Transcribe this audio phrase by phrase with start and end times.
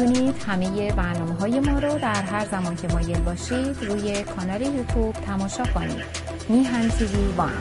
[0.00, 5.12] می‌تونید همه برنامه های ما رو در هر زمان که مایل باشید روی کانال یوتیوب
[5.12, 6.04] تماشا کنید.
[6.48, 7.52] میهن تیوی وان.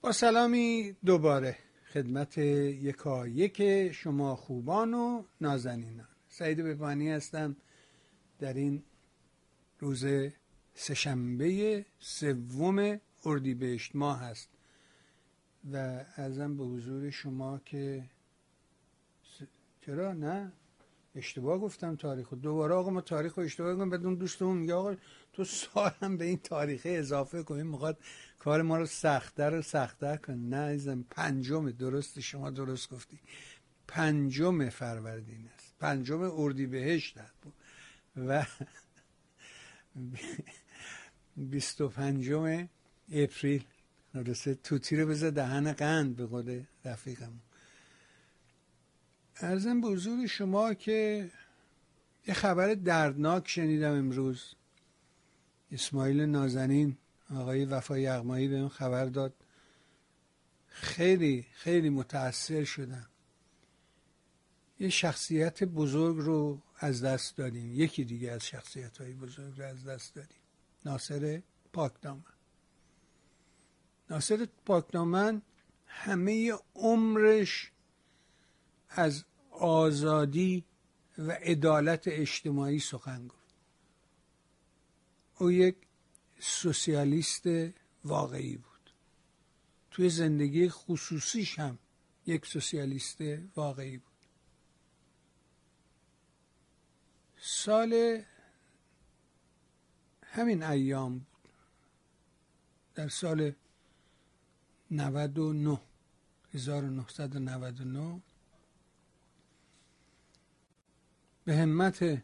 [0.00, 1.56] با سلامی دوباره
[1.92, 6.08] خدمت یکا یک شما خوبان و نازنینان.
[6.28, 7.56] سعید ببانی هستم
[8.38, 8.82] در این
[9.78, 10.06] روز
[10.74, 14.57] سهشنبه سوم اردیبهشت ماه هست.
[15.72, 18.04] و ازم به حضور شما که
[19.80, 20.52] چرا؟ نه؟
[21.14, 24.96] اشتباه گفتم تاریخ دوباره آقا ما تاریخ رو اشتباه کنیم بدون دوستمون میگه آقا
[25.32, 27.98] تو سالم به این تاریخ اضافه کنیم می‌خواد
[28.38, 33.20] کار ما رو سختتر و سختتر کن نه ایزم پنجم درست شما درست گفتی.
[33.88, 35.74] پنجم فروردین است.
[35.80, 37.54] پنجم اردی بهشت بود
[38.16, 38.46] و
[41.50, 42.68] بیست و پنجم
[43.12, 43.64] اپریل.
[44.18, 47.40] نرسه توتی رو بذار دهن قند به قول رفیقم
[49.40, 51.30] ارزم به حضور شما که
[52.26, 54.54] یه خبر دردناک شنیدم امروز.
[55.72, 56.96] اسماعیل نازنین
[57.34, 59.34] آقای وفای یغمایی به اون خبر داد.
[60.66, 63.06] خیلی خیلی متاثر شدم.
[64.80, 67.72] یه شخصیت بزرگ رو از دست دادیم.
[67.74, 70.38] یکی دیگه از شخصیت های بزرگ رو از دست دادیم.
[70.84, 71.42] ناصر
[71.72, 72.37] پاکدامن.
[74.10, 75.42] ناصر پاکدامن
[75.86, 77.72] همه عمرش
[78.88, 80.64] از آزادی
[81.18, 83.54] و عدالت اجتماعی سخن گفت.
[85.38, 85.76] او یک
[86.40, 87.46] سوسیالیست
[88.04, 88.90] واقعی بود.
[89.90, 91.78] توی زندگی خصوصیش هم
[92.26, 93.18] یک سوسیالیست
[93.56, 94.08] واقعی بود.
[97.38, 98.22] سال
[100.22, 101.52] همین ایام بود.
[102.94, 103.52] در سال
[104.90, 105.80] 99
[106.54, 108.20] 1999
[111.44, 112.22] به همت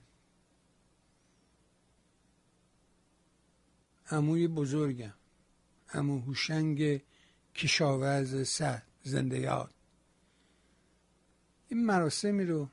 [4.10, 5.14] عموی بزرگم
[5.94, 7.02] عمو هوشنگ
[7.54, 9.74] کشاورز سر زنده یاد.
[11.68, 12.68] این مراسمی رو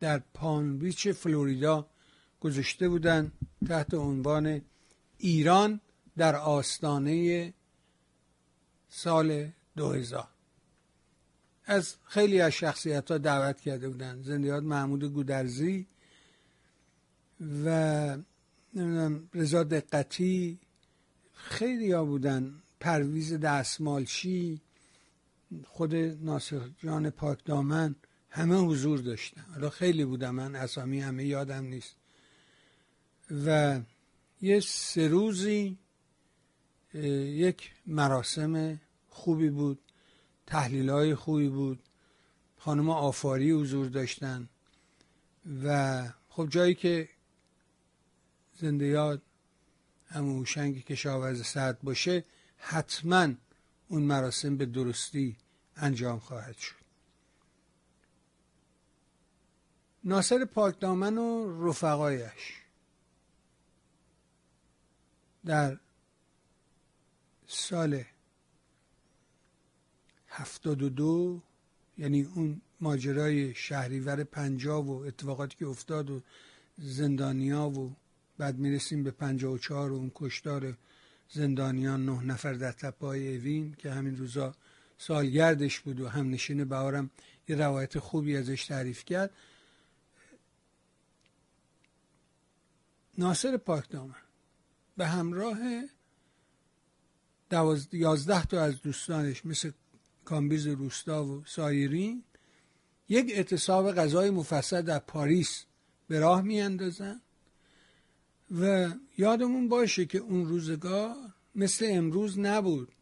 [0.00, 1.86] در پان بیچ فلوریدا
[2.40, 3.32] گذاشته بودن
[3.68, 4.60] تحت عنوان
[5.18, 5.80] ایران
[6.16, 7.52] در آستانه
[8.98, 10.28] سال 2000
[11.64, 14.22] از خیلی از شخصیت ها دعوت کرده بودن.
[14.22, 15.86] زندیات محمود گودرزی
[17.64, 17.68] و
[18.74, 20.58] نمی‌دونم رضا دقتی.
[21.32, 22.54] خیلی ها بودن.
[22.80, 24.60] پرویز دستمالچی
[25.64, 27.94] خود ناصر جان پاک دامن
[28.30, 29.44] همه حضور داشتن.
[29.54, 31.96] حالا خیلی بودم من اسامی همه یادم نیست.
[33.46, 33.80] و
[34.42, 35.78] یه سه روزی
[36.94, 38.80] یک مراسم
[39.16, 39.78] خوبی بود
[40.46, 41.82] تحلیل های خوبی بود
[42.58, 44.48] خانم آفاری حضور داشتن
[45.64, 47.08] و خب جایی که
[48.60, 49.22] زنده یاد
[50.06, 52.24] همون هوشنگ کشاورز سرد باشه
[52.58, 53.28] حتما
[53.88, 55.36] اون مراسم به درستی
[55.76, 56.86] انجام خواهد شد.
[60.04, 62.54] ناصر پاکدامن و رفقایش
[65.44, 65.78] در
[67.46, 68.04] سال
[70.36, 71.40] هفتاد و دو
[71.98, 76.22] یعنی اون ماجرای شهریور پنجاب و اتفاقاتی که افتاد و
[76.78, 77.96] زندانیا و
[78.38, 80.76] بعد می‌رسیم به پنجاه و چهار و اون کشتار
[81.28, 84.54] زندانیان نه نفر در تپه اوین که همین روزا
[84.98, 87.10] سالگردش بود و همنشین بهارم
[87.48, 89.30] یه روایت خوبی ازش تعریف کرد.
[93.18, 94.14] ناصر پاکدامن
[94.96, 95.58] به همراه
[97.92, 99.70] یازده تا از دوستانش مثل
[100.26, 102.24] کامبیز روستا و سایرین
[103.08, 105.64] یک اعتصاب غذای مفصل در پاریس
[106.08, 107.20] به راه میاندازن
[108.60, 111.14] و یادمون باشه که اون روزگار
[111.54, 112.92] مثل امروز نبود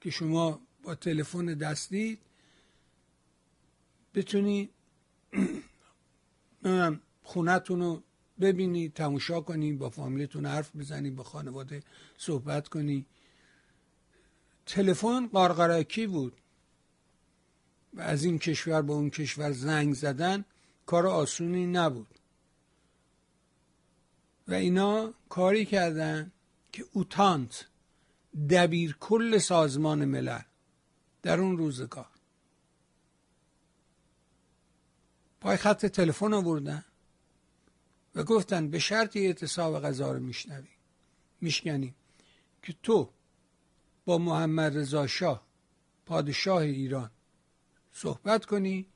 [0.00, 2.18] که شما با تلفن دستی
[4.14, 4.70] بتونی
[7.22, 8.02] خونتون رو
[8.40, 11.82] ببینی تماشا کنی با فامیلتون حرف بزنی با خانواده
[12.18, 13.06] صحبت کنی.
[14.66, 16.41] تلفن قارقرکی بود.
[17.94, 20.44] و از این کشور به اون کشور زنگ زدن
[20.86, 22.18] کار آسونی نبود.
[24.48, 26.32] و اینا کاری کردن
[26.72, 27.66] که اوتانت
[28.50, 30.42] دبیر کل سازمان ملل
[31.22, 32.06] در اون روزگار.
[35.40, 36.84] پای خط تلفن آوردن
[38.14, 40.76] و گفتن به شرطی اعتصاب غذا رو میشنویم
[41.40, 41.94] میشکنیم
[42.62, 43.10] که تو
[44.04, 45.46] با محمد رضا شاه
[46.06, 47.10] پادشاه ایران
[47.92, 48.86] صحبت کنی.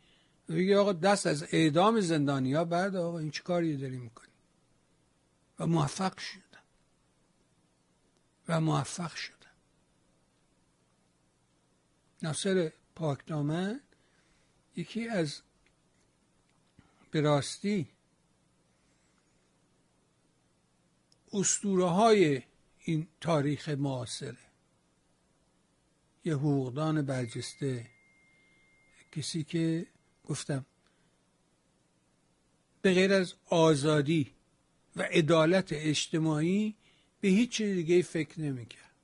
[0.48, 4.32] بگی آقا دست از اعدام زندانی ها بعد آقا این چه کاری داری می‌کنی؟
[5.58, 6.62] و موفق شدن
[8.48, 9.36] و موفق شدن
[12.22, 13.80] ناصر پاکدامن
[14.76, 15.40] یکی از
[17.10, 17.88] به راستی
[21.32, 22.42] اسطوره های
[22.78, 24.38] این تاریخ معاصره.
[26.24, 27.95] یه حقوقدان برجسته.
[29.16, 29.86] کسی که
[30.24, 30.66] گفتم
[32.82, 34.32] به غیر از آزادی
[34.96, 36.76] و عدالت اجتماعی
[37.20, 38.94] به هیچ دیگه فکر نمی‌کرد.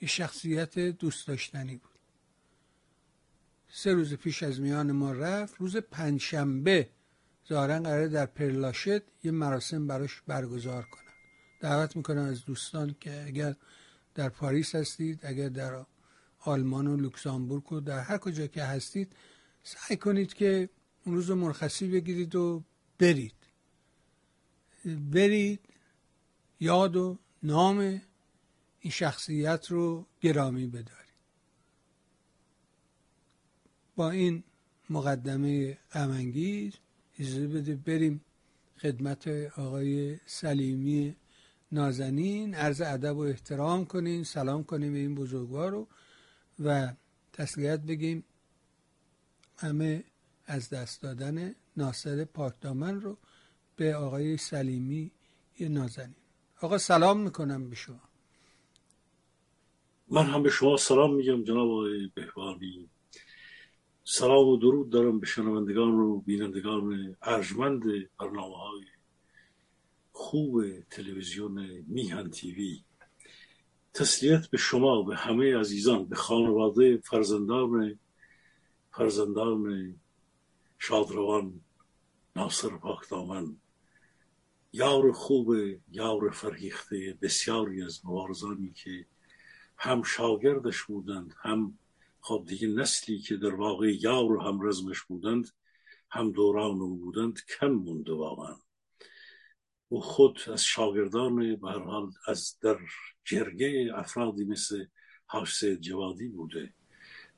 [0.00, 1.98] یه شخصیت دوست داشتنی بود.
[3.68, 5.54] سه روز پیش از میان ما رفت.
[5.58, 6.88] روز پنجشنبه
[7.48, 11.12] ظاهرا قراره در پرلاشت یه مراسم براش برگزار کنم
[11.60, 13.56] دعوت می‌کنم از دوستان که اگر
[14.14, 15.86] در پاریس هستید اگر در
[16.44, 19.16] آلمان و لوکزامبورگ و در هر کجا که هستید
[19.62, 20.68] سعی کنید که
[21.04, 22.62] اون روز مرخصی بگیرید و
[22.98, 23.34] برید.
[25.10, 25.60] برید
[26.60, 27.78] یاد و نام
[28.80, 31.02] این شخصیت رو گرامی بدارید.
[33.96, 34.44] با این
[34.90, 36.72] مقدمه غمانگیز
[37.18, 38.24] اجازه بده بریم
[38.78, 39.28] خدمت
[39.58, 41.16] آقای سلیمی
[41.72, 42.54] نازنین.
[42.54, 45.88] عرض ادب و احترام کنیم سلام کنیم به این بزرگوار رو.
[46.64, 46.92] و
[47.32, 48.24] تسلیت بگیم.
[49.58, 50.04] همه
[50.46, 53.16] از دست دادن ناصر پاکدامن رو
[53.76, 55.10] به آقای سلیمی
[55.60, 56.14] نازنین.
[56.60, 58.00] آقا سلام می‌کنم به شما.
[60.08, 62.88] من هم به شما سلام میگم جناب آقای بهبانی
[64.04, 67.82] سلام و درود دارم به شنوندگان و بینندگان ارجمند
[68.18, 68.84] برنامه های
[70.12, 72.82] خوب تلویزیون میهن تیوی.
[73.94, 77.98] تسلیت به شما به همه عزیزان به خانواده فرزندان
[78.92, 79.94] فرزندان
[80.78, 81.60] شادروان
[82.36, 83.56] ناصر پاکدامن
[84.72, 85.54] یار خوب
[85.90, 89.06] یار فرهیخته بسیاری از مبارزانی که
[89.76, 91.78] هم شاگردش بودند هم
[92.20, 95.50] خب دیگه نسلی که در واقع یار و هم رزمش بودند
[96.10, 98.56] هم دوران او بودند کم مونده واقعا.
[99.92, 102.78] او خود از شاگردان به حال از در
[103.24, 104.84] جرگه افرادی مثل
[105.26, 106.74] حاج جوادی بوده.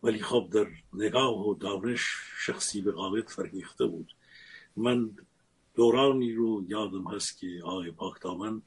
[0.03, 2.03] ولی خب در نگاه و دانش
[2.47, 4.17] شخصی به غالب فرهیخته بود.
[4.77, 5.11] من
[5.75, 8.63] دورانی رو یادم هست که آقای پاکدامن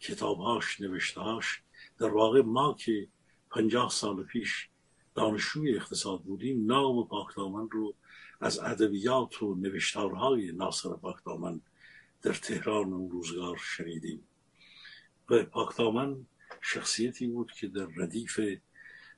[0.00, 1.62] کتابهاش نوشتهاش
[1.98, 3.08] در واقع ما که
[3.50, 4.68] پنجاه سال پیش
[5.14, 7.94] دانشجوی اقتصاد بودیم نام پاکدامن رو
[8.40, 11.60] از ادبیات و نوشتارهای ناصر پاکدامن
[12.22, 14.28] در تهران اون روزگار شنیدیم.
[15.30, 16.26] و پاکدامن
[16.60, 18.40] شخصیتی بود که در ردیف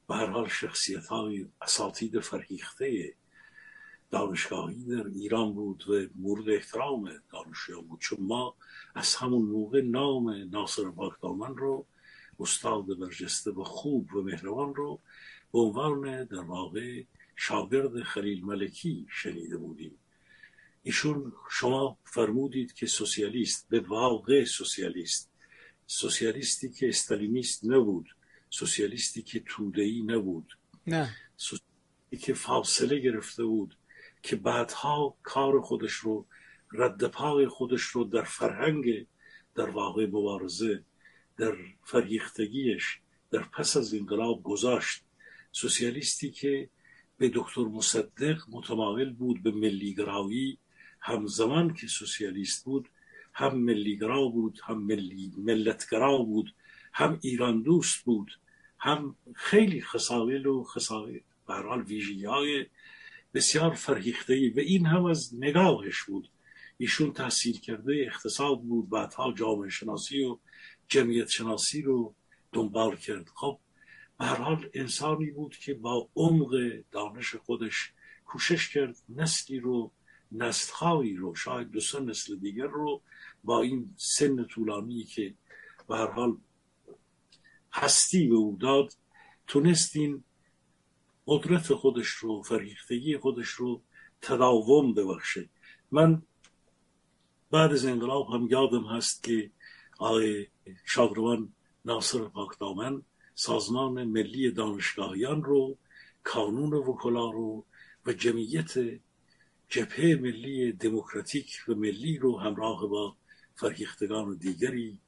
[0.09, 3.15] به هر حال شخصیت های اساتید فرهیخته
[4.11, 8.01] دانشگاهی در ایران بود و مورد احترام دانشجویان بود.
[8.01, 8.55] چون ما
[8.95, 11.87] از همون موقع نام ناصر پاکدامن رو
[12.41, 15.01] استاد برجسته و خوب و مهربان رو
[15.53, 17.03] به عنوان در واقع
[17.37, 20.00] شاگرد خلیل ملکی شنیده بودیم.
[20.83, 25.31] ایشون شما فرمودید که سوسیالیست به واقع سوسیالیست.
[25.87, 28.07] سوسیالیستی که استالینیست نبود.
[28.51, 30.59] سوسیالیستی که تودهی نبود.
[30.87, 31.17] نه.
[31.37, 33.77] سوسیالیستی که فاصله گرفته بود
[34.23, 36.27] که بعدها کار خودش رو
[36.73, 39.07] رد پای خودش رو در فرهنگ
[39.55, 40.85] در واقع مبارزه
[41.37, 45.03] در فرهیختگیش در پس از انقلاب گذاشت.
[45.53, 46.69] سوسیالیستی که
[47.19, 50.59] به دکتر مصدق متمایل بود به ملیگرایی
[51.01, 52.89] همزمان که سوسیالیست بود
[53.33, 56.55] هم ملیگرا بود هم ملی ملتگرا بود
[56.93, 58.39] هم ایران دوست بود
[58.79, 61.85] هم خیلی خصایل و خصایل به حال
[62.27, 62.67] های
[63.35, 66.31] بسیار فرهیخته و این هم از نگاهش بود.
[66.79, 70.39] ایشون تحصیل کرده اقتصاد بود بعدها جامعه شناسی و
[70.89, 72.15] جمعیت شناسی رو
[72.53, 73.29] دنبال کرد.
[73.35, 73.59] خب
[74.19, 76.55] به حال انسانی بود که با عمق
[76.91, 77.93] دانش خودش
[78.25, 79.93] کوشش کرد نسلی رو
[80.33, 83.03] نسلهایی رو شاید دو سه نسل دیگر رو
[83.45, 85.35] با این سن طولانی که
[85.89, 86.37] به حال
[87.73, 88.93] هستی به او داد
[89.47, 90.25] تونست این
[91.27, 93.83] قدرت خودش رو فریختگی خودش رو
[94.23, 95.49] تداوم ببخشه.
[95.91, 96.23] من
[97.51, 99.51] بعد از انقلاب هم یادم هست که
[99.99, 100.47] آقای
[100.85, 101.53] شادروان
[101.85, 103.03] ناصر پاکدامن
[103.35, 105.77] سازمان ملی دانشگاهیان رو
[106.23, 107.65] کانون وکلا رو
[108.07, 108.75] و جمعیت
[109.71, 113.17] جبهه ملی دموکراتیک و ملی رو همراه با
[113.55, 114.99] فرهیختگان دیگری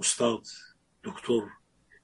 [0.00, 0.46] استاد
[1.04, 1.42] دکتر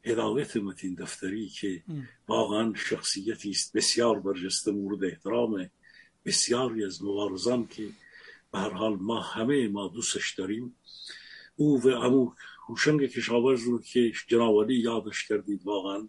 [0.04, 1.82] هدایت متین دفتری که
[2.28, 5.70] واقعا شخصیتی است بسیار برجسته مورد احترام
[6.24, 7.88] بسیاری از مبارزان که
[8.52, 10.76] به هر حال ما همه ما دوستش داریم.
[11.56, 12.32] او و امو
[12.68, 16.08] هوشنگ کشاورز رو که جنابالی یادش کردید واقعا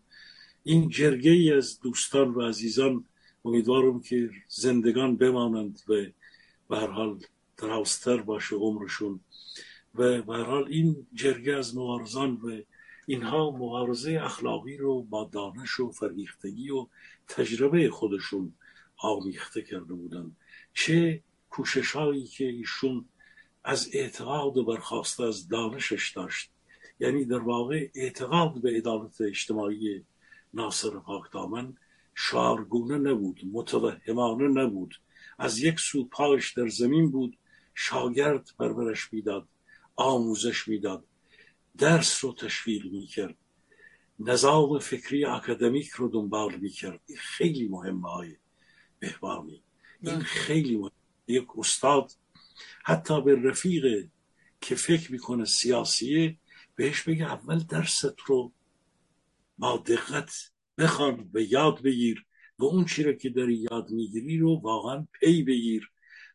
[0.63, 3.05] این جرگه ای از دوستان و عزیزان
[3.45, 5.93] امیدوارم که زندگان بمانند و
[6.69, 7.19] به هر حال
[7.57, 9.19] درازتر باشه عمرشون.
[9.95, 12.61] و به هر حال این جرگه از مبارزان و
[13.05, 16.87] اینها مبارزه اخلاقی رو با دانش و فرهیختگی و
[17.27, 18.53] تجربه خودشون
[18.97, 20.35] آمیخته کرده بودن.
[20.73, 23.05] چه کوشش هایی که ایشون
[23.63, 26.49] از اعتقاد و برخواسته از دانشش داشت.
[26.99, 30.03] یعنی در واقع اعتقاد به عدالت اجتماعی
[30.53, 31.77] ناصر پاکدامن
[32.15, 34.95] شعارگونه نبود متوهمانه نبود.
[35.37, 37.37] از یک سو پایش در زمین بود
[37.75, 39.47] شاگرد پرورش می‌داد
[39.95, 41.05] آموزش می‌داد
[41.77, 43.37] درس رو تشویق می‌کرد.
[44.19, 47.01] نظام فکری اکادمیک رو دنبال می‌کرد.
[47.05, 48.35] این خیلی مهمه های
[48.99, 49.63] بهبانی
[50.01, 50.23] این بله.
[50.23, 50.91] خیلی مهم
[51.27, 52.11] یک استاد
[52.83, 54.07] حتی به رفیق
[54.61, 56.37] که فکر می‌کنه سیاسیه
[56.75, 58.51] بهش بگه اول درست رو
[59.57, 62.25] با دقت بخوان و یاد بگیر
[62.59, 65.91] و اون چی رو که داری یاد می‌گیری رو واقعا پی بگیر.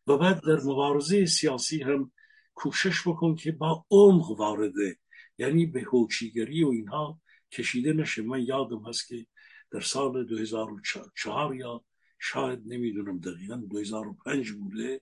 [0.07, 2.11] و بعد در مبارزه سیاسی هم
[2.53, 4.97] کوشش بکن که با عمق وارده
[5.37, 9.25] یعنی به هوچیگری و اینها کشیده نشه من یادم هست که
[9.71, 11.83] در سال 2004 یا
[12.19, 15.01] شاید نمی‌دونم دقیقا 2005 بوده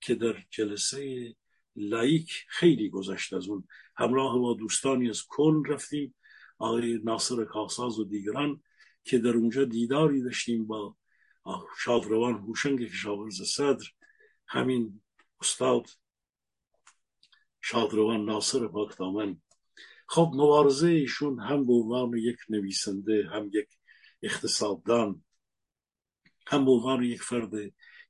[0.00, 1.34] که در جلسه
[1.76, 3.68] لایک خیلی گذشت از اون.
[3.96, 6.14] همراه با دوستانی از کن رفتیم
[6.58, 8.62] آقای ناصر کاساز و دیگران.
[9.06, 10.96] که در اونجا دیداری داشتیم با
[11.78, 13.84] شادروان هوشنگ کشاورز صدر
[14.46, 15.02] همین
[15.40, 15.86] استاد
[17.60, 19.40] شادروان ناصر پاکدامن.
[20.08, 23.68] خب مبارزه ایشون هم به عنوان یک نویسنده هم یک
[24.22, 25.24] اقتصاددان
[26.46, 27.50] هم به عنوان یک فرد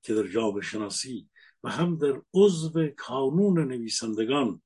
[0.03, 1.29] که در جامعه شناسی
[1.65, 4.63] و هم در عضو کانون نویسندگان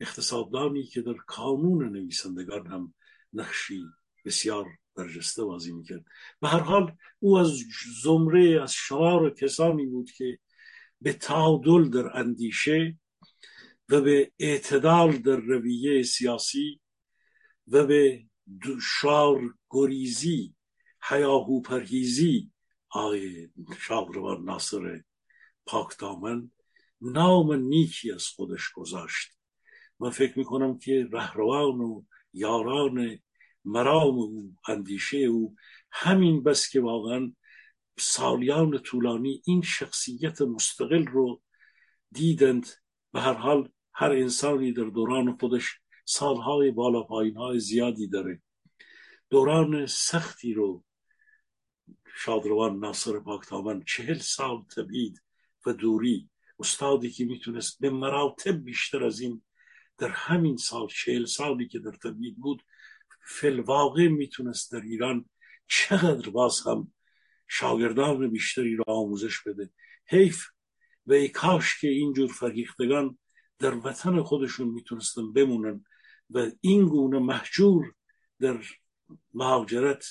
[0.00, 2.94] اقتصاددانی که در کانون نویسندگان هم
[3.32, 3.84] نقشی
[4.24, 6.04] بسیار برجسته بازی می‌کرد.
[6.40, 7.58] به هر حال او از
[8.02, 10.38] زمره از شمار کسانی بود که
[11.00, 12.98] به تعادل در اندیشه
[13.88, 16.80] و به اعتدال در رویه سیاسی
[17.68, 18.24] و به
[18.82, 20.54] شار گریزی
[21.02, 22.50] حیاهو پرهیزی
[22.88, 23.48] آقای
[23.78, 25.02] شاهروان ناصر
[25.66, 26.50] پاکدامن
[27.00, 29.32] نام نیکی از خودش گذاشت.
[30.00, 33.18] من فکر می‌کنم که رهروان و یاران
[33.66, 35.56] مرام او اندیشه او.
[35.92, 37.32] همین بس که واقعا
[37.98, 41.42] سالیان طولانی این شخصیت مستقل رو
[42.12, 42.66] دیدند.
[43.12, 48.42] به هر حال هر انسانی در دوران خودش سالهای بالا پایین های زیادی داره.
[49.30, 50.84] دوران سختی رو
[52.16, 55.22] شادروان ناصر پاکتاون چهل سال تبید
[55.66, 59.42] و دوری استادی که می‌تونست به مراتب بیشتر از این
[59.98, 62.62] در همین سال چهل سالی که در تبید بود
[63.26, 65.28] فلواقع می‌تونست در ایران
[65.68, 66.92] چقدر باز هم
[67.48, 69.70] شاگردان بیشتری را آموزش بده.
[70.06, 70.44] حیف
[71.06, 73.18] و ای کاش که اینجور فرهیختگان
[73.58, 75.84] در وطن خودشون می‌تونستن بمونن
[76.30, 77.94] و این گونه محجور
[78.40, 78.64] در
[79.34, 80.06] مهاجرت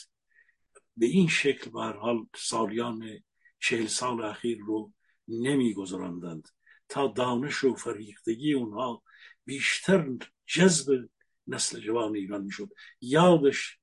[0.97, 3.23] به این شکل به حال سالیان
[3.59, 4.93] چهل سال اخیر رو
[5.27, 6.47] نمیگذراندند.
[6.89, 9.03] تا دانش و فریختگی اونها
[9.45, 11.09] بیشتر جذب
[11.47, 12.69] نسل جوان ایران می‌شد.
[13.01, 13.79] یادش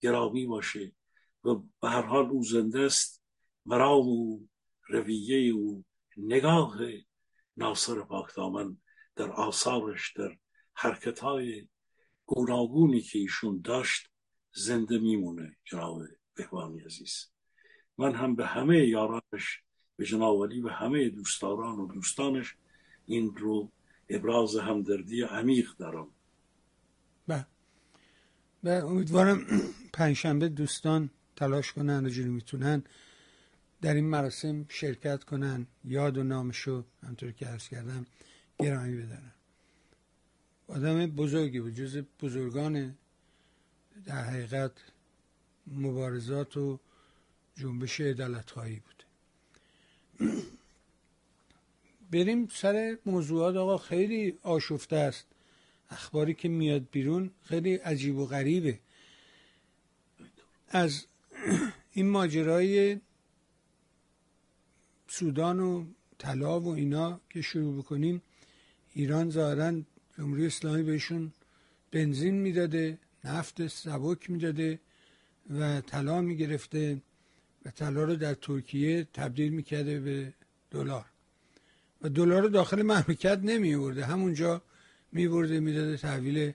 [0.00, 0.92] گرامی باشه
[1.44, 3.22] و به هر حال او زنده است.
[3.66, 4.40] مرام و
[4.88, 5.82] رویه و
[6.16, 6.76] نگاه
[7.56, 8.76] ناصر پاکدامن
[9.16, 10.36] در آثارش در
[10.74, 11.68] حرکت های
[12.26, 14.08] گوناگونی که ایشون داشت
[14.52, 16.02] زنده میمونه جناب
[16.34, 17.26] بهوانی عزیز.
[17.98, 19.62] من هم به همه یارانش
[19.96, 22.56] به جناب ولی و همه دوستداران و دوستانش
[23.06, 23.72] این رو
[24.08, 26.14] ابراز همدردی عمیق دارم.
[28.62, 29.46] به امیدوارم
[29.92, 32.82] پنجشنبه دوستان تلاش کنن و جوری می‌تونن
[33.82, 35.66] در این مراسم شرکت کنن.
[35.84, 38.06] یاد و نامشو همطور که عرض کردم
[38.58, 39.32] گرامی بدارن
[40.68, 42.96] آدم بزرگی بود جز بزرگان
[44.06, 44.72] در حقیقت
[45.66, 46.78] مبارزات و
[47.56, 49.04] جنبش عدالت بود.
[52.12, 53.56] بریم سر موضوعات.
[53.56, 55.26] آقا خیلی آشفته است.
[55.90, 58.78] اخباری که میاد بیرون خیلی عجیب و غریبه.
[60.68, 61.06] از
[61.92, 63.00] این ماجرای
[65.08, 65.84] سودان و
[66.18, 68.22] طلا و اینا که شروع بکنیم
[68.94, 69.80] ایران ظاهرا
[70.18, 71.32] جمهوری اسلامی بهشون
[71.90, 74.78] بنزین می‌داده نفت سبک می‌داده
[75.50, 77.02] و طلا می‌گرفته
[77.64, 80.32] و طلا رو در ترکیه تبدیل می‌کرده به
[80.70, 81.04] دلار.
[82.02, 84.62] و دلار رو داخل مملکت نمی برده همونجا
[85.12, 86.52] می برده می‌داده تحویل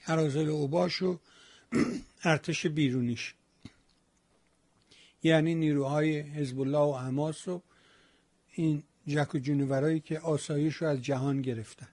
[0.00, 1.18] حرازل اوباش و
[2.24, 3.34] ارتش بیرونیش.
[5.22, 7.62] یعنی نیروهای حزب الله و حماس و
[8.52, 11.88] این جک و جونورایی که آسایش رو از جهان گرفتن.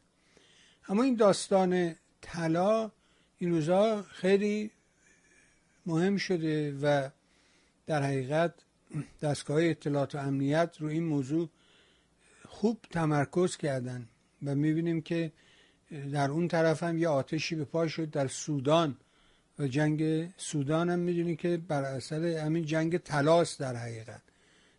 [0.88, 2.91] اما این داستان طلا
[3.38, 4.71] این روزا خیلی
[5.85, 7.09] مهم شده و
[7.85, 8.53] در حقیقت
[9.21, 11.50] دستگاه اطلاعات و امنیت رو این موضوع
[12.53, 14.07] خوب تمرکز کردن
[14.43, 15.31] و می‌بینیم که
[16.13, 18.98] در اون طرف هم یه آتشی به پا شد در سودان
[19.60, 24.22] و جنگ سودان هم می‌دونی که بر اثر همین جنگ تلاس در حقیقت.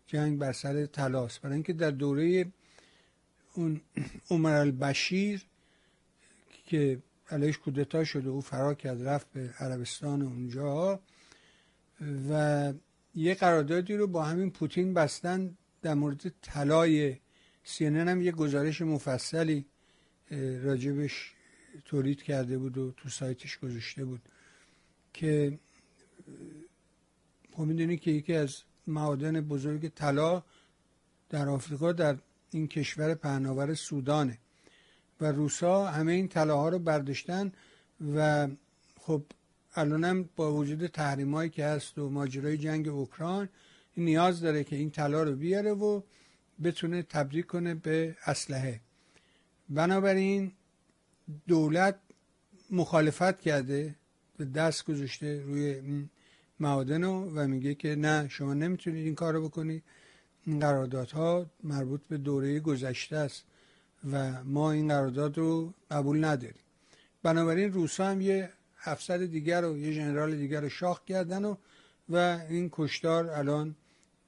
[0.06, 2.46] جنگ بر سر تلاس برای اینکه در دوره
[3.54, 3.80] اون
[4.30, 5.44] عمر البشیر
[6.66, 11.00] که علیش کودتا شده او فرار کرد رفت به عربستان اونجا
[12.30, 12.72] و
[13.14, 17.16] یه قراردادی رو با همین پوتین بستن در مورد طلای
[17.64, 19.64] سینن هم یه گزارش مفصلی
[20.62, 21.32] راجبش
[21.84, 24.20] تولید کرده بود و تو سایتش گذاشته بود
[25.12, 25.58] که
[27.52, 30.42] خب می‌دونی که یکی از معادن بزرگ طلا
[31.30, 32.16] در آفریقا در
[32.50, 34.38] این کشور پهناور سودانه
[35.20, 37.52] و روسا همه این طلاها رو برداشتن
[38.14, 38.48] و
[39.00, 39.22] خب
[39.74, 43.48] الانم با وجود تحریمایی که هست و ماجرای جنگ اوکراین
[43.96, 46.00] نیاز داره که این طلا رو بیاره و
[46.62, 48.80] بتونه تبدیل کنه به اسلحه.
[49.68, 50.52] بنابراین
[51.48, 51.98] دولت
[52.70, 53.94] مخالفت کرده
[54.40, 56.10] و دست گذاشته روی این
[56.60, 59.82] معادن و میگه که نه شما نمی‌تونید این کار رو بکنید.
[60.46, 63.44] این قراردادها مربوط به دوره گذشته است
[64.12, 66.62] و ما این قرارداد رو قبول نداریم.
[67.22, 68.50] بنابراین روسا هم یه
[68.84, 71.56] افسر دیگر رو یه ژنرال دیگر رو شاخ کردن و
[72.08, 73.76] و این کشتار الان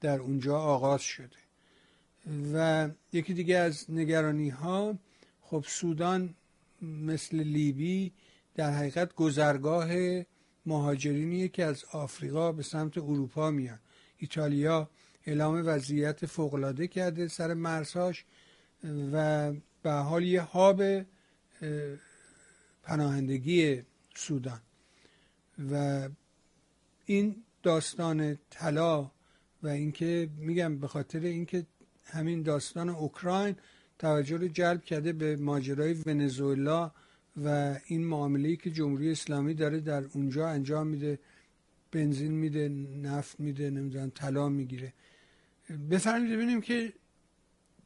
[0.01, 1.46] در اونجا آغاز شده.
[2.55, 4.99] و یکی دیگه از نگرانی ها
[5.41, 6.35] خب سودان
[6.83, 8.13] مثل لیبی
[8.55, 9.89] در حقیقت گذرگاه
[10.67, 13.79] مهاجرینیه که از آفریقا به سمت اروپا میان.
[14.19, 14.91] ایتالیا
[15.27, 18.25] اعلام وضعیت فوقالعاده کرده سر مرزهاش
[19.13, 20.83] و به حال یه هاب
[22.83, 23.83] پناهندگی
[24.15, 24.61] سودان.
[25.71, 26.09] و
[27.07, 29.11] این داستان طلا
[29.63, 31.67] و اینکه میگم به خاطر اینکه
[32.07, 33.57] همین داستان اوکراین
[33.99, 36.91] توجه رو جلب کرده به ماجرای ونزوئلا
[37.45, 41.19] و این معامله که جمهوری اسلامی داره در اونجا انجام میده
[41.93, 42.69] بنزین میده
[43.03, 44.93] نفت میده نمی‌دونم طلا می‌گیره.
[45.91, 46.93] بفرمایید ببینیم که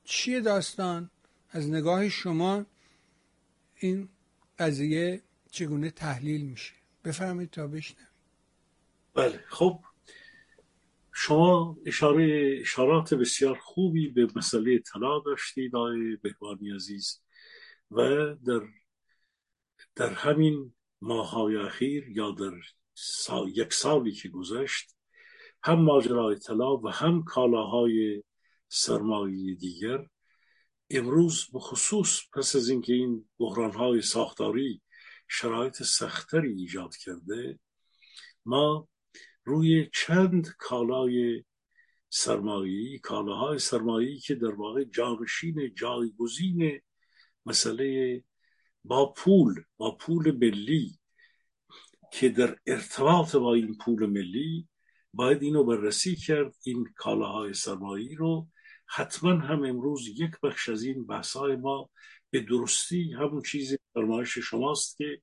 [0.04, 1.10] چیه داستان.
[1.52, 2.66] از نگاه شما
[3.76, 4.08] این
[4.58, 6.72] قضیه چگونه تحلیل میشه؟
[7.04, 8.06] بفرمایید تا بشنویم.
[9.14, 9.80] بله خب
[11.22, 17.22] شما اشاره اشارات بسیار خوبی به مسئله طلا داشتید آقای بهبانی عزیز.
[17.90, 18.04] و
[18.34, 18.60] در
[19.94, 22.52] در همین ماهای اخیر یا در
[23.54, 24.96] یک سالی که گذشت
[25.62, 28.22] هم ماجرای طلا و هم کالاهای
[28.68, 30.06] سرمایه دیگر
[30.90, 34.82] امروز بخصوص پس از اینکه این بحرانهای ساختاری
[35.28, 37.58] شرایط سختری ایجاد کرده
[38.44, 38.89] ما
[39.50, 41.44] روی چند کالای
[42.08, 46.80] سرمایه‌ای کالاهای سرمایه‌ای که در واقع جانشین جایگزین
[47.46, 48.24] مسئله
[48.84, 50.98] با پول با پول ملی
[52.12, 54.68] که در ارتباط با این پول ملی
[55.14, 58.48] باید اینو بررسی کرد این کالاهای سرمایه‌ای رو.
[58.86, 61.90] حتما هم امروز یک بخش از این بحث‌های ما
[62.30, 65.22] به درستی همون چیزی فرمایش شماست که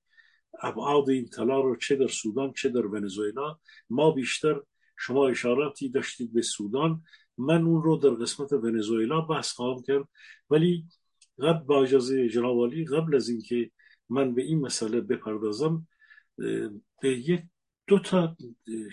[0.61, 3.59] ابعاد این طلا رو چه در سودان چه در ونزوئلا.
[3.89, 4.61] ما بیشتر
[4.97, 7.03] شما اشاراتی داشتید به سودان.
[7.37, 10.05] من اون رو در قسمت ونزوئلا بحث خواهم کرد.
[10.49, 10.85] ولی
[11.39, 13.71] قبل با اجازه جناب قبل از اینکه
[14.09, 15.87] من به این مسئله بپردازم
[17.01, 17.43] به یک
[17.87, 18.37] دو تا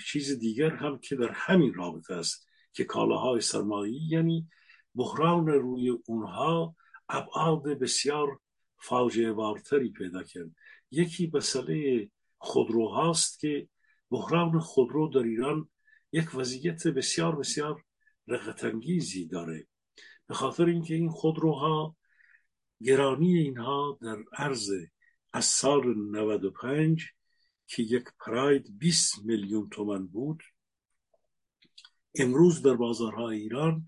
[0.06, 4.48] چیز دیگر هم که در همین رابطه است که کالاهای سرمایی یعنی
[4.94, 6.76] بحران روی اونها
[7.08, 8.38] ابعاد بسیار
[8.78, 10.50] فاجعه بارتری پیدا کرد.
[10.94, 13.68] یکی مسئله خودروهاست که
[14.10, 15.68] بحران خودرو در ایران
[16.12, 17.84] یک وضعیت بسیار بسیار
[18.28, 19.66] رقتانگیزی داره.
[20.26, 21.96] به خاطر اینکه این خودروها
[22.82, 24.70] گرانی اینها در عرض
[25.32, 27.04] از سال 95
[27.66, 30.42] که یک پراید 20 میلیون تومن بود
[32.14, 33.86] امروز در بازارهای ایران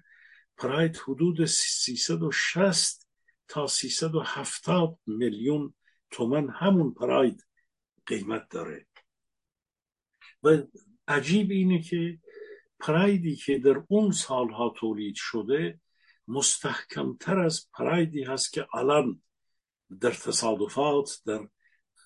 [0.57, 3.09] پراید حدود 360
[3.49, 5.75] تا 370 میلیون
[6.17, 7.47] تومن همون پراید
[8.07, 8.87] قیمت داره.
[10.43, 10.63] و
[11.09, 12.19] عجیب اینه که
[12.81, 15.81] پرایدی که در اون سالها تولید شده
[16.29, 19.23] مستحکمتر از پرایدی هست که الان
[20.01, 21.49] در تصادفات در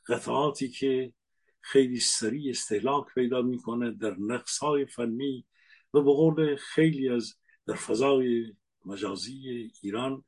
[0.06, 1.12] قطعاتی که
[1.60, 4.16] خیلی سریع استهلاک پیدا می‌کنه در
[4.60, 5.46] های فنی
[5.94, 7.34] و به قول خیلی از
[7.66, 10.24] در فضای مجازی ایران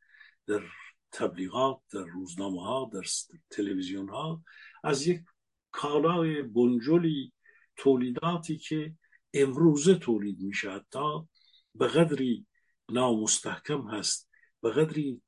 [0.46, 0.62] در
[1.12, 3.02] تبلیغات در روزنامه ها در
[3.50, 4.42] تلویزیون ها
[4.84, 5.20] از یک
[5.70, 7.32] کالای بنجلی
[7.76, 8.94] تولیداتی که
[9.34, 11.28] امروزه تولید میشه تا
[11.74, 12.46] به قدری
[12.90, 14.30] نامستحکم هست
[14.62, 15.22] به قدری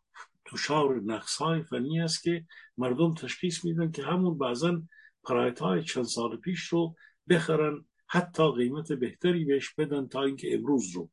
[0.52, 1.02] دچار
[1.38, 2.46] های فنی است که
[2.78, 4.82] مردم تشخیص میدن که همون بعضا
[5.24, 6.94] پرایت های چند سال پیش رو
[7.28, 11.10] بخرن حتی قیمت بهتری بهش بدن تا اینکه امروز رو.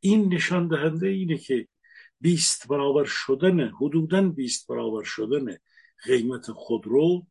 [0.00, 1.68] این نشان دهنده اینه که
[2.20, 5.56] بیست برابر شدن حدودا بیست برابر شدن
[6.04, 7.26] قیمت خودرو.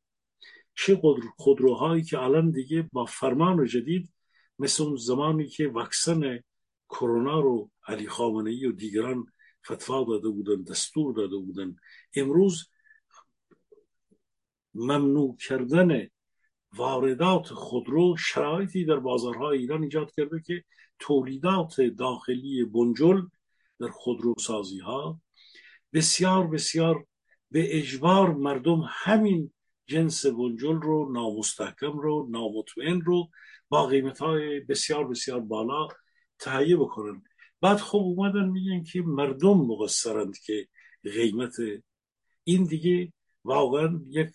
[0.75, 1.01] چه
[1.37, 4.13] خودروهایی که الان دیگه با فرمان جدید
[4.59, 6.39] مثل اون زمانی که واکسن
[6.89, 9.25] کرونا رو علی خامنه ای و دیگران
[9.65, 11.75] فتوا داده بودن دستور داده بودن
[12.15, 12.69] امروز
[14.73, 16.07] ممنوع کردن
[16.73, 20.63] واردات خودرو شرایطی در بازارهای ایران ایجاد کرده که
[20.99, 23.21] تولیدات داخلی بنجل
[23.79, 25.21] در خودرو سازی ها
[25.93, 27.05] بسیار بسیار
[27.51, 29.53] به اجبار مردم همین
[29.85, 33.29] جنس بنجل رو نامستحکم رو نامطمئن رو
[33.69, 35.87] با قیمت های بسیار بسیار بالا
[36.39, 37.23] تهیه بکنن.
[37.61, 40.67] بعد خب اومدن میگن که مردم مقصرند که
[41.03, 41.55] قیمت
[42.43, 43.13] این دیگه
[43.43, 44.29] واقعا یک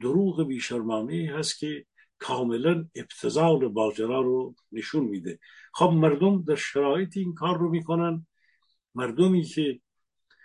[0.00, 1.86] دروغ بیشرمانه هست که
[2.18, 5.38] کاملا ابتزال باجرا رو نشون میده.
[5.74, 8.26] خب مردم در شرایط این کار رو می‌کنن.
[8.94, 9.80] مردمی که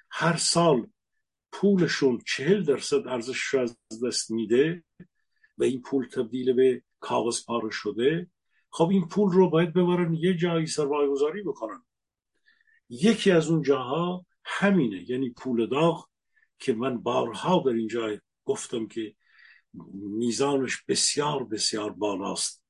[0.10, 0.88] هر سال
[1.51, 4.84] پولشون چهل درصد ارزش از دست میده
[5.58, 8.29] و این پول تبدیل به کاغذ پاره شده
[8.69, 11.84] خب این پول رو باید ببرن یه جایی سرمایه گذاری بکنن.
[12.89, 16.10] یکی از اون جاها همینه یعنی پول داغ
[16.60, 19.15] که من بارها در اینجا گفتم که
[19.93, 22.64] میزانش بسیار بسیار بالاست.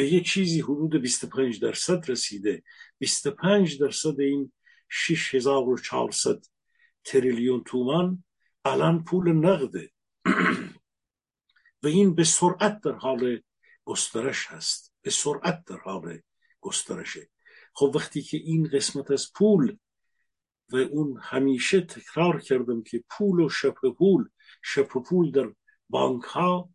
[0.00, 2.62] به یه چیزی حدود 25 درصد رسیده.
[2.98, 4.52] 25 درصد این
[4.88, 6.46] 6400
[7.04, 8.24] تریلیون تومان
[8.64, 9.90] الان پول نقده.
[11.82, 13.40] و این به سرعت در حال
[13.84, 14.94] گسترش هست.
[15.02, 16.20] به سرعت در حال
[16.60, 17.30] گسترشه.
[17.74, 19.76] خب وقتی که این قسمت از پول
[20.72, 24.28] و اون همیشه تکرار کردم که پول و شبه پول
[24.62, 25.54] شبه پول در
[25.88, 26.70] بانک ها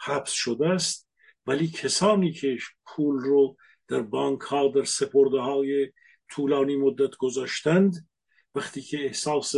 [0.00, 1.07] حبس شده است
[1.48, 3.56] ولی کسانی که پول رو
[3.88, 5.92] در بانک ها در سپرده های
[6.30, 8.08] طولانی مدت گذاشتند
[8.54, 9.54] وقتی که احساس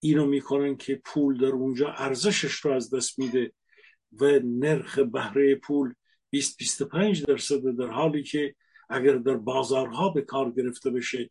[0.00, 3.52] اینو می‌کنن که پول در اونجا ارزشش رو از دست میده
[4.12, 5.94] و نرخ بهره پول
[6.30, 8.54] 20 25 درصد در حالی که
[8.88, 11.30] اگر در بازارها به کار گرفته بشه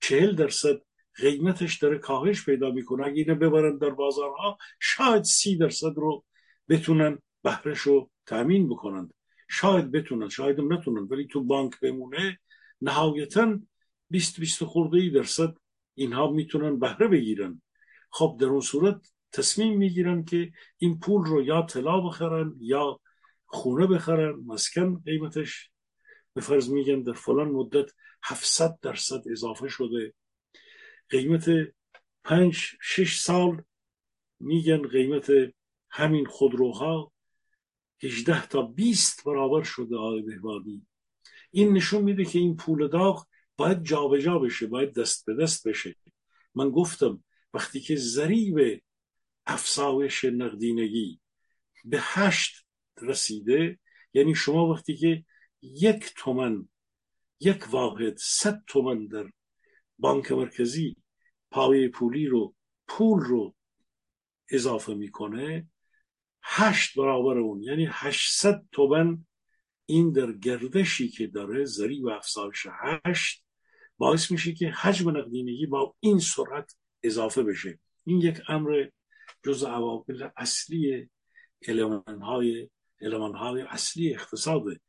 [0.00, 0.80] 40 درصد
[1.14, 3.06] قیمتش داره کاهش پیدا می‌کنه.
[3.06, 6.24] اگه اینو ببرن در بازارها شاید سی درصد رو
[6.68, 9.14] بتونن بهرش رو تامین بکنند.
[9.48, 12.38] شاید بتونن شاید نتونن ولی تو بانک بمونه
[12.80, 13.58] نهایتا
[14.10, 15.54] 20 20 خورده ای درصد
[15.94, 17.62] اینها می‌تونن بهره بگیرن.
[18.10, 23.00] خب در اون صورت تصمیم می‌گیرن که این پول رو یا طلا بخرن یا
[23.46, 25.70] خونه بخرن مسکن قیمتش.
[26.34, 27.90] به فرض میگن در فلان مدت
[28.22, 30.14] 700 درصد اضافه شده.
[31.08, 31.48] قیمت
[32.24, 33.62] پنج شش سال
[34.40, 35.32] میگن قیمت
[35.90, 37.12] همین خودروها.
[38.02, 40.86] 18 تا 20 برابر شده آقای بهبانی
[41.50, 45.68] این نشون میده که این پول داغ باید جابجا جا بشه باید دست به دست
[45.68, 45.96] بشه.
[46.54, 48.82] من گفتم وقتی که ضریب
[49.46, 51.20] افزایش نقدینگی
[51.84, 52.66] به هشت
[53.02, 53.78] رسیده
[54.14, 55.24] یعنی شما وقتی که
[55.62, 56.68] یک تومن
[57.40, 59.30] یک واحد صد تومن در
[59.98, 60.96] بانک مرکزی
[61.50, 62.54] پایه پولی رو
[62.86, 63.54] پول رو
[64.50, 65.68] اضافه می‌کنه
[66.48, 67.62] هشت برابر اون.
[67.62, 69.24] یعنی هشتصد تومن
[69.86, 72.66] این در گردشی که داره ضریب و افزایش
[73.04, 73.44] هشت
[73.98, 77.78] باعث میشه که حجم نقدینگی با این سرعت اضافه بشه.
[78.04, 78.86] این یک امر
[79.44, 81.08] جز عوامل اصلی
[81.68, 82.68] علمان های,
[83.34, 84.80] های اصلی اقتصاده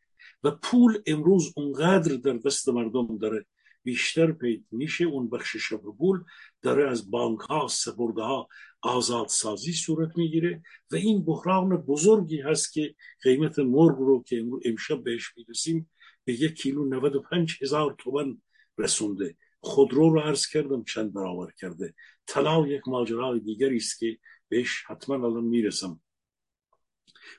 [0.43, 3.45] و پول امروز اونقدر در دست مردم داره
[3.87, 5.05] بیشتر پید میشه.
[5.05, 6.23] اون بخش شب پول
[6.61, 8.47] داره از بانک ها سپرده ها
[8.81, 15.03] آزاد سازی صورت می‌گیره و این بحران بزرگی هست که قیمت مرغ رو که امشب
[15.03, 15.89] بهش می‌رسیم
[16.25, 18.41] به یک کیلو 95 هزار تومن
[18.77, 19.35] رسونده.
[19.59, 21.93] خودرو رو عرض کردم چند برابر کرده.
[22.25, 24.17] طلا یک ماجرای دیگری است که
[24.49, 26.01] بهش حتما الان می‌رسم.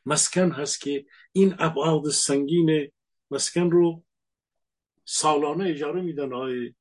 [0.06, 2.90] مسکن هست که این ابعاد سنگین
[3.30, 4.04] مسکن رو
[5.10, 6.74] سالانه اجاره میدن های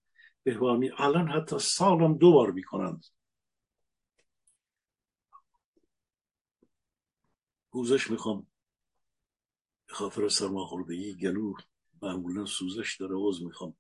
[0.44, 3.06] بهوانی الان حتی سالم دو بار می‌کنند.
[7.72, 8.48] پوزش می‌خوام.
[9.88, 11.54] به خاطر سرماخوردگی گلو
[12.02, 13.78] معمولا سوزش داره عوض می‌خوام.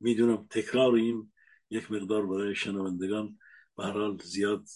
[0.00, 1.32] می‌دونم تکرار این
[1.70, 3.38] یک مقدار برای شنوندگان
[3.76, 4.66] به حال زیاد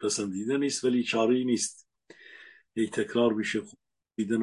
[0.00, 1.88] پسندیده نیست ولی چاره نیست.
[2.76, 3.62] یک تکرار میشه
[4.16, 4.42] دیدن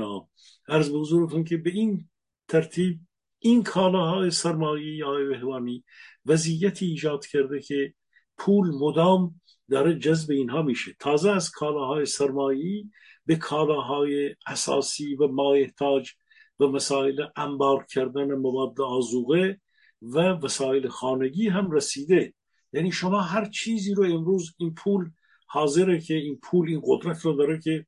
[0.67, 2.10] عرض به حضورتون که به این
[2.48, 3.00] ترتیب
[3.43, 5.84] این کالاهای سرمایه های بهوانی
[6.25, 7.93] وضعیتی ایجاد کرده که
[8.38, 10.95] پول مدام داره جذب اینها میشه.
[10.99, 12.84] تازه از کالاهای سرمایه
[13.25, 16.12] به کالاهای اساسی و مایحتاج
[16.60, 19.62] و مسائل انبار کردن مواد آزوغه
[20.01, 22.34] و وسایل خانگی هم رسیده.
[22.73, 25.10] یعنی شما هر چیزی رو امروز این پول
[25.47, 27.86] حاضره که این پول این قدرت رو داره که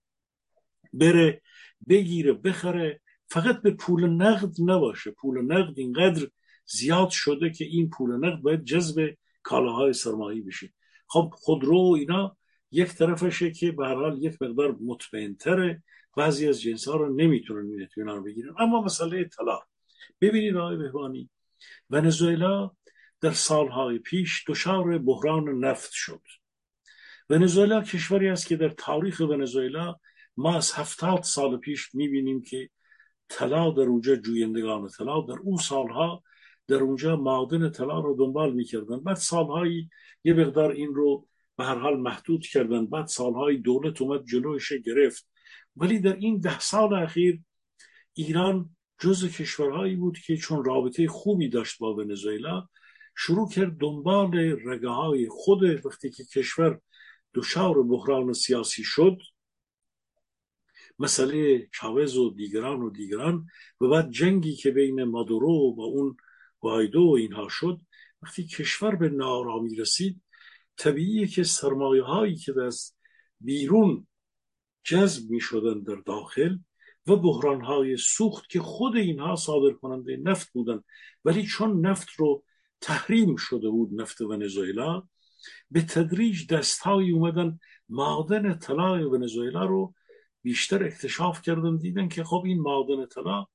[0.94, 1.42] بره
[1.90, 3.02] بگیره بخره
[3.36, 5.12] فقط به پول نقد نباشه.
[5.12, 6.28] پول نقد اینقدر
[6.66, 10.74] زیاد شده که این پول نقد باید جذب کالاهای سرمایه بشه.
[11.08, 12.38] خب خودرو و اینا
[12.72, 15.84] یک طرفشه که به هر حال یک مقدار مطمئنتره.
[16.18, 18.54] بعضی از جنس ها رو نمی‌تونن این اطمینان بگیرن.
[18.60, 19.60] اما مسئله طلا.
[20.22, 21.30] ببینید آقای بهبانی
[21.90, 22.72] ونزوئلا
[23.22, 26.22] در سالهای پیش دچار بحران نفت شد.
[27.30, 29.96] ونزوئلا کشوری است که در تاریخ ونزوئلا
[30.38, 32.70] ما از هفتاد سال پیش می‌بینیم که
[33.30, 36.24] طلا در اونجا جویندگان طلا در اون سالها
[36.68, 39.00] در اونجا معادن طلا رو دنبال می‌کردن.
[39.00, 39.90] بعد سالهایی
[40.24, 42.86] یه مقدار این رو به هر حال محدود کردن.
[42.86, 45.30] بعد سالهای دولت اومد جلوش گرفت.
[45.76, 47.42] ولی در این ده سال اخیر
[48.14, 52.68] ایران جز کشورهایی بود که چون رابطه خوبی داشت با ونزوئلا
[53.18, 56.80] شروع کرد دنبال رگه های خود وقتی که کشور
[57.34, 59.18] دچار بحران سیاسی شد.
[61.00, 63.48] مسئله چاوز و دیگران و دیگران
[63.82, 66.18] و بعد جنگی که بین مادورو و اون
[66.62, 67.82] گایدو و اینها شد
[68.22, 70.22] وقتی کشور به نارامی رسید
[70.78, 72.94] طبیعیه که سرمایه هایی که از
[73.42, 74.08] بیرون
[74.84, 76.58] جذب می شدن در داخل
[77.08, 80.84] و بحران های سوخت که خود اینها صادر کننده نفت بودن
[81.26, 82.44] ولی چون نفت رو
[82.82, 85.04] تحریم شده بود نفت ونزوئلا
[85.72, 89.94] به تدریج دستهایی اومدن معدن طلای ونزوئلا رو
[90.46, 93.46] بیشتر اکتشاف کردن دیدن که خب این معدن طلا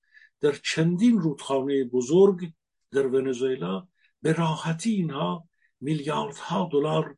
[0.40, 2.52] در چندین رودخانه بزرگ
[2.90, 3.88] در ونزوئلا
[4.22, 5.48] به راحتی اینها
[5.80, 7.16] میلیاردها دلار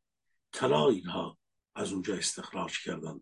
[0.52, 1.38] طلا اینها
[1.74, 3.20] از اونجا استخراج کردن.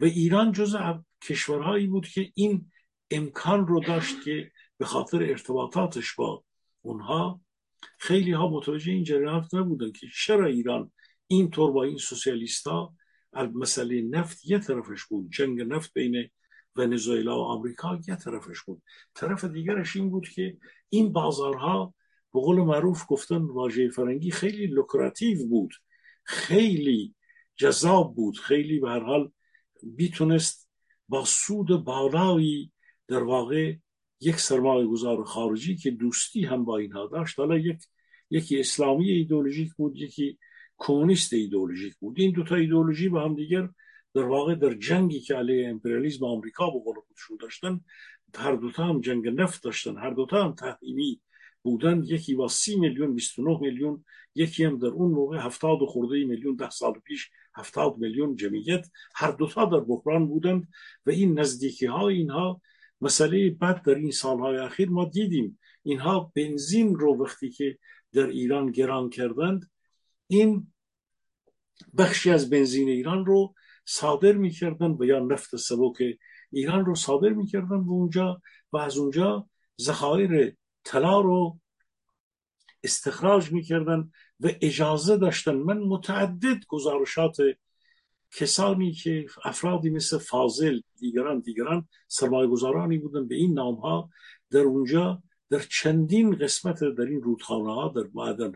[0.00, 0.76] و ایران جز
[1.22, 2.70] کشورهایی بود که این
[3.10, 6.44] امکان رو داشت که به خاطر ارتباطاتش با
[6.82, 7.40] اونها
[7.98, 10.92] خیلی ها متوجه این جریانات نبودن که چرا ایران
[11.26, 12.94] اینطور با این سوسیالیستا
[13.36, 15.30] مسئله نفت یه طرفش بود.
[15.30, 16.28] جنگ نفت بین
[16.76, 18.82] ونزوئلا و آمریکا یه طرفش بود.
[19.14, 20.56] طرف دیگرش این بود که
[20.88, 21.94] این بازارها
[22.34, 25.74] به قول معروف گفتن واژه فرنگی خیلی لوکراتیو بود.
[26.24, 27.14] خیلی
[27.56, 28.38] جذاب بود.
[28.38, 29.32] خیلی به هر حال
[29.82, 30.68] بیتونست
[31.08, 32.72] با سود بالایی
[33.08, 33.76] در واقع
[34.20, 37.38] یک سرمایه گذار خارجی که دوستی هم با اینها داشت.
[37.38, 37.78] حالا یک
[38.30, 40.38] یکی اسلامی ایدولوژیک بود یکی
[40.78, 42.20] کمونیست ایدولوژیک بود.
[42.20, 43.68] این دوتا ایدولوژی با هم دیگر
[44.14, 47.80] در واقع در جنگی که علیه امپریالیسم آمریکا به قول خودشون داشتن
[48.36, 49.96] هر دوتا هم جنگ نفت داشتن.
[49.96, 51.20] هر دوتا هم تحریمی
[51.62, 52.02] بودن.
[52.04, 54.04] یکی با سی میلیون 29 میلیون.
[54.34, 58.86] یکی هم در اون موقع هفتاد و خورده میلیون ده سال پیش هفتاد میلیون جمعیت.
[59.14, 60.68] هر دوتا در بحران بودند
[61.06, 62.60] و این نزدیکی ها اینها
[63.00, 65.58] مسئله بعد در این سالهای اخیر ما دیدیم.
[65.82, 67.78] اینها بنزین رو وقتی که
[68.12, 69.70] در ایران گران کردند
[70.26, 70.72] این
[71.98, 75.96] بخشی از بنزین ایران رو صادر می‌کردن و یا نفت سبک
[76.50, 79.48] ایران رو صادر می‌کردن و اونجا و از اونجا
[79.80, 81.60] ذخایر طلا رو
[82.82, 84.10] استخراج می‌کردن
[84.40, 85.54] و اجازه داشتن.
[85.54, 87.36] من متعدد گزارشات
[88.30, 94.10] کسانی که افرادی مثل فاضل دیگران دیگران سرمایه گذارانی بودن به این نام ها
[94.50, 98.52] در اونجا در چندین قسمت در این رودخانه ها در معدن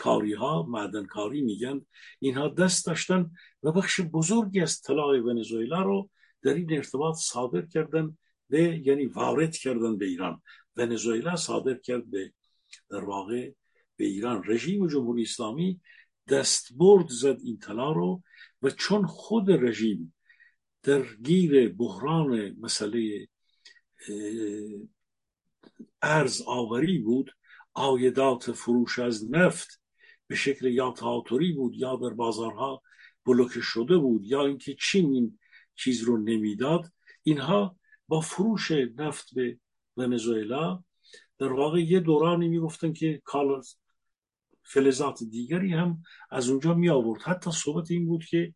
[0.00, 1.86] کاری ها معدن کاری میگن
[2.18, 3.30] اینها دست داشتن
[3.62, 6.10] و بخش بزرگی از طلای ونزوئلا رو
[6.42, 10.42] در این ارتباط صادر کردن به یعنی وارد کردن به ایران.
[10.76, 12.32] ونزوئلا صادر کرد به
[12.90, 13.52] در واقع
[13.96, 14.42] به ایران.
[14.46, 15.80] رژیم جمهوری اسلامی
[16.28, 18.22] دستبرد زد این طلا رو
[18.62, 20.14] و چون خود رژیم
[20.82, 23.28] در گیر بحران مسئله
[26.02, 27.30] ارز آوری بود
[27.74, 29.79] آیدات فروش از نفت
[30.30, 32.82] به شکل یا تهاتوری بود یا در بازارها
[33.26, 35.38] بلوکه شده بود یا اینکه چین این
[35.76, 37.76] چیز رو نمی‌داد اینها
[38.08, 39.58] با فروش نفت به
[39.96, 40.84] ونزوئلا
[41.38, 43.62] در واقع یه دورانی می‌گفتن که کال
[44.62, 48.54] فلزات دیگری هم از اونجا می آورد حتی صحبت این بود که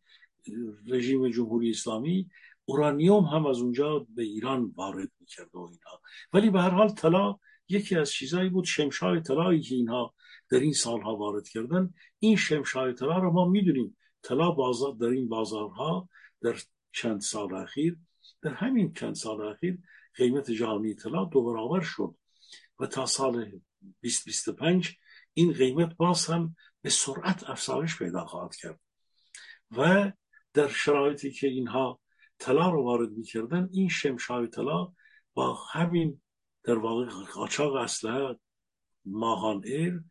[0.87, 2.29] رژیم جمهوری اسلامی
[2.65, 6.01] اورانیوم هم از اونجا به ایران وارد می‌کرد و اینها.
[6.33, 7.37] ولی به هر حال طلا
[7.69, 10.13] یکی از چیزایی بود شمشای طلایی که اینها
[10.49, 11.93] در این سالها وارد کردن.
[12.19, 13.97] این شمشای طلا رو ما می‌دونیم.
[14.21, 16.09] طلا بازار در این بازارها
[16.41, 16.55] در
[16.91, 17.97] چند سال اخیر
[18.41, 19.77] در همین چند سال اخیر
[20.15, 22.15] قیمت جهانی طلا دو برابر شد
[22.79, 23.51] و تا سال
[24.01, 24.97] 2025
[25.33, 28.79] این قیمت باز هم به سرعت افزایش پیدا خواهد کرد.
[29.77, 30.11] و
[30.53, 31.99] در شرایطی که اینها
[32.39, 34.93] طلا رو وارد می‌کردن این شمشای طلا
[35.33, 36.21] با همین
[36.63, 38.39] در واقع قاچاق اسلحه
[39.05, 40.03] ماهان ایر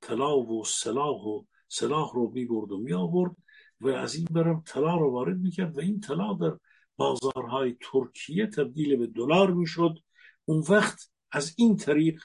[0.00, 3.36] طلا و سلاح و سلاح رو می‌برد و می آورد
[3.80, 6.58] و از این برم طلا رو وارد می‌کرد و این طلا در
[6.96, 9.98] بازارهای ترکیه تبدیل به دلار می‌شد.
[10.44, 12.22] اون وقت از این طریق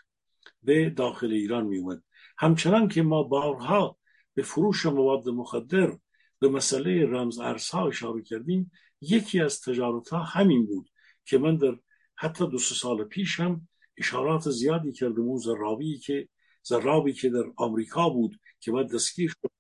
[0.64, 2.04] به داخل ایران میومد
[2.38, 3.98] همچنان که ما بارها
[4.34, 5.98] به فروش مواد مخدر
[6.40, 10.90] به مسئله رمز ارزها اشاره کردیم یکی از تجارت ها همین بود
[11.26, 11.78] که من در
[12.16, 16.28] حتی دو سال پیش هم اشارات زیادی کردم اون زرابی که
[16.64, 19.52] زرابی که در آمریکا بود که بعد دستگیر شد.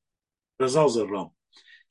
[0.59, 1.35] رضا زراب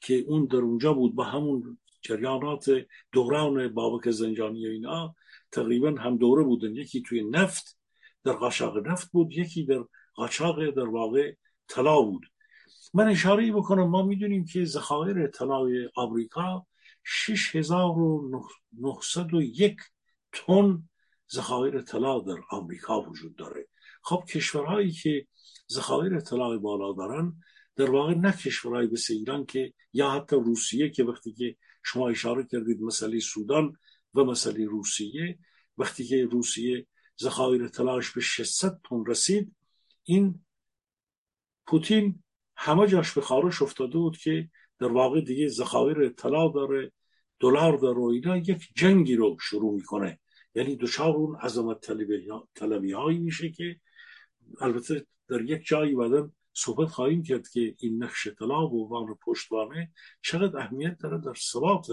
[0.01, 2.71] که اون در اونجا بود با همون جریانات
[3.13, 5.15] دوران بابک زنجانی اینا
[5.53, 6.77] تقریبا هم دوره بودن.
[6.77, 7.79] یکی توی نفت
[8.25, 11.35] در قاچاق نفت بود یکی در قاچاق در واقع
[11.69, 12.27] طلا بود.
[12.95, 16.67] من اشاره بکنم ما می‌دونیم که ذخایر طلای آمریکا
[17.03, 19.77] 6901
[20.33, 20.89] تن
[21.33, 23.70] ذخایر طلا در آمریکا وجود داره.
[24.03, 25.27] خب کشورهایی که
[25.71, 27.33] ذخایر طلای بالا دارن
[27.77, 32.45] در واقع نه کشورهای مثل ایران که یا حتی روسیه که وقتی که شما اشاره
[32.45, 33.77] کردید مسئله سودان
[34.15, 35.39] و مسئله روسیه
[35.79, 36.87] وقتی که روسیه
[37.21, 39.57] ذخایر طلاش به 600 تن رسید
[40.05, 40.45] این
[41.67, 42.23] پوتین
[42.57, 46.93] همه جاش به خارش افتاده بود که در واقع دیگه ذخایر طلا داره
[47.41, 50.21] دلار داره و اینا یک جنگی رو شروع می‌کنه.
[50.55, 51.81] یعنی دچار اون عظمت
[52.55, 53.81] طلبی هایی میشه که
[54.61, 59.93] البته در یک جایی بعدن صحبت خواهیم کرد که این نقش طلا و عنوان پشتوانه
[60.23, 61.87] چقدر اهمیت داره در ثبات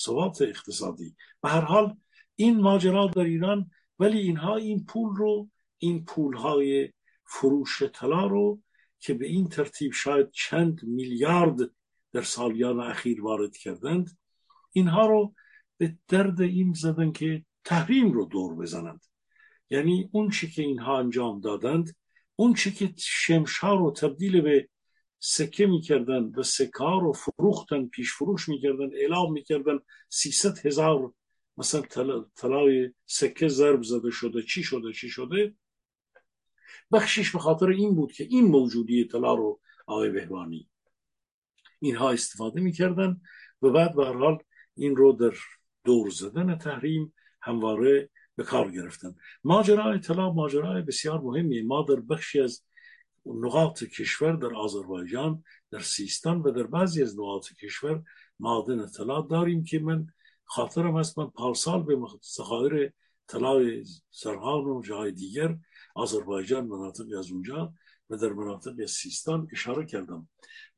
[0.00, 1.16] ثبات اقتصادی.
[1.42, 1.96] به هر حال
[2.36, 6.92] این ماجرا در ایران ولی اینها این پول رو این پول های
[7.26, 8.62] فروش طلا رو
[9.00, 11.58] که به این ترتیب شاید چند میلیارد
[12.12, 14.18] در سالیان اخیر وارد کردند
[14.72, 15.34] اینها رو
[15.76, 19.00] به درد این زدن که تحریم رو دور بزنند.
[19.70, 21.96] یعنی اون چی که اینها انجام دادند
[22.36, 24.68] اون چی که شمشا رو تبدیل به
[25.20, 29.78] سکه می‌کردن و سکه رو فروختن پیش فروش می‌کردن اعلام می‌کردن
[30.08, 31.12] 300 هزار
[31.56, 31.82] مثلا
[32.36, 35.54] طلای سکه ضرب زده شده چی شده چی شده؟
[36.92, 40.68] بخشش به خاطر این بود که این موجودی طلا رو آقای بهبانی
[41.80, 43.20] اینها استفاده می‌کردن
[43.62, 44.38] و بعد به حال
[44.74, 45.36] این رو در
[45.84, 49.14] دور زدن تحریم همواره به کار گرفتن.
[49.44, 52.62] ماجرای طلا ماجرای بسیار مهمی ما در بخشی از
[53.26, 58.02] نقاط کشور در آذربایجان در سیستان و در بعضی از نقاط کشور
[58.40, 60.06] معادن طلا داریم که من
[60.44, 61.96] خاطرم است من پارسال به
[62.36, 62.92] ذخایر
[63.26, 65.58] طلای سرهان و جای دیگر
[65.94, 67.72] آذربایجان مناطقی از اونجا
[68.10, 70.28] و در مناطق سیستان اشاره کردم.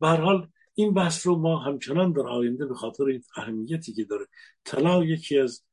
[0.01, 3.05] به هر حال این بحث رو ما همچنان در آینده به خاطر
[3.37, 4.27] اهمیتی که داره
[4.65, 5.65] طلا یکی از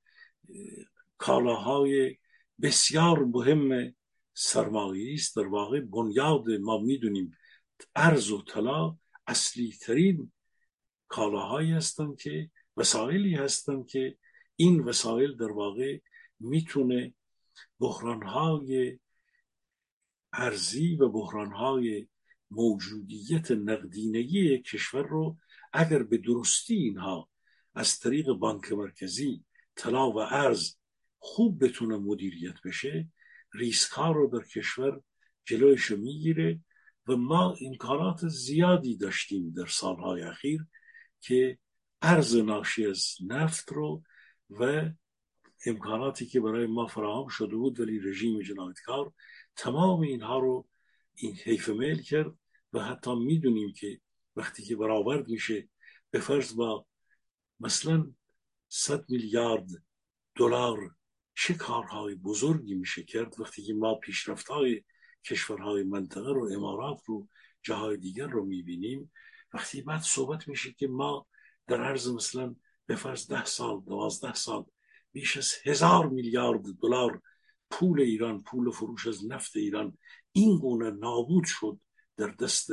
[1.18, 2.18] کالاهای
[2.62, 3.94] بسیار مهم
[4.34, 7.38] سرمایه است در واقع بنیاد ما می‌دونیم
[7.96, 10.32] ارز و طلا اصلی ترین
[11.08, 14.18] کالاهایی هستند که وسایلی هستند که
[14.56, 16.00] این وسایل در واقع
[16.40, 17.14] می‌تونه
[17.80, 19.00] بحرانهای
[20.34, 22.08] ارزی و بحرانهای
[22.52, 25.38] موجودیت نقدینگی کشور رو
[25.74, 27.30] اگر به درستی اینها
[27.76, 29.44] از طریق بانک مرکزی
[29.76, 30.77] طلا و ارز
[31.20, 33.10] خوب بتونه مدیریت بشه
[33.54, 35.02] ریسک ها رو در کشور
[35.46, 36.60] جلویش می‌گیره
[37.08, 40.66] و ما امکانات زیادی داشتیم در سالهای اخیر
[41.22, 41.58] که
[42.02, 44.04] ارز ناشی از نفت رو
[44.50, 44.90] و
[45.66, 49.14] امکاناتی که برای ما فراهم شده بود ولی رژیم جنایتکار
[49.56, 50.68] تمام اینها رو
[51.16, 52.34] این حیف میل کرد
[52.74, 54.00] و حتی می‌دونیم که
[54.36, 55.70] وقتی که برآورد میشه
[56.12, 56.86] به فرض با
[57.60, 58.14] مثلا
[58.70, 59.68] صد میلیارد
[60.36, 60.97] دلار
[61.40, 64.84] چه کارهای بزرگی میشه کرد وقتی که ما پیشرفت های
[65.26, 67.28] کشورهای منطقه رو امارات رو
[67.64, 69.12] جاهای دیگر رو می‌بینیم.
[69.54, 71.28] وقتی بعد صحبت میشه که ما
[71.68, 74.66] در عرض مثلا به فرض ده سال دوازده سال
[75.12, 77.22] بیش از هزار میلیارد دلار
[77.70, 79.98] پول ایران پول فروش از نفت ایران
[80.32, 81.80] این گونه نابود شد
[82.18, 82.70] در دست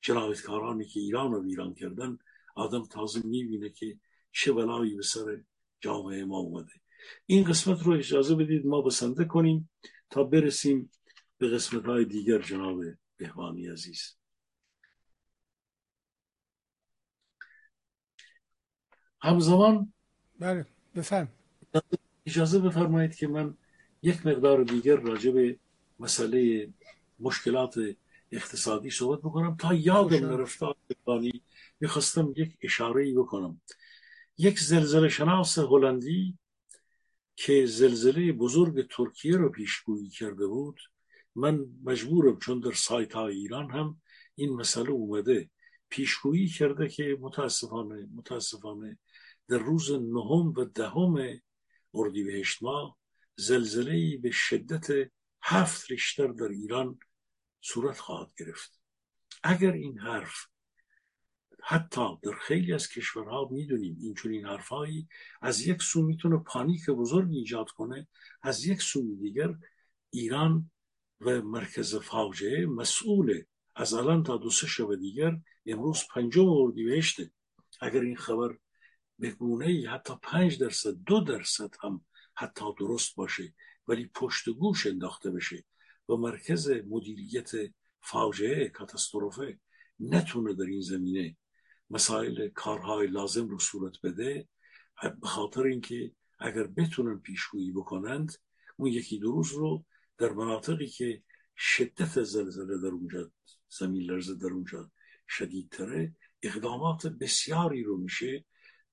[0.00, 2.18] جنایتکارانی که ایران رو ویران کردن
[2.56, 3.98] آدم تازه می‌بینه که
[4.32, 5.42] چه بلایی به سر
[5.80, 6.72] جامعه ما اومده.
[7.26, 9.70] این قسمت رو اجازه بدید ما بسنده کنیم
[10.10, 10.90] تا برسیم
[11.38, 12.80] به قسمت های دیگر جناب
[13.16, 14.16] بهوانی عزیز.
[19.20, 19.92] همزمان
[20.38, 21.28] بله بفرم.
[22.26, 23.56] اجازه بفرمایید که من
[24.02, 25.58] یک مقدار دیگر راجع به
[25.98, 26.68] مسئله
[27.18, 27.74] مشکلات
[28.32, 31.42] اقتصادی صحبت بکنم تا یادم نرفته بهوانی
[31.80, 33.60] می‌خواستم یک اشاره ای بکنم.
[34.38, 36.38] یک زلزله شناس هلندی
[37.36, 40.80] که زلزله بزرگ ترکیه رو پیشگویی کرده بود
[41.34, 44.02] من مجبورم چون در سایت های ایران هم
[44.34, 45.50] این مسئله اومده
[45.88, 48.98] پیشگویی کرده که متاسفانه متاسفانه
[49.48, 51.40] در روز نهم و دهم
[51.94, 52.98] اردیبهشت ماه
[53.36, 55.10] زلزله به شدت
[55.42, 56.98] هفت ریشتر در ایران
[57.60, 58.80] صورت خواهد گرفت.
[59.42, 60.46] اگر این حرف
[61.68, 65.08] حتی در خیلی از کشورها می‌دونیم این چون حرفهایی
[65.42, 68.08] از یک سو می‌تونه پانیک بزرگ ایجاد کنه
[68.42, 69.54] از یک سو دیگر
[70.10, 70.70] ایران
[71.20, 73.42] و مرکز فاجعه مسئول
[73.76, 77.30] از الان تا دو سه شب دیگر امروز پنجم اردیبهشته.
[77.80, 78.58] اگر این خبر
[79.18, 82.04] به گونه حتی پنج درصد دو درصد هم
[82.34, 83.54] حتی درست باشه
[83.88, 85.64] ولی پشت گوش انداخته بشه
[86.08, 87.50] و مرکز مدیریت
[88.00, 89.58] فاجعه کاتاستروفه
[90.00, 91.36] نتونه در این زمینه
[91.90, 94.48] مسائل کارهای لازم رو صورت بده
[95.02, 98.32] به خاطر اینکه اگر بتونن پیشگویی بکنند
[98.76, 99.84] اون یکی دو روز رو
[100.18, 101.22] در مناطقی که
[101.56, 103.30] شدت زلزله در اونجا
[103.68, 104.90] زمین لرزه در اونجا
[105.28, 108.44] شدیدتره اقدامات بسیاری رو میشه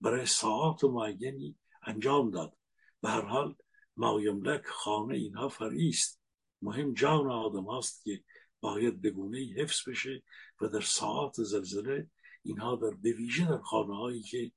[0.02, 2.58] برای ساعات معینی انجام داد.
[3.02, 3.56] به هر حال
[3.98, 6.22] مایملک خانه اینها فرعی است
[6.62, 8.24] مهم جان آدم هاست که
[8.60, 10.24] باید بگونه حفظ بشه
[10.62, 12.10] و در ساعات زلزله
[12.44, 14.52] اینها در در خانه هایی که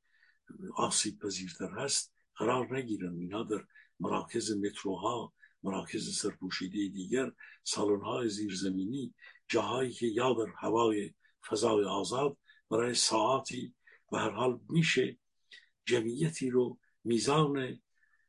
[0.76, 3.18] آسیب پذیرتر هست قرار نگیرن.
[3.18, 3.64] اینها در
[4.01, 5.32] مراکز متروها
[5.62, 7.32] مراکز سرپوشیده دیگر
[7.64, 9.14] سالن های زیرزمینی
[9.49, 11.14] جاهایی که یا در هوای
[11.49, 12.37] فضای آزاد
[12.70, 13.74] برای ساعتی
[14.11, 15.18] به هر حال میشه
[15.84, 17.80] جمعیتی رو میزان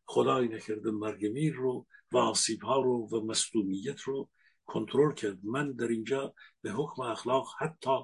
[0.06, 4.30] خدای نکرده مرگ میر رو و آسیب ها رو و مصدومیت رو
[4.66, 5.40] کنترل کرد.
[5.44, 7.98] من در اینجا به حکم اخلاق حتی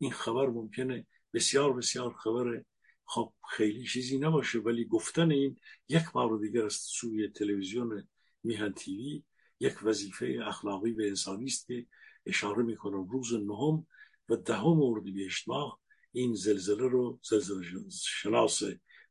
[0.00, 2.64] این خبر ممکنه بسیار بسیار خبر
[3.04, 8.08] خب خیلی چیزی نباشه ولی گفتن این یک بار دیگر از سوی تلویزیون
[8.42, 9.22] میهن تیوی
[9.60, 11.86] یک وظیفه اخلاقی و انسانی است که
[12.26, 13.08] اشاره می‌کنم.
[13.08, 13.86] روز نهم
[14.28, 15.80] و دهم اردیبهشت ماه
[16.12, 18.62] این زلزله رو زلزله شناس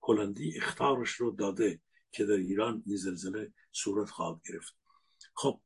[0.04, 1.82] هلندی اختارش رو داده
[2.12, 4.76] که در ایران این زلزله صورت خواهد گرفت.
[5.36, 5.62] خب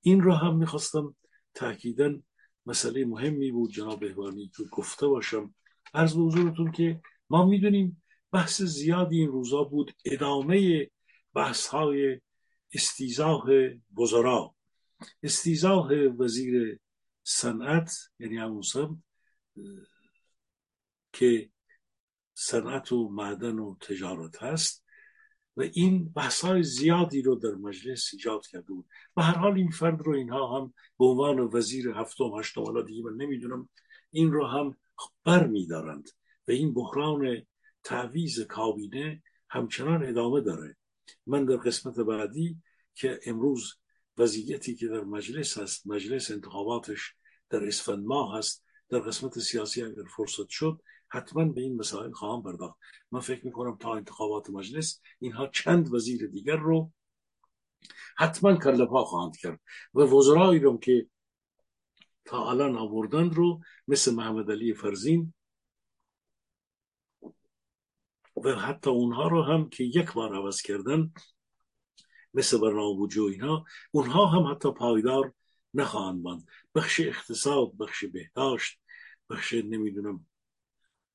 [0.00, 1.16] این رو هم می‌خواستم
[1.54, 2.18] تاکیدا
[2.66, 5.54] مسئله مهمی بود جناب بهوانی که گفته باشم
[5.94, 7.00] عرض به حضورتون که
[7.30, 8.02] ما می‌دونیم
[8.32, 10.90] بحث زیادی این روزا بود ادامه
[11.34, 12.20] بحث های
[12.74, 13.44] استیزاه
[13.96, 14.54] بزرا
[15.22, 16.78] استیزاه وزیر
[17.22, 18.62] صنعت یعنی همون
[21.12, 21.50] که
[22.34, 24.81] صنعت و معدن و تجارت هست.
[25.56, 28.86] و این بحث زیادی رو در مجلس ایجاد کرده بود.
[29.16, 33.02] و هر حال این فرد رو اینها هم به عنوان وزیر هفتم هشتم حالا دیگه
[33.02, 33.68] من نمی‌دونم
[34.10, 34.76] این رو هم
[35.24, 36.08] بر میدارند
[36.48, 37.42] و این بحران
[37.84, 40.76] تعویز کابینه همچنان ادامه داره.
[41.26, 42.56] من در قسمت بعدی
[42.94, 43.74] که امروز
[44.18, 47.14] وضعیتی که در مجلس هست مجلس انتخاباتش
[47.50, 50.82] در اسفند ماه هست در قسمت سیاسی اگر فرصت شد
[51.12, 52.78] حتما به این مسائل خواهم پرداخت.
[53.10, 56.92] من فکر می‌کنم تا انتخابات مجلس اینها چند وزیر دیگر رو
[58.16, 59.60] حتما کله پا خواهند کرد
[59.94, 61.06] و وزرایی رو که
[62.24, 65.34] تا الان آوردند رو مثل محمد علی فرزین
[68.44, 71.12] و حتی اونها رو هم که یک بار عوض کردن
[72.34, 75.34] مثل برنامه بوجو اینا اونها هم حتی پایدار
[75.74, 76.46] نخواهند ماند.
[76.74, 78.80] بخش اقتصاد بخش بهداشت
[79.30, 80.26] بخش نمی‌دونم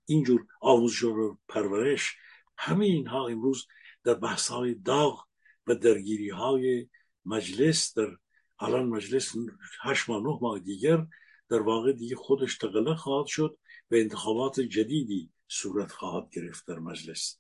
[0.08, 2.16] اینجور آموزش و پرورش
[2.58, 3.68] همه اینها امروز
[4.04, 5.28] در بحث های داغ
[5.68, 6.90] و درگیری های
[7.26, 8.18] مجلس در
[8.60, 9.36] الان مجلس
[9.82, 11.08] هشت ماه نه ماه دیگر
[11.50, 13.58] در واقع دیگه خودش تقله خواهد شد
[13.92, 17.40] و انتخابات جدیدی صورت خواهد گرفت در مجلس.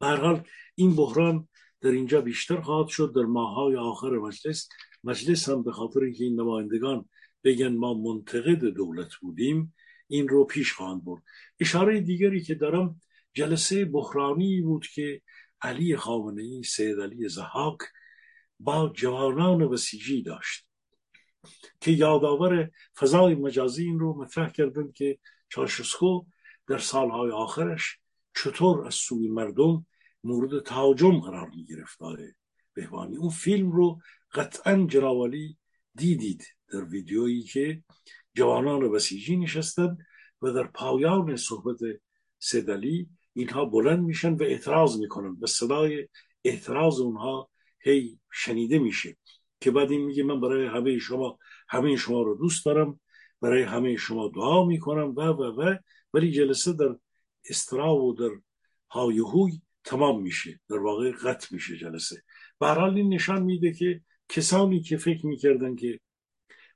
[0.00, 0.42] هر حال
[0.74, 1.48] این بحران
[1.80, 4.68] در اینجا بیشتر خواهد شد در ماهای آخر مجلس.
[5.04, 7.08] مجلس هم به خاطر اینکه این نمایندگان
[7.44, 9.74] بگن ما منتقد دولت بودیم
[10.10, 11.22] این رو پیش خواهند برد.
[11.60, 13.00] اشاره دیگری که دارم
[13.32, 15.22] جلسه بحرانی بود که
[15.62, 17.78] علی خامنه ای سید علی زحاک
[18.60, 20.66] با جوانان بسیجی داشت
[21.80, 26.24] که یادآور فضای مجازی این رو مطرح کردن که چارشسکو
[26.68, 27.98] در سالهای آخرش
[28.34, 29.86] چطور از سوی مردم
[30.24, 31.98] مورد تهاجم قرار می گرفت
[32.74, 34.00] بهوانی اون فیلم رو
[34.32, 35.58] قطعا جناوالی
[35.94, 37.82] دیدید در ویدیویی که
[38.40, 39.98] جوانان بسیجی نشستند
[40.42, 41.78] و در پایان صحبت
[42.38, 46.08] سدلی اینها بلند میشن و اعتراض می‌کنن و صدای
[46.44, 49.16] اعتراض اونها هی شنیده میشه
[49.60, 51.38] که بعد این میگه من برای همه شما
[51.68, 53.00] همه شما رو دوست دارم
[53.40, 55.76] برای همه شما دعا می‌کنم و و و
[56.14, 56.96] ولی جلسه در
[57.50, 58.30] استرا و در
[58.90, 62.22] هایهوی تمام میشه در واقع قطع میشه جلسه.
[62.60, 66.00] برحال این نشان میده که کسانی که فکر می‌کردن که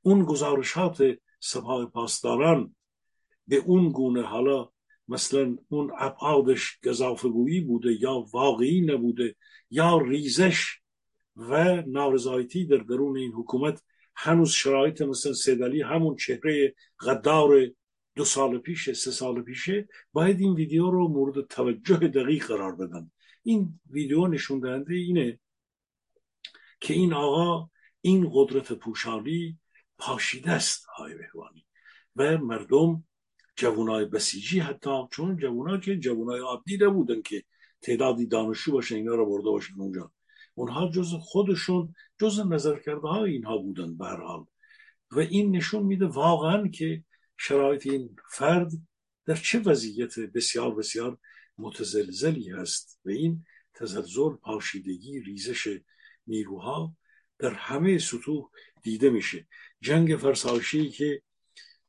[0.03, 1.03] اون گزارشات
[1.45, 2.75] سپاه پاسداران
[3.49, 4.71] به اون گونه حالا
[5.09, 9.37] مثلا اون ابعادش گذافگویی بوده یا واقعی نبوده
[9.71, 10.67] یا ریزش
[11.37, 13.83] و نارضایتی در درون این حکومت
[14.17, 17.67] هنوز شرایط مثل سیدلی همون چهره غدار
[18.15, 23.11] دو سال پیش سه سال پیشه باید این ویدیو رو مورد توجه دقیق قرار بدن.
[23.43, 25.39] این ویدیو نشون دهنده اینه
[26.81, 27.71] که این آقا
[28.01, 29.59] این قدرت پوشانی
[30.05, 31.67] پاشیده است های بهوانی
[32.17, 33.05] و مردم
[33.57, 37.45] جوانای بسیجی حتی چون جوانای که جوانای عادی نبودن که
[37.83, 40.13] تعدادی دانشجو باشن اینا رو برده باشن اونجا.
[40.55, 44.45] اونها جز خودشون جز نظر کرده های اینها بودن به حال.
[45.11, 47.05] و این نشون میده واقعا که
[47.37, 48.73] شرایط این فرد
[49.27, 51.19] در چه وضعیت بسیار بسیار
[51.59, 53.01] متزلزلی هست.
[53.05, 53.45] و این
[53.75, 55.79] تزلزل پاشیدگی ریزش
[56.27, 56.97] نیروها
[57.39, 58.51] در همه سطوح
[58.85, 59.47] دیده میشه.
[59.81, 61.23] جنگ فرسایشی که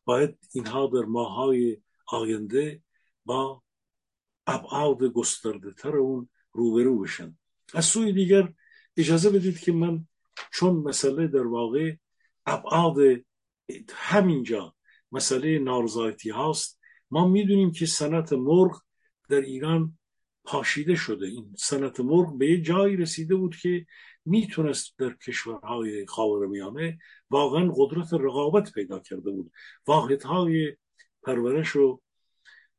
[0.05, 1.77] باید اینها در ماهای
[2.07, 2.81] آینده
[3.25, 3.63] با
[4.47, 7.37] ابعاد گسترده تر اون روبرو بشن.
[7.73, 8.53] از سوی دیگر
[8.97, 10.07] اجازه بدید که من
[10.51, 11.95] چون مسئله در واقع
[12.45, 12.97] ابعاد
[13.89, 14.75] همینجا
[15.11, 16.79] مسئله نارضایتی هاست
[17.11, 18.81] ما می‌دونیم که سنت مرغ
[19.29, 19.97] در ایران
[20.43, 21.25] پاشیده شده.
[21.25, 23.85] این سنت مرغ به یه جایی رسیده بود که
[24.25, 26.97] می‌تونست در کشورهای خاورمیانه
[27.29, 29.51] واقعا قدرت رقابت پیدا کرده بود.
[29.87, 30.77] واحدهای
[31.23, 32.01] پرورش و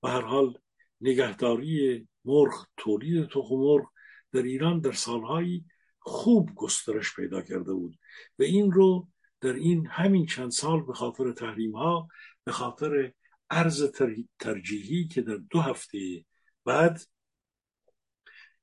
[0.02, 0.58] به هر حال
[1.00, 3.86] نگهداری مرغ تولید تخم مرغ
[4.32, 5.64] در ایران در سالهایی
[5.98, 7.98] خوب گسترش پیدا کرده بود
[8.38, 9.08] و این رو
[9.40, 12.08] در این همین چند سال به خاطر تحریم ها
[12.44, 13.12] به خاطر
[13.50, 13.92] ارز
[14.38, 16.24] ترجیحی که در دو هفته
[16.64, 17.00] بعد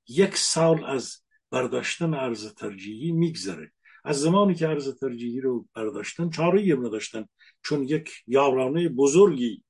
[0.08, 1.23] یک سال از
[1.54, 3.72] برداشتن ارز ترجیحی میگذره.
[4.04, 7.26] از زمانی که ارز ترجیحی رو برداشتن چاره نداشتن
[7.64, 9.64] چون یک یارانه بزرگی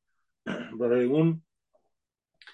[0.79, 1.41] برای اون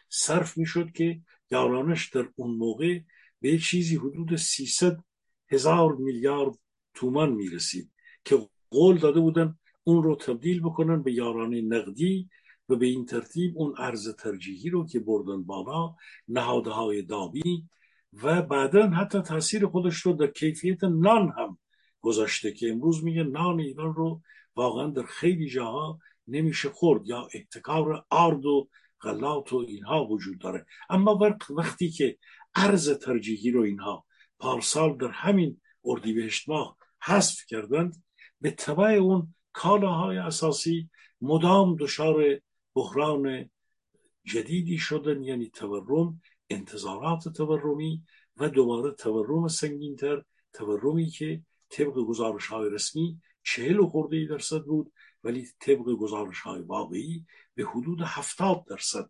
[0.10, 1.22] صرف می‌شد که
[1.52, 3.00] یارانش در اون موقع
[3.42, 5.04] به چیزی حدود 300
[5.52, 6.56] هزار میلیارد
[6.94, 7.92] تومان می‌رسید
[8.26, 12.30] که قول داده بودن اون رو تبدیل بکنن به یارانه نقدی
[12.70, 15.96] و به این ترتیب اون ارز ترجیحی رو که بردن بالا
[16.28, 17.70] نهادهای دابی
[18.14, 21.58] و بعدا حتی تاثیر خودش رو در کیفیت نان هم
[22.02, 24.22] گذاشته که امروز میگه نان ایران رو
[24.56, 28.70] واقعا در خیلی جاها نمیشه خورد یا احتکار آرد و
[29.02, 30.66] غلات و اینها وجود داره.
[30.90, 32.18] اما وقتی که
[32.56, 34.06] ارز ترجیحی رو اینها
[34.40, 38.04] پارسال در همین اردیبهشت ماه حذف کردند
[38.42, 40.90] به طبع اون کالاهای اساسی
[41.22, 42.40] مدام دچار
[42.76, 43.50] بحران
[44.24, 48.04] جدیدی شدن یعنی تورم انتظارات تورمی
[48.38, 50.24] و دوباره تورم سنگینتر
[50.54, 54.92] تورمی که طبق گزارش های رسمی چهل خورده درصد بود
[55.24, 57.26] ولی طبق گزارش های واقعی
[57.56, 59.10] به حدود هفتاد درصد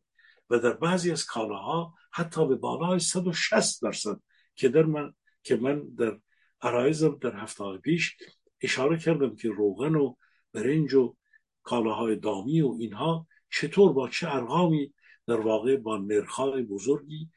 [0.50, 4.20] و در بعضی از کالاها حتی به بالای 160 درصد
[4.56, 5.14] که در من
[5.44, 6.20] که من در
[6.62, 8.18] عرایزم در هفته پیش
[8.62, 10.16] اشاره کردم که روغن و
[10.54, 11.16] برنج و
[11.64, 14.94] کالاهای دامی و اینها چطور با چه ارقامی
[15.30, 17.30] در واقع با نرخهای بزرگی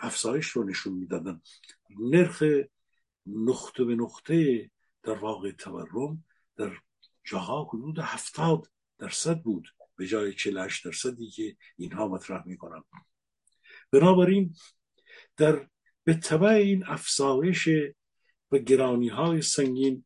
[0.00, 1.40] افزایش رو نشون می‌دادن.
[1.98, 2.42] نرخ
[3.26, 4.70] نقطه به نقطه
[5.02, 6.24] در واقع تورم
[6.56, 6.72] در
[7.24, 9.68] جاها حدود هفتاد درصد بود.
[9.96, 12.82] به جای 48 درصدی که اینها مطرح می‌کنن.
[13.90, 14.54] بنابراین
[15.36, 15.68] در
[16.04, 17.68] به طبع این افزایش
[18.52, 20.04] و گرانی های سنگین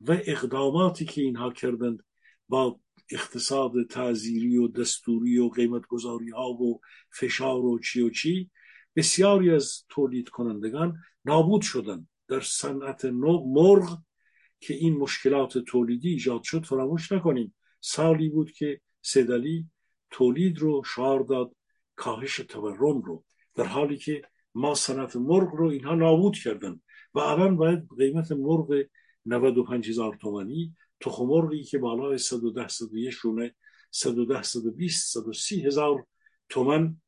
[0.00, 2.02] و اقداماتی که اینها کردند
[2.48, 2.80] با
[3.12, 8.50] اقتصاد تعذیری و دستوری و قیمت گذاری ها و فشار و چی و چی
[8.96, 12.08] بسیاری از تولید کنندگان نابود شدند.
[12.28, 13.98] در صنعت مرغ
[14.60, 17.54] که این مشکلات تولیدی ایجاد شد فراموش نکنیم.
[17.80, 19.70] سالی بود که سیدلی
[20.10, 21.54] تولید رو شعار داد
[21.96, 24.22] کاهش تورم رو در حالی که
[24.54, 26.80] ما صنعت مرغ رو اینها نابود کردن
[27.14, 28.82] و الان باید قیمت مرغ
[29.26, 33.54] 95 هزار تومانی تخم مرغی که بالای 110 101 شونه
[33.90, 36.06] 110 120 130 هزار
[36.48, 37.00] تومن.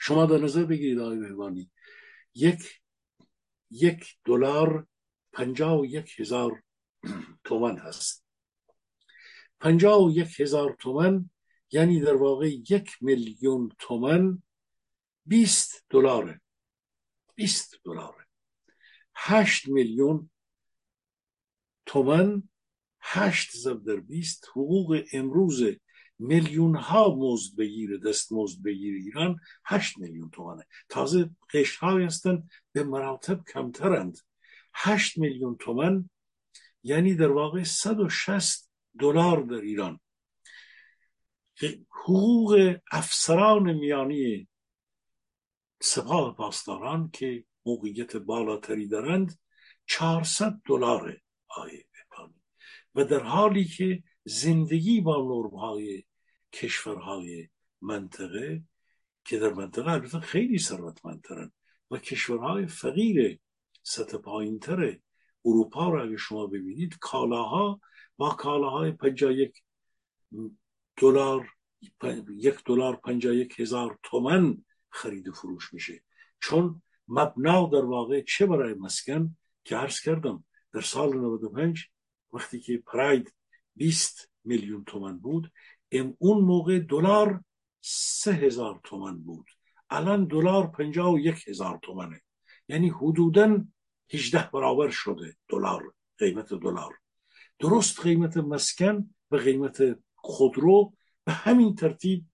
[0.00, 1.70] شما در نظر بگیرید آقای مهربانی
[2.34, 2.80] یک
[3.70, 4.86] یک دلار
[5.32, 6.62] پنجاه و یک هزار
[7.44, 8.24] تومن هست.
[9.60, 11.30] پنجاه و یک هزار تومن
[11.72, 14.42] یعنی در واقع یک میلیون تومن
[15.26, 16.40] بیست دلاره.
[17.34, 18.26] بیست دلاره.
[19.14, 20.30] هشت میلیون
[21.90, 22.42] تومن
[23.00, 25.62] هشت ضرب در بیست حقوق امروز
[26.18, 30.66] میلیون ها مزد بگیره دست مزد بگیره ایران هشت میلیون تومنه.
[30.88, 34.18] تازه قشت های هستن به مراتب کمترند.
[34.74, 36.10] هشت میلیون تومن
[36.82, 40.00] یعنی در واقع 160 دلار در ایران.
[41.90, 44.48] حقوق افسران میانی
[45.82, 49.38] سپاه پاسداران که موقعیت بالاتری دارند
[49.86, 50.60] 400
[51.56, 51.84] دلار آیه
[52.94, 56.04] و در حالی که زندگی با نرمهای
[56.52, 57.48] کشورهای
[57.80, 58.62] منطقه
[59.24, 61.52] که در منطقه البته خیلی ثروتمندترن
[61.90, 63.40] و کشورهای فقیر
[63.82, 64.98] سطح پایینتر
[65.44, 67.80] اروپا را اگه شما ببینید کالاها
[68.16, 69.62] با کالاهای پنجا یک
[70.96, 71.48] دلار
[72.36, 76.02] یک دلار پنجا یک هزار تومن خرید و فروش میشه.
[76.40, 81.84] چون مبنا در واقع چه برای مسکن؟ که عرض کردم در سال 95
[82.32, 83.34] وقتی که پراید
[83.76, 85.52] 20 میلیون تومن بود
[86.18, 87.44] اون موقع دلار
[87.80, 89.46] سه هزار تومن بود.
[89.90, 92.20] الان دلار پنجاه و یک هزار تومنه.
[92.68, 93.64] یعنی حدودا
[94.14, 96.94] 18 برابر شده دلار قیمت دلار.
[97.58, 100.94] درست قیمت مسکن و قیمت خودرو
[101.24, 102.26] به همین ترتیب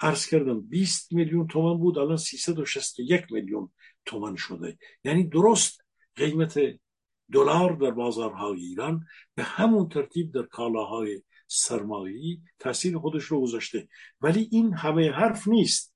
[0.00, 3.72] عرض کردم 20 میلیون تومن بود الان 361 میلیون
[4.04, 4.78] تومن شده.
[5.04, 5.84] یعنی درست
[6.16, 6.58] قیمت
[7.32, 13.88] دلار در بازارهای ایران به همون ترتیب در کالاهای سرمایه‌ای تاثیر خودش رو گذاشته.
[14.20, 15.94] ولی این همه حرف نیست.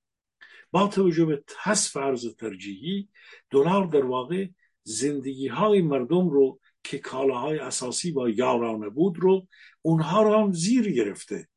[0.70, 3.08] با توجه به حذف ارز ترجیحی
[3.50, 4.48] دلار در واقع
[4.82, 9.46] زندگی های مردم رو که کالاهای اساسی با یارانه بود رو
[9.82, 11.48] اونها رو هم زیر گرفته.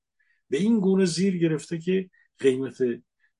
[0.49, 2.09] به این گونه زیر گرفته که
[2.39, 2.77] قیمت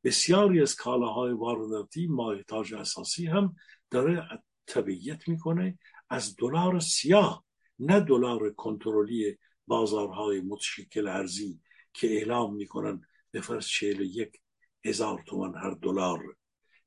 [0.04, 3.56] بسیاری از کالاهای وارداتی مایحتاج اساسی هم
[3.90, 4.28] داره
[4.68, 5.78] تبعیت می‌کنه
[6.12, 7.46] از دلار سیاه
[7.80, 9.38] نه دلار کنترلی
[9.68, 11.60] بازارهای متشکل ارزی
[11.94, 13.02] که اعلام می‌کنن
[13.32, 14.42] به فرض چهل یک
[14.86, 16.38] هزار تومن هر دلار.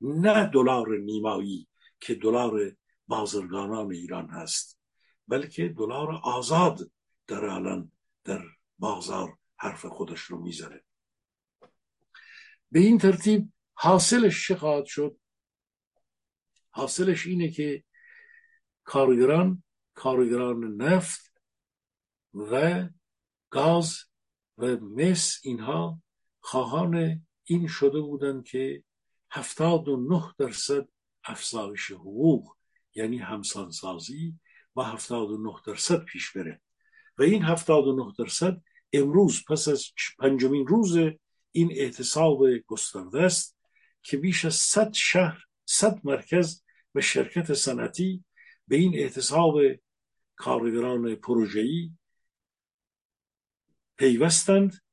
[0.00, 1.68] نه دلار نیمایی
[2.00, 4.78] که دلار بازرگانان ایران هست
[5.28, 6.90] بلکه دلار آزاد
[7.26, 7.92] در الان
[8.24, 8.42] در
[8.78, 10.84] بازار حرف خودش رو می‌ذاره
[12.70, 15.16] به این ترتیب حاصلش چه خواهد شد؟
[16.70, 17.84] حاصلش اینه که
[18.84, 19.62] کارگران
[19.94, 21.32] کارگران نفت
[22.34, 22.84] و
[23.50, 23.98] گاز
[24.58, 26.02] و مس اینها
[26.40, 28.84] خواهان این شده بودند که
[29.30, 30.88] هفتاد و نه درصد
[31.24, 32.56] افزایش حقوق
[32.94, 34.34] یعنی همسانسازی
[34.76, 36.60] و هفتاد و نه درصد پیش بره.
[37.18, 38.62] و این هفتاد و نه درصد
[38.92, 39.84] امروز پس از
[40.18, 40.96] پنجمین روز
[41.52, 43.58] این اعتصاب گسترده است
[44.02, 46.62] که بیش از صد شهر صد مرکز
[46.94, 48.24] و شرکت صنعتی
[48.68, 49.54] به این اعتصاب
[50.36, 51.90] کارگران پروژه‌ای
[53.96, 54.84] پیوستند.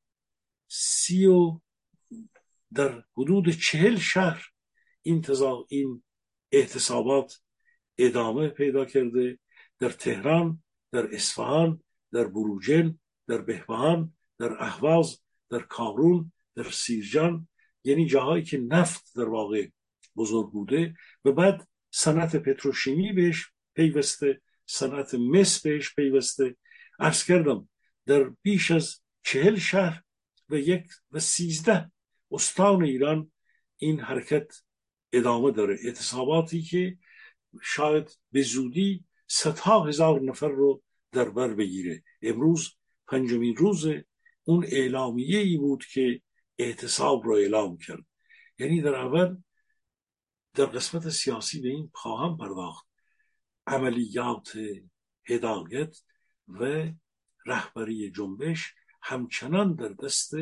[0.67, 1.59] سی و
[2.73, 4.45] در حدود چهل شهر
[5.01, 5.25] این,
[5.69, 6.03] این
[6.51, 7.41] اعتصابات
[7.97, 9.39] ادامه پیدا کرده.
[9.79, 12.93] در تهران در اصفهان در بروجل
[13.27, 15.19] در بهبهان در اهواز
[15.49, 17.47] در کارون در سیرجان
[17.83, 19.67] یعنی جاهایی که نفت در واقع
[20.15, 20.93] بزرگ بوده
[21.25, 26.55] و بعد صنعت پتروشیمی بهش پیوسته صنعت مس بهش پیوسته.
[26.99, 27.69] ارز کردم
[28.05, 30.03] در بیش از چهل شهر
[30.49, 31.91] و یک و سیزده
[32.31, 33.31] استان ایران
[33.77, 34.53] این حرکت
[35.13, 35.77] ادامه داره.
[35.83, 36.97] اعتصاباتی که
[37.61, 42.03] شاید به زودی صدها هزار نفر رو در بر بگیره.
[42.21, 42.75] امروز
[43.07, 43.87] پنجمین روز
[44.43, 46.21] اون اعلامیه ای بود که
[46.59, 48.05] اعتصاب رو اعلام کرد.
[48.59, 49.37] یعنی در اول
[50.53, 52.90] در قسمت سیاسی به این خواهم پرداخت.
[53.71, 54.51] عملیات
[55.25, 55.97] هدایت
[56.47, 56.91] و
[57.45, 60.33] رهبری جنبش همچنان در دست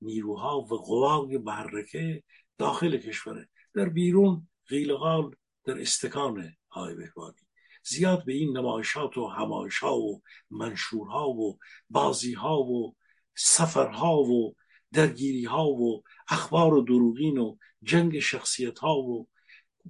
[0.00, 2.22] نیروها و قوای محرکه
[2.58, 7.46] داخل کشوره در بیرون غیلغال در استکان های بهبانی
[7.84, 11.58] زیاد به این نمایشات و همایشها و منشورها و
[11.90, 12.96] بازیها و
[13.34, 14.54] سفرها و
[14.92, 19.28] درگیریها و اخبار و دروغین و جنگ شخصیت ها و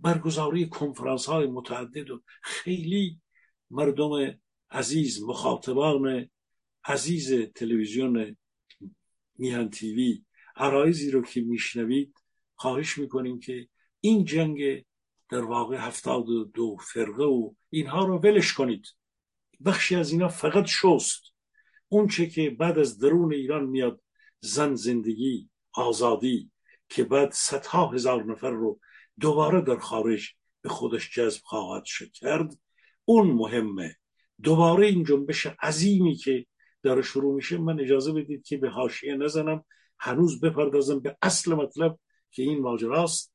[0.02, 3.20] برگزاری کنفرانس های متعدد و خیلی
[3.70, 4.40] مردم
[4.70, 6.30] عزیز مخاطبان
[6.84, 8.36] عزیز تلویزیون
[9.38, 10.22] میهن تیوی
[10.56, 12.14] عرایزی رو که میشنوید
[12.54, 13.68] خواهش می‌کنیم که
[14.00, 14.84] این جنگ
[15.30, 18.86] در واقع هفتاد و دو فرقه و اینها رو ولش کنید.
[19.64, 21.22] بخشی از اینا فقط شست.
[21.88, 24.02] اون چه که بعد از درون ایران میاد
[24.40, 26.50] زن زندگی آزادی
[26.88, 28.80] که بعد صدها هزار نفر رو
[29.20, 30.28] دوباره در خارج
[30.62, 32.58] به خودش جذب خواهد کرد.
[33.04, 33.96] اون مهمه.
[34.42, 36.46] دوباره این جنبش عظیمی که
[36.82, 37.58] داره شروع میشه.
[37.58, 39.64] من اجازه بدید که به حاشیه نزنم.
[39.98, 41.98] هنوز بپردازم به اصل مطلب
[42.30, 43.34] که این ماجراست.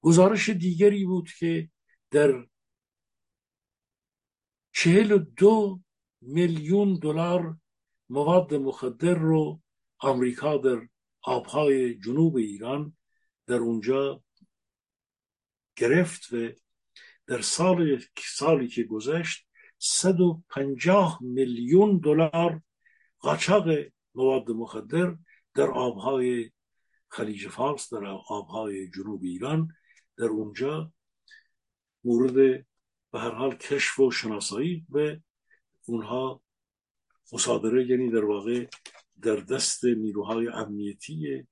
[0.00, 1.70] گزارش دیگری بود که
[2.10, 2.46] در
[4.72, 5.80] چهل و دو
[6.20, 7.56] میلیون دلار
[8.08, 9.60] مواد مخدر رو
[9.98, 10.88] آمریکا در
[11.22, 12.96] آبهای جنوب ایران
[13.46, 14.22] در اونجا
[15.76, 16.48] گرفت و
[17.26, 19.46] در سال سالی که گذشت
[19.78, 22.62] 150 میلیون دلار
[23.18, 23.68] قاچاق
[24.14, 25.16] مواد مخدر
[25.54, 26.50] در آبهای
[27.08, 29.68] خلیج فارس در آبهای جنوب ایران
[30.16, 30.92] در اونجا
[32.04, 32.34] مورد
[33.12, 35.16] به هر حال کشف و شناسایی و
[35.86, 36.42] اونها
[37.32, 38.66] مصادره یعنی در واقع
[39.22, 41.46] در دست نیروهای امنیتی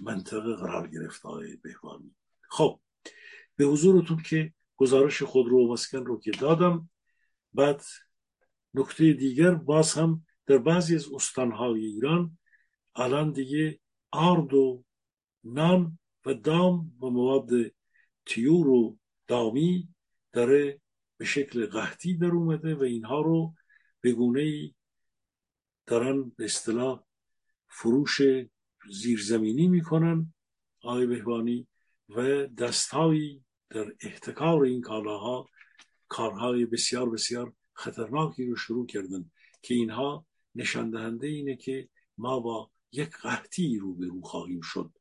[0.00, 2.14] منطقه قرار گرفت های بهبانی
[2.50, 2.80] خب
[3.56, 6.90] به حضورتون که گزارش خود رو مسکن رو که دادم
[7.52, 7.82] بعد
[8.74, 12.38] نکته دیگر باز هم در بعضی از استانهای ایران
[12.96, 13.80] الان دیگه
[14.10, 14.84] آرد و
[15.44, 17.50] نان و دام و مواد
[18.26, 19.88] تیور و دامی
[20.32, 20.80] داره
[21.16, 23.54] به شکل قحطی در اومده و اینها رو
[24.00, 24.74] به گونه
[25.86, 27.04] دارن به اصطلاح
[27.68, 28.20] فروش
[28.90, 30.34] زیرزمینی می‌کنن
[30.82, 31.66] آقای بهبانی
[32.08, 35.48] و دستهایی در احتکار این کالاها
[36.08, 39.30] کارهای بسیار بسیار خطرناکی رو شروع کردن
[39.62, 44.92] که اینها نشان دهنده اینه که ما با یک قحطی رو به رو خواهیم شد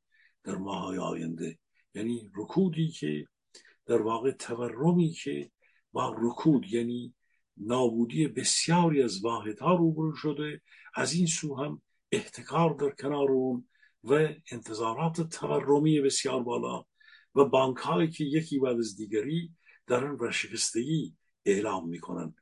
[0.43, 1.59] در ماهای آینده.
[1.93, 3.28] یعنی رکودی که
[3.86, 5.51] در واقع تورمی که
[5.91, 7.13] با رکود یعنی
[7.57, 10.61] نابودی بسیاری از واحدها روبرو شده
[10.95, 11.82] از این سو هم
[12.12, 13.68] احتکار در کنار اون
[14.03, 16.86] و انتظارات تورمی بسیار بالا
[17.36, 19.53] و بانک هایی که یکی بعد از دیگری
[19.88, 22.36] دارن ورشکستگی اعلام می‌کنن.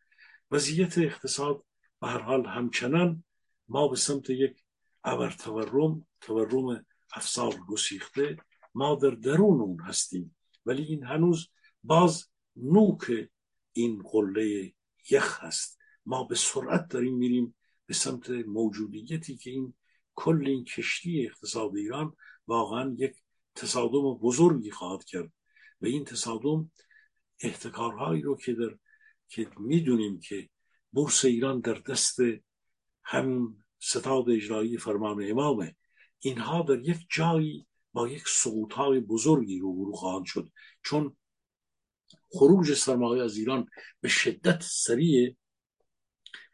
[0.51, 1.63] وضعیت اقتصاد
[2.01, 3.23] به هر حال همچنان
[3.67, 4.63] ما به سمت یک
[5.03, 8.37] ابر تورم تورم افسار گسیخته
[8.75, 10.35] ما در درون اون هستیم.
[10.65, 11.49] ولی این هنوز
[11.83, 13.29] باز نوک
[13.73, 14.73] این قله
[15.09, 15.79] یخ هست.
[16.05, 17.55] ما به سرعت داریم میریم
[17.85, 19.73] به سمت موجودیتی که این
[20.15, 22.15] کل این کشتی اقتصاد ایران
[22.47, 23.15] واقعا یک
[23.55, 25.31] تصادم بزرگی خواهد کرد.
[25.81, 26.71] و این تصادم
[27.39, 28.77] احتکارهایی رو که در
[29.27, 30.49] که می‌دونیم که
[30.91, 32.17] بورس ایران در دست
[33.03, 35.75] هم ستاد اجرایی فرمان امامه
[36.19, 38.23] اینها در یک جایی با یک
[38.71, 40.49] های بزرگی رو برو خواهند شد.
[40.83, 41.17] چون
[42.31, 43.67] خروج سرمایه از ایران
[44.01, 45.35] به شدت سریع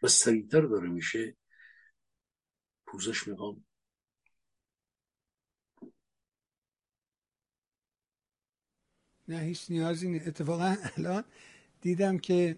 [0.02, 1.36] و سریعتر داره میشه
[2.86, 3.66] پوزش می‌خوام.
[9.28, 10.28] نه هیچ نیازی نیست.
[10.28, 11.24] اتفاقا الان
[11.82, 12.58] دیدم که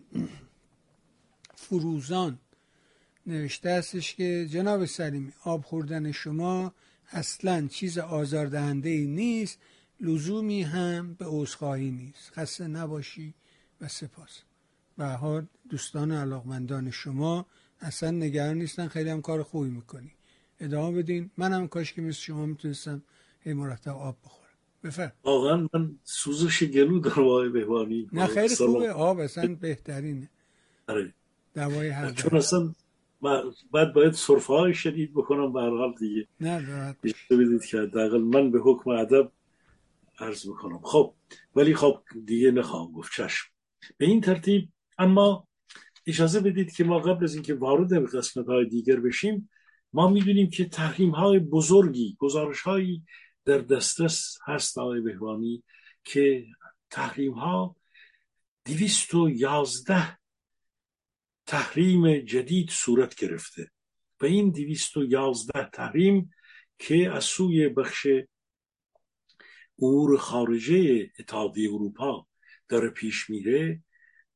[1.56, 2.40] فروزان
[3.26, 6.74] نوشته هستش که جناب سلیمی آب خوردن شما
[7.08, 9.60] اصلا چیز آزاردهنده ای نیست
[10.00, 12.32] لزومی هم به عذرخواهی نیست.
[12.32, 13.34] خسته نباشی
[13.82, 14.42] و سپاس.
[14.98, 17.46] به دوستان علاقمندان شما
[17.80, 20.12] اصلا نگران نیستن خیلی هم کار خوبی می‌کنی.
[20.60, 21.32] ادامه بدین.
[21.38, 23.04] منم کاش که مثل شما می‌تونستم
[23.40, 24.44] هی مرتب آب بخورم.
[24.84, 28.10] بفر واقعا من سوزش گلو دارم آقای بهوانی.
[28.14, 28.92] نه خیلی خوبه.
[28.92, 30.30] آب اصلا بهترینه.
[30.88, 31.14] آره.
[31.56, 32.74] دوای هر چون اصلا
[33.74, 36.28] بعد باید صرفه های شدید بکنم به هر حال دیگه.
[36.40, 36.96] نه
[37.30, 39.32] بدید که حداقل من به حکم ادب
[40.20, 40.80] عرض بکنم.
[40.84, 41.14] خب
[41.56, 43.12] ولی خب دیگه نخواهم گفت.
[43.16, 43.48] چشم.
[43.98, 45.48] به این ترتیب اما
[46.08, 49.50] اجازه بدید که ما قبل از اینکه وارد قسمت های دیگر بشیم
[49.94, 53.04] ما می‌دونیم که تحریم های بزرگی گزارش هایی
[53.46, 55.64] در دسترس هست آقای بهوانی
[56.04, 56.46] که
[56.90, 57.76] تحریم ها
[58.66, 60.18] دویست و یازده
[61.46, 63.72] تحریم جدید صورت گرفته
[64.22, 66.32] و این دویست و یازده تحریم
[66.80, 68.08] که از سوی بخش
[69.82, 72.28] امور خارجه اتحادیه اروپا
[72.70, 73.84] داره پیش میره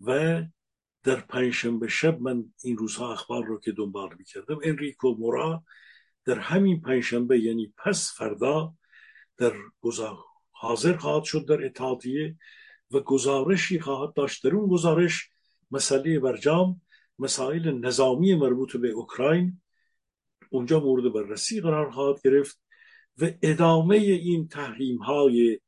[0.01, 0.43] و
[1.03, 5.63] در پنجشنبه شب من این روزها اخبار رو که دنبال می‌کردم انریکو مورا
[6.25, 8.73] در همین پنجشنبه یعنی پس فردا
[9.37, 9.53] در
[10.51, 12.35] حاضر خواهد شد در اتحادیه
[12.91, 14.43] و گزارشی خواهد داشت.
[14.43, 15.29] در اون گزارش
[15.71, 16.81] مسئله برجام
[17.19, 19.61] مسائل نظامی مربوط به اوکراین
[20.49, 22.61] اونجا مورد بررسی قرار خواهد گرفت
[23.17, 25.59] و ادامه این تحریم های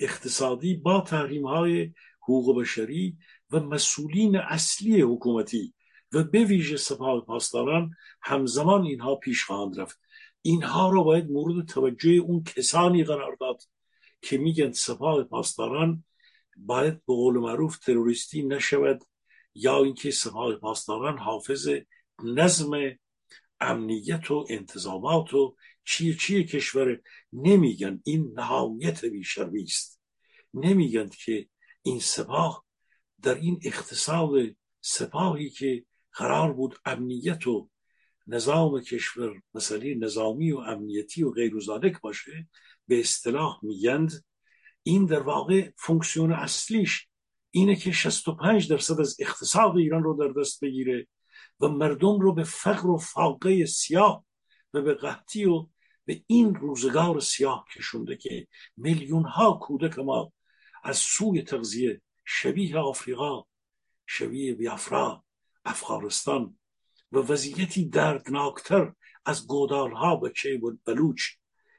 [0.00, 1.92] اقتصادی با تحریم های
[2.22, 3.18] حقوق بشری
[3.50, 5.74] و مسئولین اصلی حکومتی
[6.12, 7.90] و به ویژه سپاه پاسداران
[8.22, 10.00] همزمان اینها پیش خواهند رفت.
[10.42, 13.62] اینها رو باید مورد توجه اون کسانی قرار داد
[14.22, 16.04] که میگن سپاه پاسداران
[16.56, 19.04] باید به قول معروف تروریستی نشود
[19.54, 21.68] یا اینکه سپاه پاسداران حافظ
[22.24, 22.70] نظم
[23.60, 27.00] امنیت و انتظامات و چیه چیه کشور
[27.32, 28.00] نمیگن.
[28.04, 30.00] این نهایت بیشرمی است.
[30.54, 31.48] نمیگن که
[31.82, 32.64] این سپاه
[33.22, 34.30] در این اقتصاد
[34.80, 37.70] سپاهی که قرار بود امنیت و
[38.26, 41.54] نظام کشور مسئله نظامی و امنیتی و غیر
[42.02, 42.48] باشه
[42.86, 44.24] به اصطلاح میگند
[44.82, 47.08] این در واقع فونکسیون اصلیش
[47.50, 51.06] اینه که 65 درصد از اقتصاد ایران رو در دست بگیره
[51.60, 54.24] و مردم رو به فقر و فاقه سیاه
[54.74, 55.66] و به قحطی و
[56.04, 58.46] به این روزگار سیاه کشونده که
[58.76, 60.32] میلیون ها کودک ما
[60.84, 62.00] از سوی تغذیه
[62.30, 63.44] شبیه آفریقا
[64.06, 65.24] شبیه بیافرا
[65.64, 66.58] افغانستان
[67.12, 68.92] و وضعیتی دردناکتر
[69.24, 70.30] از گودالها و
[70.84, 71.22] بلوچ.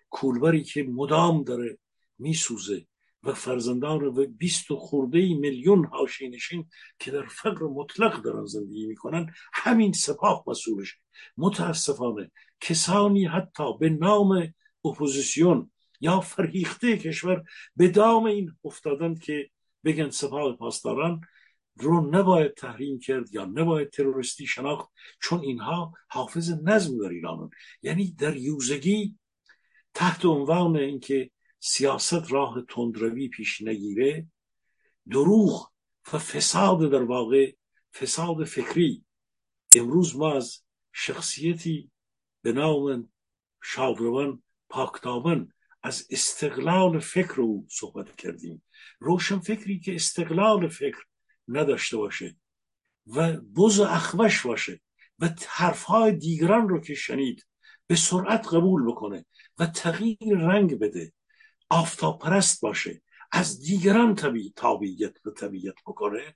[0.09, 1.77] کولبری که مدام داره
[2.17, 2.85] میسوزه
[3.23, 6.69] و فرزندان و بیست و خورده میلیون هاشینشین
[6.99, 10.97] که در فقر مطلق دارن زندگی می‌کنن همین سپاه مسئولش.
[11.37, 12.31] متاسفانه
[12.61, 14.53] کسانی حتی به نام
[14.85, 15.71] اپوزیسیون
[16.01, 17.43] یا فرهیخته کشور
[17.75, 19.49] به دام این افتادند که
[19.83, 21.21] بگن سپاه پاسداران
[21.75, 24.89] رو نباید تحریم کرد یا نباید تروریستی شناخت
[25.21, 27.49] چون اینها حافظ نظم در ایرانن.
[27.81, 29.17] یعنی در یوزگی
[29.93, 34.27] تحت عنوان اینکه سیاست راه تندروی پیش نگیره
[35.09, 35.71] دروغ
[36.13, 37.53] و فساد در واقع
[37.93, 39.05] فساد فکری.
[39.75, 40.61] امروز ما از
[40.93, 41.91] شخصیتی
[42.41, 43.11] به نام
[43.63, 45.53] شادروان پاکتابن
[45.83, 48.63] از استقلال فکر او صحبت کردیم.
[48.99, 51.05] روشن فکری که استقلال فکر
[51.47, 52.37] نداشته باشه
[53.07, 54.81] و بز اخوش باشه
[55.19, 57.45] و حرفهای دیگران رو که شنید
[57.87, 59.25] به سرعت قبول بکنه
[59.57, 61.13] و تغییر رنگ بده
[61.69, 63.01] آفتاب پرست باشه
[63.31, 66.35] از دیگران طبیعت تابعیت به طبیعت بکنه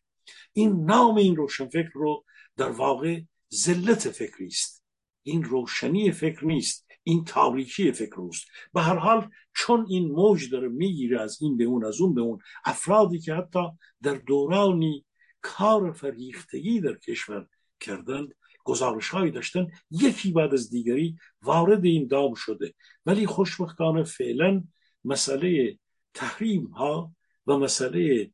[0.53, 2.25] این نام این روشنفکر رو
[2.57, 3.21] در واقع
[3.53, 4.83] ذلت فکری است.
[5.23, 6.87] این روشنی فکر نیست.
[7.03, 11.63] این تاریکی فکر است به هر حال چون این موج داره می‌گیره از این به
[11.63, 13.59] اون از اون به اون افرادی که حتی
[14.01, 15.05] در دورانی
[15.41, 17.47] کار فریختگی در کشور
[17.79, 18.33] کردند
[18.63, 22.73] گزارش هایی داشتن یکی بعد از دیگری وارد این دام شده.
[23.05, 24.63] ولی خوشبختانه فعلا
[25.05, 25.79] مسئله
[26.13, 27.15] تحریم ها
[27.47, 28.31] و مسئله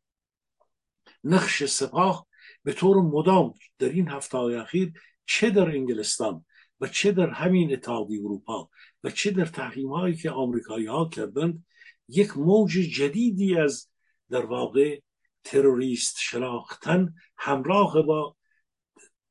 [1.23, 2.27] نقش سپاه
[2.63, 4.93] به طور مدام در این هفته های اخیر
[5.25, 6.45] چه در انگلستان
[6.81, 8.69] و چه در همین اتحادیه اروپا
[9.03, 11.65] و چه در تحریم هایی که آمریکایی ها کردند
[12.07, 13.87] یک موج جدیدی از
[14.29, 14.99] در واقع
[15.43, 18.35] تروریست شناختن همراه با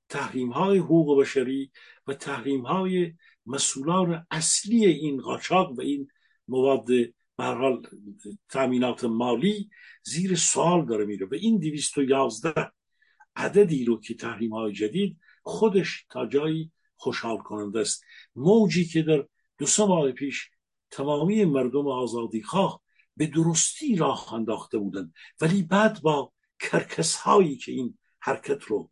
[0.09, 1.71] تحریم های حقوق بشری
[2.07, 3.15] و تحریم های
[3.47, 6.09] مسئولان اصلی این قاچاق و این
[6.49, 6.89] مواد
[7.39, 7.83] حال
[8.49, 9.71] تامینات مالی
[10.03, 11.27] زیر سوال داره میره.
[11.27, 12.73] و این دویست و یازده
[13.37, 18.05] عددی رو که تحریم های جدید خودش تا جایی خوشحال کننده است.
[18.37, 19.25] موجی که در
[19.59, 20.51] دو سه ماه پیش
[20.91, 22.83] تمامی مردم آزادی خواه
[23.17, 28.91] به درستی راه انداخته بودند ولی بعد با کرکس هایی که این حرکت رو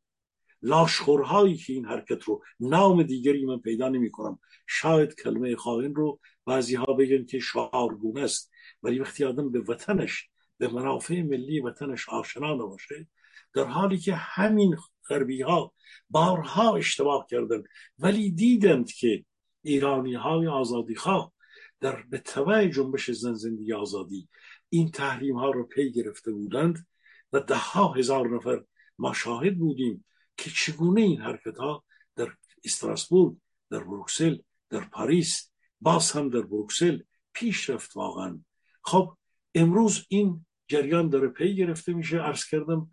[0.62, 4.38] لاشخورهایی که این حرکت رو نام دیگری من پیدا نمی کنم.
[4.66, 8.50] شاید کلمه خائن رو بعضی ها بگن که شعارگونه است
[8.82, 10.28] ولی وقتی آدم به وطنش
[10.59, 13.09] به منافع ملی وطنش آشنا نباشه
[13.54, 14.76] در حالی که همین
[15.09, 15.72] غربی ها
[16.11, 17.64] بارها اشتباه کردند.
[17.98, 19.24] ولی دیدند که
[19.62, 21.32] ایرانی های آزادی خواه
[21.80, 24.28] در به تبع جنبش زن زندگی آزادی
[24.68, 26.86] این تحریم ها رو پی گرفته بودند
[27.32, 28.64] و ده ها هزار نفر
[28.98, 30.04] ما شاهد بودیم
[30.36, 31.84] که چگونه این حرکت ها
[32.16, 32.32] در
[32.64, 33.36] استراسبورگ
[33.70, 34.38] در بروکسل
[34.70, 36.98] در پاریس باز هم در بروکسل
[37.32, 38.40] پیش رفت واقعا.
[38.82, 39.16] خب
[39.54, 42.90] امروز این جریان داره پی گرفته میشه عرض کردم.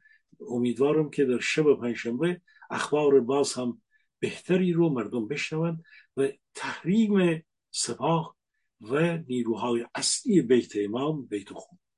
[0.50, 3.82] امیدوارم که در شب پنجشنبه اخبار باز هم
[4.20, 5.84] بهتری رو مردم بشنوند
[6.18, 8.36] و تحریم سپاه
[8.82, 11.48] و نیروهای اصلی بیت امام بیت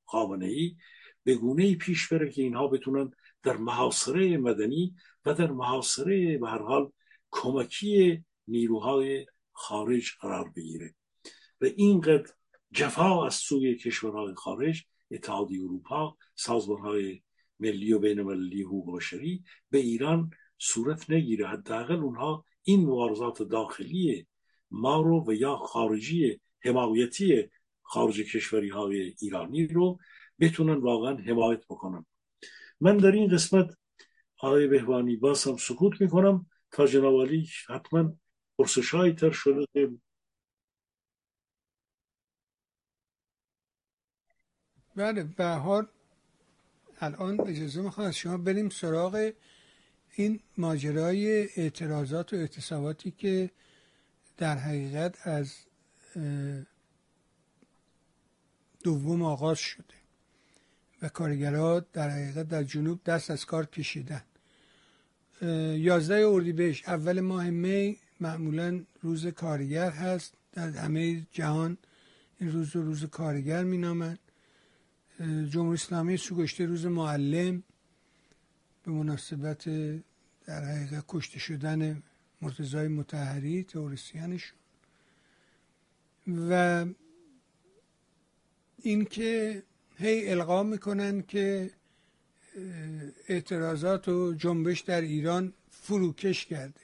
[0.05, 0.75] خامنه ای
[1.23, 3.11] به گونه پیش بره که اینها بتونن
[3.43, 6.91] در محاصره مدنی و در محاصره به هر حال
[7.31, 10.95] کمکی نیروهای خارج قرار بگیره.
[11.61, 12.33] و اینقدر
[12.71, 17.21] جفا از سوی کشورهای خارج اتحادیه اروپا سازمانهای
[17.59, 21.47] ملی و بین ملی حقوق بشری به ایران صورت نگیره.
[21.47, 24.27] حداقل اونها این مبارزات داخلی
[24.71, 27.49] ما رو و یا خارجی حمایتی
[27.81, 29.99] خارج کشوری های ایرانی رو
[30.39, 32.05] بتونن واقعا حمایت بکنن.
[32.79, 33.77] من در این قسمت
[34.39, 37.29] آقای بهبانی باز هم سکوت می‌کنم تا جناب
[37.69, 38.13] حتما
[38.57, 39.65] پرسش های تر شده.
[44.95, 45.89] بله بهار
[46.99, 49.31] الان اجازه می‌خوام از شما بریم سراغ
[50.15, 53.49] این ماجرای اعتراضات و اعتصاباتی که
[54.37, 55.53] در حقیقت از
[58.83, 59.95] دوم آغاز شده
[61.01, 64.23] و کارگرها در حقیقت در جنوب دست از کار کشیدن.
[65.77, 70.33] یازده اردیبهشت اول ماه می معمولا روز کارگر هست.
[70.53, 71.77] در همه جهان
[72.39, 74.19] این روز رو روز کارگر مینامند.
[75.19, 77.63] جمهوری اسلامی سوگشته روز معلم
[78.83, 79.69] به مناسبت
[80.45, 82.03] در حقیقت کشته شدن
[82.41, 84.57] مرتضای متحری تئوریسینشون.
[86.49, 86.85] و
[88.81, 89.63] اینکه
[89.97, 91.71] هی القا می‌کنن که
[93.27, 96.81] اعتراضات و جنبش در ایران فروکش کرده.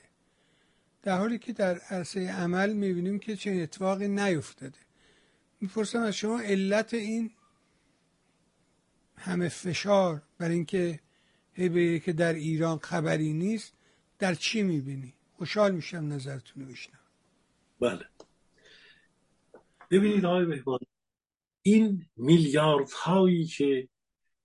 [1.02, 4.78] در حالی که در عرصه عمل می‌بینیم که چنین اتفاقی نیفتاده.
[5.60, 7.30] می‌پرسم از شما علت این
[9.22, 11.00] همه فشار بر اینکه
[11.52, 13.74] هی که در ایران خبری نیست
[14.18, 16.74] در چی می‌بینی؟ خوشحال میشم نظرتون رو
[17.80, 18.06] بله.
[19.90, 20.78] ببینید آقای بهبان
[21.62, 23.88] این میلیارد هایی که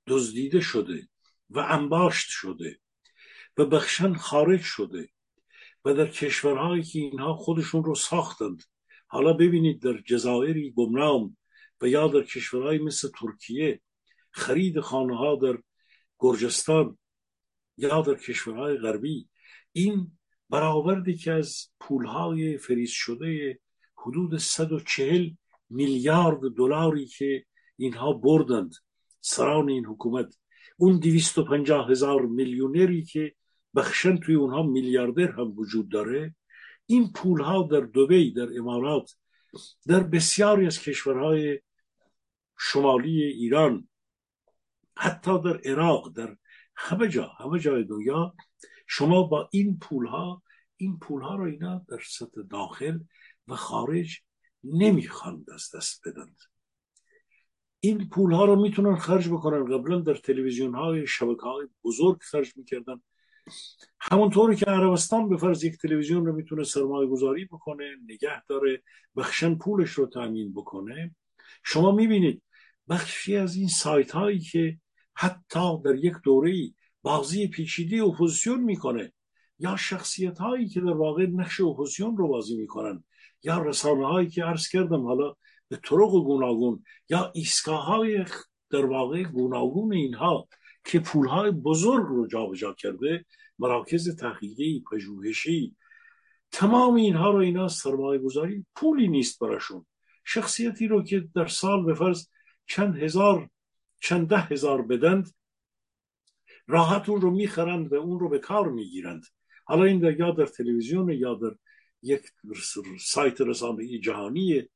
[0.07, 1.07] دزدیده شده
[1.49, 2.79] و انباشت شده
[3.57, 5.09] و بخشن خارج شده
[5.85, 8.63] و در کشورهایی که اینها خودشون رو ساختند.
[9.07, 11.37] حالا ببینید در جزایری گمنام
[11.81, 13.81] و یا در کشورهایی مثل ترکیه
[14.37, 15.57] خرید خانه ها در
[16.19, 16.97] گرجستان
[17.77, 19.29] یا در کشورهای غربی
[19.71, 20.17] این
[20.49, 23.59] برآوردی که از پولهای فریز شده
[23.97, 25.29] حدود 140
[25.69, 27.45] میلیارد دلاری که
[27.77, 28.75] اینها بردند.
[29.21, 30.37] سران این حکومت
[30.77, 33.35] اون 250 هزار میلیونری که
[33.75, 36.35] بخشن توی اونها میلیاردر هم وجود داره.
[36.85, 39.15] این پولها در دوبی در امارات
[39.87, 41.59] در بسیاری از کشورهای
[42.59, 43.87] شمالی ایران
[44.97, 46.37] حتی در عراق در
[46.75, 48.35] همه جا همه جای دنیا
[48.87, 50.43] شما با این پول ها
[50.77, 52.99] این پول ها رو اینا در سطح داخل
[53.47, 54.19] و خارج
[54.63, 56.37] نمی‌خوان دست دست بدند
[57.79, 59.65] این پول ها رو می‌تونن خرج بکنن.
[59.65, 63.01] قبلا در تلویزیون های شبکه های بزرگ خرج می‌کردن.
[63.99, 68.83] همونطوری که عربستان به فرض یک تلویزیون رو می‌تونه سرمایه گذاری بکنه نگه داره
[69.15, 71.15] بخشاً پولش رو تامین بکنه.
[71.63, 72.43] شما می‌بینید
[72.89, 74.79] بخشی از این سایت هایی که
[75.17, 76.53] حتی در یک دوره
[77.01, 79.13] بازی پیچیده اپوزیسیون می‌کنه.
[79.59, 83.03] یا شخصیت هایی که در واقع نقش اپوزیسیون رو بازی می‌کنن.
[83.43, 85.33] یا رسانه هایی که عرض کردم حالا
[85.69, 86.83] به طرق گوناگون.
[87.09, 87.99] یا ایستگاه
[88.69, 90.47] در واقع گوناگون اینها
[90.85, 93.25] که پول های بزرگ رو جابجا کرده
[93.59, 95.75] مراکز تحقیقی پژوهشی.
[96.51, 99.85] تمام اینها رو اینا سرمایه گذاری پولی نیست براشون.
[100.25, 102.27] شخصیتی رو که در سال به فرض
[102.67, 103.49] چند هزار
[103.99, 105.31] چند ده هزار بدند
[106.67, 109.25] راحت اون رو می‌خرند و اون رو به کار می‌گیرند.
[109.65, 111.55] حالا این در یا در تلویزیون یا در
[112.01, 112.21] یک
[112.99, 114.69] سایت رسانه جهانی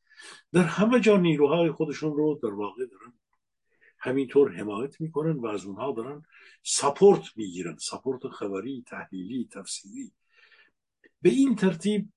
[0.52, 3.14] در همه جا نیروهای خودشون رو در واقع دارن
[4.00, 6.24] همینطور حمایت می‌کنن و از اونها دارن
[6.64, 7.78] سپورت می‌گیرن.
[7.78, 10.12] سپورت خبری تحلیلی تفسیری.
[11.22, 12.10] به این ترتیب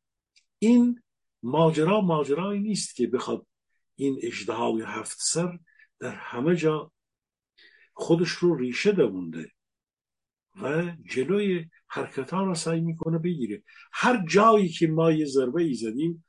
[0.58, 1.02] این
[1.42, 3.46] ماجرا ماجرایی نیست که بخواد
[3.96, 5.58] این اجدهای هفت سر
[6.00, 6.92] در همه جا
[7.94, 9.50] خودش رو ریشه دمونده
[10.62, 13.62] و جلوی حرکت ها را سعی می‌کنه بگیره.
[13.92, 16.24] هر جایی که ما یه ضربه ای زدیم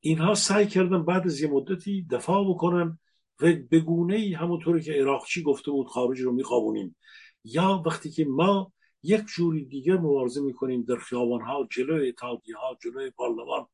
[0.00, 2.98] اینها سعی کردن بعد از یه مدتی دفاع بکنن
[3.40, 6.96] و به گونه ای همونطوری که عراقچی گفته بود خارج رو میخوابونیم.
[7.44, 12.78] یا وقتی که ما یک جوری دیگر مبارزه می‌کنیم در خیابان ها جلوی اتحادیه ها
[12.82, 13.66] جلوی پارلمان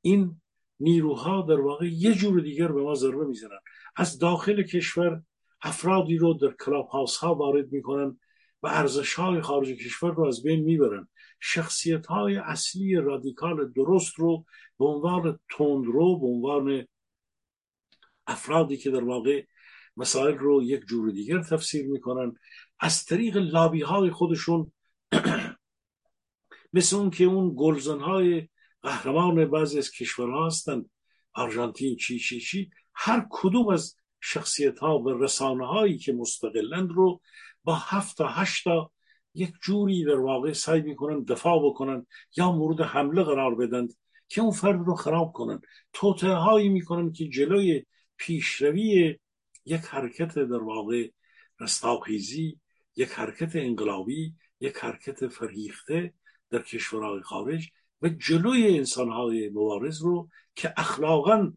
[0.00, 0.40] این
[0.80, 3.58] نیروها در واقع یه جور دیگر به ما ضربه می‌زنن.
[3.96, 5.22] از داخل کشور
[5.62, 8.18] افرادی رو در کلاب هاوس ها وارد می‌کنن
[8.62, 11.08] و ارزش های خارج کشور رو از بین می‌برن.
[11.40, 14.44] شخصیت های اصلی رادیکال درست رو
[14.78, 16.86] به عنوان تندرو به عنوان
[18.26, 19.44] افرادی که در واقع
[19.96, 22.34] مسائل رو یک جور دیگر تفسیر می‌کنن
[22.80, 24.72] از طریق لابی های خودشون
[26.72, 28.48] مثل اون که اون گلزن های
[28.82, 30.90] قهرمان بعضی از کشورها هستند
[31.32, 37.20] آرژانتین چی چی چی هر کدوم از شخصیت ها و رسانه هایی که مستقلند رو
[37.64, 38.92] با هفت تا هشت تا
[39.34, 42.06] یک جوری در واقع سعی می‌کنن دفاع بکنن
[42.36, 43.92] یا مورد حمله قرار بدند
[44.28, 45.60] که اون فرد رو خراب کنن.
[45.92, 49.18] توته هایی می‌کنن که جلوی پیشروی
[49.66, 51.10] یک حرکت در واقع
[51.60, 52.60] رستاخیزی
[52.96, 56.14] یک حرکت انقلابی یک حرکت فرهیخته
[56.50, 57.70] در کشورهای خارج
[58.02, 61.52] و جلوی انسانهای مبارز رو که اخلاقا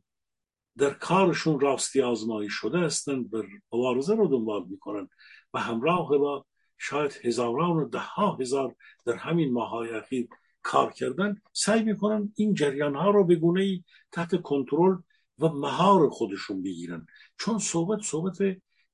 [0.78, 5.10] در کارشون راستی آزمایی شده هستند و مبارزه رو دنبال می‌کنن
[5.54, 6.46] و همراه با
[6.78, 10.28] شاید هزاران و ده ها هزار در همین ماهای اخیر
[10.62, 14.98] کار کردن سعی می‌کنن این جریان ها رو به گونه ای تحت کنترل
[15.40, 17.06] و مهار خودشون بگیرن.
[17.40, 18.38] چون صحبت صحبت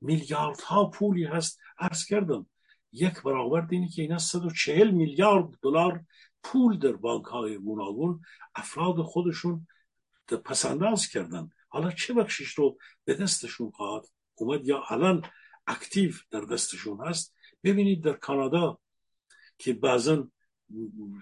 [0.02, 2.46] میلیاردها پولی هست عرض کردم
[2.92, 6.06] یک برابر دینی که اینا 140 میلیارد دلار
[6.44, 8.22] پول در بانک های گوناگون
[8.56, 9.68] افراد خودشون
[10.38, 11.50] پسنداز کردن.
[11.72, 14.06] حالا چه بخشش رو به دستشون خواهد
[14.36, 15.26] اومد یا الان
[15.68, 18.80] اکتیو در دستشون هست؟ ببینید در کانادا
[19.58, 20.28] که بعضا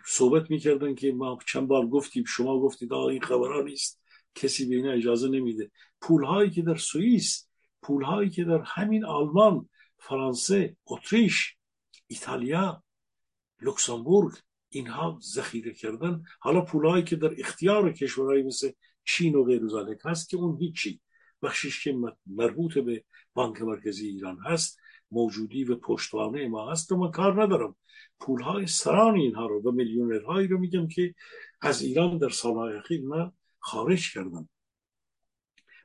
[0.05, 4.01] صحبت می‌کردن که ما چند بار گفتیم شما گفتید آقا این خبرها نیست
[4.35, 5.71] کسی به اینا اجازه نمیده.
[6.01, 7.49] پول هایی که در سوئیس
[7.81, 9.69] پول هایی که در همین آلمان
[9.99, 11.55] فرانسه اتریش
[12.07, 12.83] ایتالیا
[13.61, 14.33] لوکسامبورگ
[14.69, 16.23] اینها ذخیره کردن.
[16.39, 18.71] حالا پولهایی که در اختیار کشورهایی مثل
[19.09, 19.61] چین و غیر
[20.05, 21.01] هست که اون هیچی
[21.41, 21.95] بخشیش که
[22.25, 23.03] مربوط به
[23.33, 24.79] بانک مرکزی ایران هست
[25.11, 27.75] موجودی و پشتوانه ما هست و من کار ندارم.
[28.19, 31.15] پولهای سران اینها رو و میلیونرهایی رو میگم که
[31.61, 34.49] از ایران در سالهای اخیر من خارج کردم.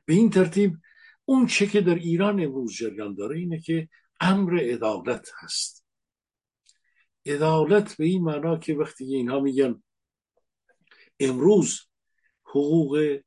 [0.05, 0.77] به این ترتیب
[1.25, 5.85] اون چه که در ایران امروز جریان داره اینه که امر عدالت هست.
[7.25, 9.83] عدالت به این معنا که وقتی اینها میگن
[11.19, 11.79] امروز
[12.55, 13.19] حقوق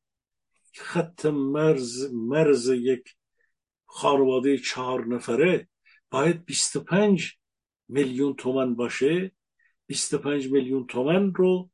[0.74, 3.14] خط مرز, مرز یک
[3.86, 5.68] خانواده چهار نفره
[6.10, 7.32] باید 25
[7.88, 9.32] میلیون تومن باشه.
[9.86, 11.70] 25 میلیون تومن رو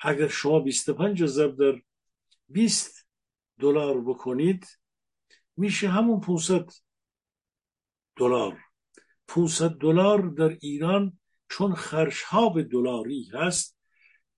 [0.00, 1.82] اگر شما 25 ضرب در
[2.48, 3.08] 20
[3.60, 4.66] دلار بکنید
[5.56, 6.70] میشه همون 500
[8.16, 8.60] دلار.
[9.28, 13.78] 500 دلار در ایران چون خرشها به دلاری هست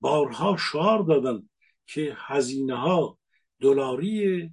[0.00, 1.48] بارها شعار دادن
[1.88, 3.18] که هزینه ها
[3.60, 4.50] دلاری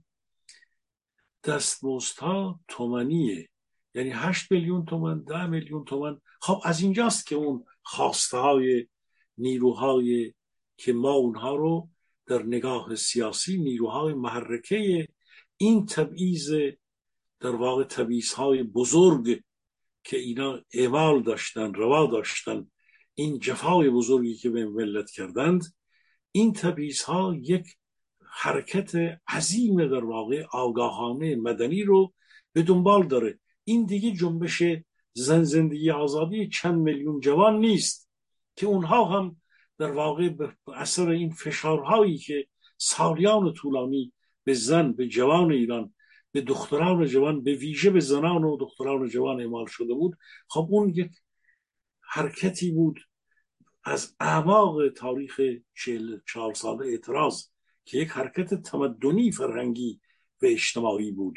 [1.44, 3.50] دستمزد ها تومنیه
[3.96, 8.88] یعنی هشت میلیون تومن ده میلیون تومن خب از اینجاست که اون خواسته های
[9.38, 10.34] نیروهای
[10.78, 11.90] که ما اونها رو
[12.26, 15.08] در نگاه سیاسی نیروهای محرکه
[15.58, 16.54] این تبعیض
[17.40, 19.44] در واقع تبعیض های بزرگ
[20.04, 22.72] که اینا اعمال داشتن روا داشتن
[23.14, 25.64] این جفای بزرگی که به ملت کردند
[26.36, 27.66] این تبعیض ها یک
[28.32, 28.92] حرکت
[29.28, 32.14] عظیم در واقع آگاهانه مدنی رو
[32.54, 33.40] به دنبال داره.
[33.64, 34.64] این دیگه جنبش
[35.14, 38.10] زن زندگی آزادی چند میلیون جوان نیست
[38.56, 39.42] که اونها هم
[39.78, 44.14] در واقع به اثر این فشارهایی که سالیان طولانی
[44.44, 45.94] به زن به جوان ایران
[46.32, 50.18] به دختران جوان به ویژه به زنان و دختران جوان اعمال شده بود.
[50.48, 51.12] خب اون یک
[52.02, 52.99] حرکتی بود
[53.86, 55.41] از اعماق تاریخ
[55.76, 57.44] چهل چهار ساله اعتراض
[57.86, 59.99] که یک حرکت تمدنی فرهنگی
[60.41, 61.36] و اجتماعی بود.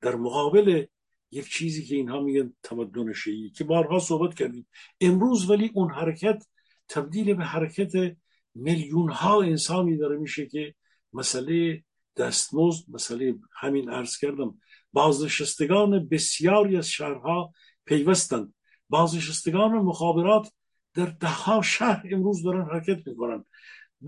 [0.00, 0.86] در مقابل
[1.30, 4.68] یک چیزی که اینها میگن تمدن شیعی که بارها صحبت کردیم.
[5.00, 6.46] امروز ولی اون حرکت
[6.88, 8.16] تبدیل به حرکت
[8.54, 10.74] میلیون ها انسانی داره میشه که
[11.12, 11.84] مسئله
[12.16, 14.58] دستمزد مسئله همین عرض کردم
[14.92, 17.52] بازنشستگان بسیاری از شهرها
[17.84, 18.54] پیوستند.
[18.88, 20.52] بازنشستگان مخابرات
[20.94, 23.44] در دهها شهر امروز دارن حرکت می‌کنن.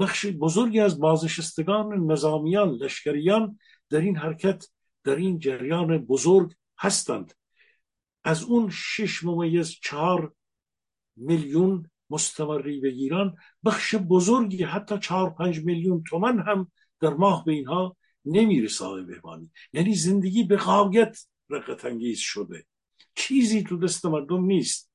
[0.00, 3.58] بخش بزرگی از بازنشستگان نظامیان لشکریان
[3.90, 4.64] در این حرکت
[5.04, 7.32] در این جریان بزرگ هستند.
[8.24, 10.34] از اون شش ممیز چهار
[11.16, 13.34] میلیون مستمری بگیرن
[13.64, 19.50] بخش بزرگی حتی چهار پنج میلیون تومن هم در ماه به اینها نمی‌رسه آقای بهبانی
[19.72, 21.18] یعنی زندگی به غایت
[21.50, 22.66] رقت انگیز شده.
[23.14, 24.93] چیزی تو دست مردم نیست.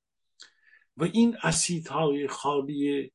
[1.00, 3.12] و این اسیدهای خالی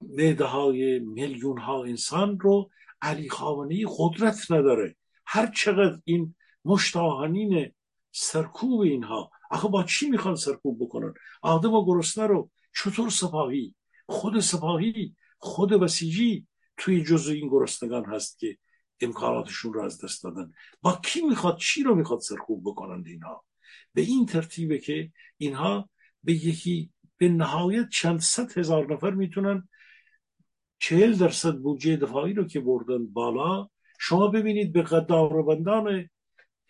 [0.00, 2.70] معده های میلیون ها انسان رو
[3.02, 4.96] علی خامنه‌ای قدرت نداره.
[5.26, 6.34] هر چقدر این
[6.64, 7.72] مشتاهانین
[8.12, 12.50] سرکوب اینها آخه با چی می‌خوان سرکوب بکنن؟ آدم و گرسنه رو
[12.82, 13.74] چطور سپاهی؟
[14.08, 16.46] خود سپاهی خود بسیجی
[16.76, 18.58] توی جزو این گرسنگان هست که
[19.00, 20.52] امکاناتشون رو از دست دادن.
[20.82, 23.44] با کی می‌خواد چی رو می‌خواد سرکوب بکنند اینها؟
[23.94, 25.88] به این ترتیبه که اینها
[26.24, 29.68] به یکی به نهایت چند صد هزار نفر می‌تونن
[30.78, 33.68] چهل درصد بودجه دفاعی رو که بردن بالا
[33.98, 36.08] شما ببینید به قداربندان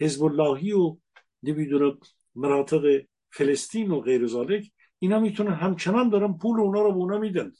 [0.00, 0.96] حزب اللهی و
[1.42, 1.98] نمی‌دونم
[2.34, 7.52] مناطق فلسطین و غیر ذالک اینا می‌تونن همچنان دارن پول اونا رو به اونا میدن.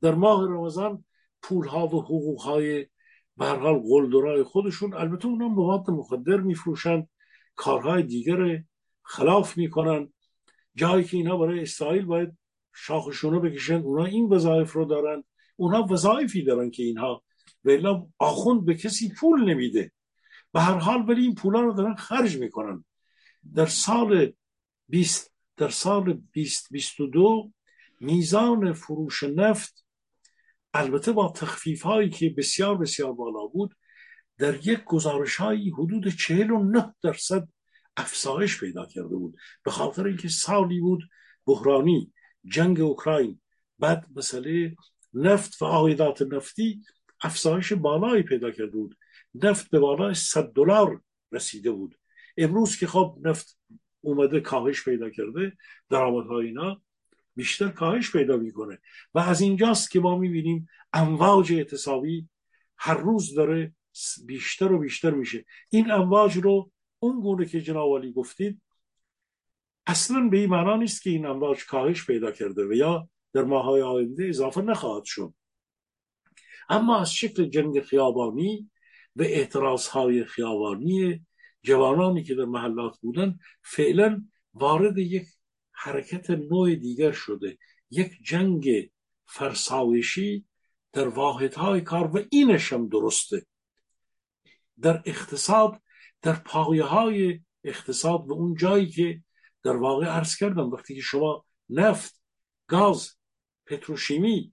[0.00, 1.04] در ماه رمضان
[1.42, 2.86] پول ها و حقوق های
[3.36, 7.06] به هر حال قلدرای خودشون البته اونا مواد مخدر میفروشن
[7.54, 8.62] کارهای دیگر
[9.02, 10.13] خلاف می‌کنن.
[10.74, 12.38] جایی که اینا برای اسرائیل باید
[12.74, 15.24] شاخشونو بکشن اونا این وظایف رو دارن
[15.56, 17.22] اونا وظایفی دارن که اینها
[17.64, 17.88] ولی
[18.18, 19.92] آخوند به کسی پول نمیده.
[20.52, 22.84] به هر حال ولی این پولا رو دارن خرج می‌کنن.
[23.54, 24.32] در سال
[24.88, 27.52] 20 در سال 2022
[28.00, 29.86] میزان فروش نفت
[30.74, 33.74] البته با تخفیف هایی که بسیار بسیار بالا بود
[34.38, 37.48] در یک گزارش هایی حدود 49 درصد
[37.96, 39.36] افزایش پیدا کرده بود.
[39.64, 41.02] به خاطر اینکه سالی بود
[41.46, 42.12] بحرانی
[42.44, 43.40] جنگ اوکراین
[43.78, 44.76] بعد مسئله
[45.14, 46.82] نفت و عایدات نفتی
[47.20, 48.98] افزایش بالایی پیدا کرده بود.
[49.34, 51.00] نفت به بالای 100 دلار
[51.32, 51.98] رسیده بود.
[52.36, 53.58] امروز که خب نفت
[54.00, 55.52] اومده کاهش پیدا کرده
[55.90, 56.82] درآمدهای اینا
[57.36, 58.78] بیشتر کاهش پیدا می‌کنه.
[59.14, 62.28] و از اینجاست که ما می‌بینیم امواج اعتصابی
[62.78, 63.74] هر روز داره
[64.26, 65.44] بیشتر و بیشتر میشه.
[65.68, 66.70] این امواج رو
[67.04, 68.62] اون گونه که جناب گفتید
[69.86, 73.82] اصلا به این معنا نیست که این امواج کاهش پیدا کرده و یا در ماهای
[73.82, 75.34] آینده اضافه نخواهد شد.
[76.68, 78.70] اما از شکل جنگ خیابانی
[79.16, 81.26] و اعتراض های خیابانی
[81.62, 84.24] جوانانی که در محلات بودن فعلا
[84.54, 85.26] وارد یک
[85.72, 87.58] حرکت نوع دیگر شده.
[87.90, 88.90] یک جنگ
[89.26, 90.46] فرسایشی
[90.92, 93.46] در واحدهای کار و اینش هم درسته.
[94.80, 95.83] در اقتصاد
[96.24, 99.22] در پایه های اقتصاد و اون جایی که
[99.62, 102.22] در واقع عرض کردم وقتی که شما نفت
[102.66, 103.16] گاز
[103.66, 104.52] پتروشیمی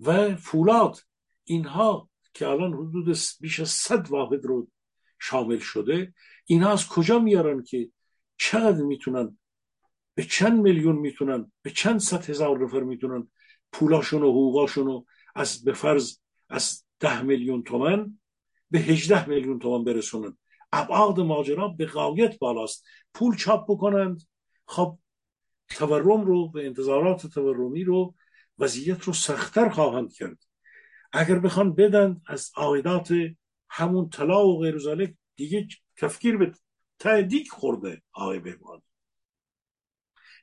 [0.00, 0.98] و فولاد
[1.44, 4.68] اینها که الان حدود بیش از صد واحد رو
[5.18, 6.14] شامل شده
[6.44, 7.90] اینها از کجا میارن که
[8.36, 9.38] چقدر می‌تونن
[10.14, 13.30] به چند میلیون می‌تونن به چند صد هزار نفر می‌تونن
[13.72, 16.18] پولاشون و حقوقاشون رو از به فرض
[16.48, 18.18] از ده میلیون تومن
[18.70, 20.38] به هجده میلیون تومن برسونن.
[20.72, 22.84] ابعاد ماجرا به غایت بالاست.
[23.14, 24.22] پول چاپ بکنند.
[24.66, 24.98] خب
[25.68, 28.14] تورم رو به انتظارات تورمی رو
[28.58, 30.38] وضعیت رو سختتر خواهند کرد.
[31.12, 33.14] اگر بخوان بدن از عایدات
[33.68, 36.52] همون طلا و غیر دیگه تفکیر به
[36.98, 38.82] تعدیق خورده آقای بهبان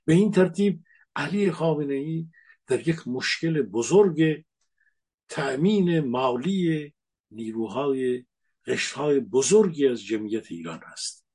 [0.06, 0.84] به این ترتیب
[1.16, 2.28] علی خامنه ای
[2.68, 4.44] در یک مشکل بزرگ
[5.30, 6.94] تأمین مالی
[7.32, 8.26] نیروهای
[8.66, 11.26] قشرهای بزرگی از جمعیت ایران هست.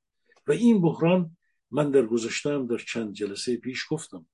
[0.47, 1.37] و این بحران
[1.71, 4.27] من در گذاشتم در چند جلسه پیش گفتم.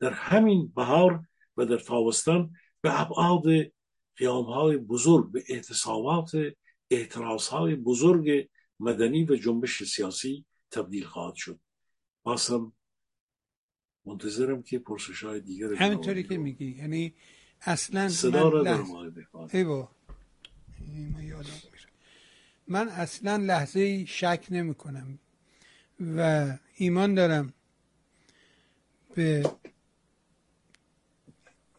[0.00, 1.24] در همین بهار
[1.56, 3.44] و در تابستان به ابعاد
[4.16, 6.32] قیامهای بزرگ به اعتصابات
[6.90, 8.48] اعتراضهای بزرگ
[8.80, 11.60] مدنی و جنبش سیاسی تبدیل خواهد شد.
[12.22, 12.72] باسم
[14.04, 16.76] منتظرم که پرسش های دیگر همینطوری که میگی.
[16.78, 17.14] یعنی
[17.60, 18.90] اصلا صدا را لحظ...
[21.18, 21.42] ایوا
[22.68, 25.18] من اصلا لحظه شک نمی کنم
[26.16, 27.52] و ایمان دارم
[29.14, 29.50] به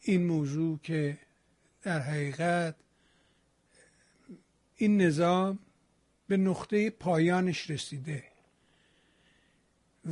[0.02, 1.18] این موضوع که
[1.82, 2.76] در حقیقت
[4.76, 5.60] این نظام
[6.28, 8.24] به نقطه پایانش رسیده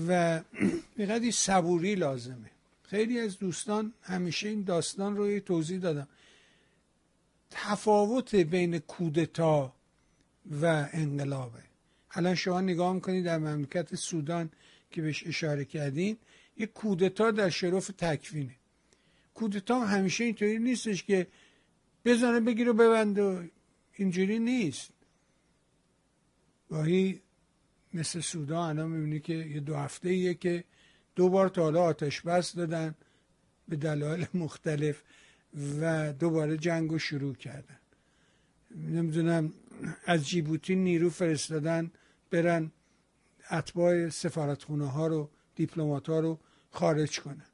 [0.07, 0.41] و
[0.97, 2.51] بقدری صبوری لازمه.
[2.83, 6.07] خیلی از دوستان همیشه این داستان رو توضیح دادم.
[7.49, 9.73] تفاوت بین کودتا
[10.61, 11.59] و انقلابه.
[12.11, 14.49] الان شما نگاه می‌کنید در مملکت سودان
[14.91, 16.17] که بهش اشاره کردین
[16.57, 18.55] یک کودتا در شرف تکوینه.
[19.33, 21.27] کودتا همیشه اینطوری نیستش که
[22.05, 23.43] بزنه بگیر و ببند و
[23.93, 24.91] اینجوری نیست.
[26.69, 27.21] گاهی
[27.93, 30.63] مثل سودان الان می‌بینی که یه دو هفته ایه که
[31.15, 32.95] دو بار تا حالا آتش بس دادن
[33.67, 35.03] به دلایل مختلف.
[35.81, 37.77] و دوباره جنگ رو شروع کردن.
[38.75, 39.53] نمی‌دونم
[40.05, 41.91] از جیبوتی نیرو فرستادن
[42.31, 42.71] برن
[43.51, 46.39] اتباع سفارتخونه ها رو دیپلمات ها رو
[46.71, 47.45] خارج کنن.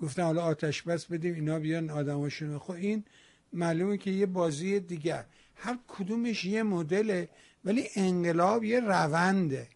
[0.00, 3.04] گفتن حالا آتش بس بدیم اینا بیان آدماشون خب این
[3.52, 5.24] معلومه که یه بازی دیگر
[5.56, 7.28] هر کدومش یه مدله
[7.64, 9.68] ولی انقلاب یه رونده.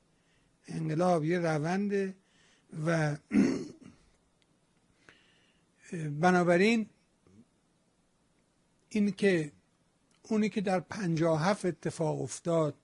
[0.68, 2.14] انقلاب یه رونده
[2.86, 3.12] و
[6.20, 6.86] بنابراین
[8.94, 9.52] این که
[10.22, 12.74] اونی که در پنجاه هفت اتفاق افتاد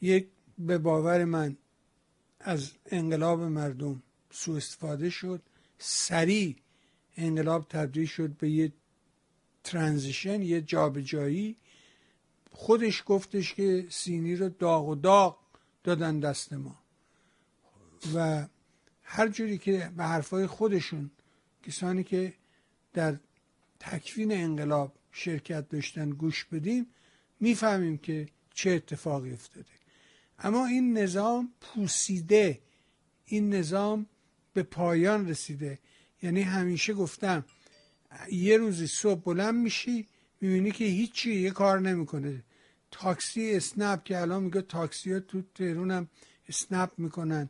[0.00, 0.28] یک
[0.58, 1.56] به باور من
[2.40, 5.42] از انقلاب مردم سوء استفاده شد
[5.78, 6.56] سریع
[7.16, 8.72] انقلاب تبدیل شد به یه
[9.64, 11.56] ترانزیشن یه جابجایی.
[12.50, 15.38] خودش گفتش که سینی رو داغ و داغ
[15.84, 16.78] دادن دست ما.
[18.14, 18.46] و
[19.02, 21.10] هر جوری که به حرفای خودشون
[21.62, 22.34] کسانی که
[22.92, 23.16] در
[23.80, 26.86] تکوین انقلاب شرکت داشتن گوش بدیم
[27.40, 29.66] می‌فهمیم که چه اتفاقی افتاده.
[30.38, 32.60] اما این نظام پوسیده
[33.24, 34.06] این نظام
[34.52, 35.78] به پایان رسیده.
[36.22, 37.44] یعنی همیشه گفتم
[38.32, 40.06] یه روزی صبح بلند میشی
[40.40, 42.44] می‌بینی که هیچی یه کار نمی‌کنه.
[42.90, 46.08] تاکسی اسنپ که الان میگه تاکسی ها تو تهرون هم
[46.48, 47.48] اسنپ می‌کنن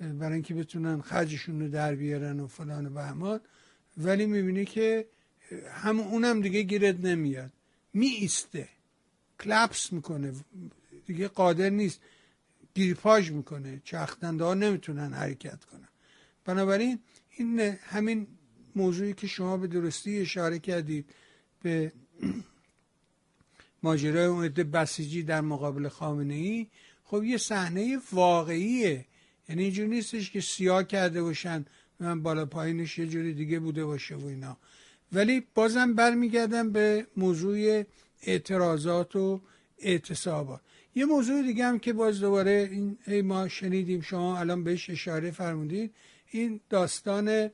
[0.00, 3.40] برای اینکه بتونن خرجشون رو در بیارن و فلان و بهمان.
[3.96, 5.08] ولی می‌بینی که
[5.72, 7.52] هم اونم دیگه گیرت نمیاد.
[7.92, 8.68] می ایسته
[9.40, 10.32] کلپس می‌کنه.
[11.06, 12.00] دیگه قادر نیست.
[12.74, 13.82] گیرپاژ می‌کنه.
[13.84, 15.88] چختنده ها نمی‌تونن حرکت کنن.
[16.44, 16.98] بنابراین
[17.30, 18.26] این همین
[18.76, 21.10] موضوعی که شما به درستی اشاره کردید
[21.62, 21.92] به
[23.82, 26.66] ماجرای اون عده بسیجی در مقابل خامنه ای
[27.04, 29.06] خب یه صحنه واقعیه.
[29.48, 31.64] یعنی اینجور نیستش که سیاه کرده باشن
[32.00, 34.56] من بالا پایینش یه جوری دیگه بوده باشه و اینا.
[35.14, 37.84] ولی بازم برمیگردم به موضوع
[38.22, 39.40] اعتراضات و
[39.78, 40.60] اعتصابات.
[40.94, 45.30] یه موضوع دیگه هم که باز دوباره این ای ما شنیدیم شما الان بهش اشاره
[45.30, 45.94] فرمودید
[46.30, 47.50] این داستان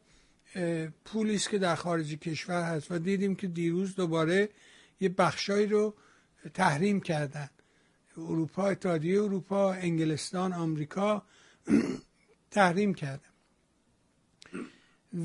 [1.04, 4.48] پولیس که در خارج کشور هست و دیدیم که دیروز دوباره
[5.00, 5.94] یه بخشایی رو
[6.54, 7.50] تحریم کردن.
[8.16, 11.22] اروپا اتحادیه اروپا انگلستان آمریکا
[12.50, 13.29] تحریم کردن.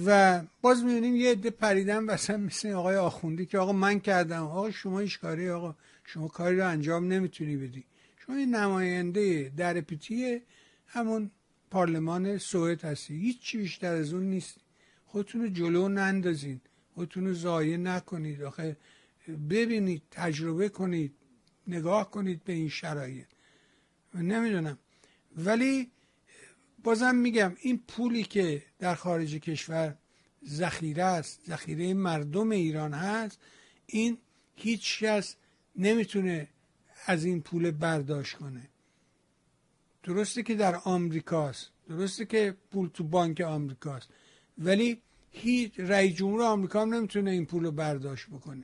[0.05, 4.43] و باز می‌بینیم یه عده پریدن وسط مثل آقای آخوندی که آقا من کردم.
[4.43, 7.83] آقا شما ایش کاری آقا شما کاری رو انجام نمی‌تونی بدی.
[8.17, 10.41] شما این نماینده در پیتی
[10.87, 11.31] همون
[11.71, 13.15] پارلمان سوئد هستی.
[13.15, 14.57] هیچ بیشتر از اون نیست.
[15.05, 16.61] خودتون رو جلو نندازین.
[16.93, 18.43] خودتون رو ضایع نکنید.
[18.43, 18.77] آخه
[19.49, 21.13] ببینید تجربه کنید
[21.67, 23.25] نگاه کنید به این شرایط.
[24.15, 24.77] نمی‌دونم.
[25.37, 25.91] ولی
[26.85, 29.95] بازم میگم این پولی که در خارج کشور
[30.47, 33.39] ذخیره است ذخیره مردم ایران هست
[33.85, 34.17] این
[34.55, 35.35] هیچ کس
[35.75, 36.47] نمی‌تونه
[37.05, 38.69] از این پول برداشت کنه.
[40.03, 44.09] درسته که در آمریکاست درسته که پول تو بانک آمریکاست
[44.57, 45.01] ولی
[45.31, 48.63] هیچ رئیس جمهور آمریکا هم نمی‌تونه این پول رو برداشت بکنه.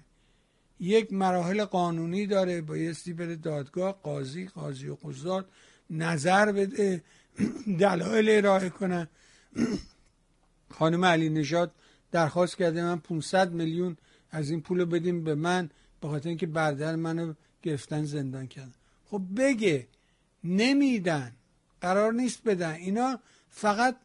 [0.79, 5.45] یک مراحل قانونی داره بایستی بره دادگاه قاضی قاضی و قضات
[5.89, 7.03] نظر بده.
[7.79, 9.07] دلایل ارائه کنن
[10.69, 11.71] خانم علی نژاد
[12.11, 13.97] درخواست کرده من 500 میلیون
[14.31, 15.69] از این پول بدیم به من
[16.01, 17.33] به خاطر اینکه برادر منو
[17.63, 18.73] گرفتن زندان کردن.
[19.05, 19.87] خب بگه
[20.43, 21.31] نمیدن.
[21.81, 22.73] قرار نیست بدن.
[22.73, 23.97] اینا فقط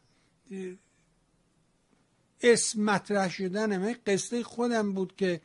[2.41, 5.41] اسم مطرح شدن من قصه خودم بود که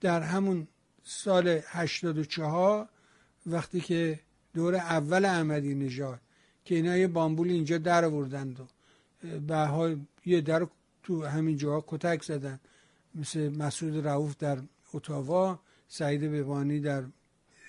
[0.00, 0.68] در همون
[1.04, 2.88] سال 84
[3.46, 4.20] وقتی که
[4.54, 6.20] دور اول احمدی نژاد
[6.64, 8.66] که اینا یه بامبول اینجا در آوردند و
[9.40, 9.96] به
[10.26, 10.66] یه در
[11.02, 12.60] تو همین جاها کتک زدن.
[13.14, 14.58] مثل مسعود رعوف در
[14.94, 17.04] اتاوا سعید ببانی در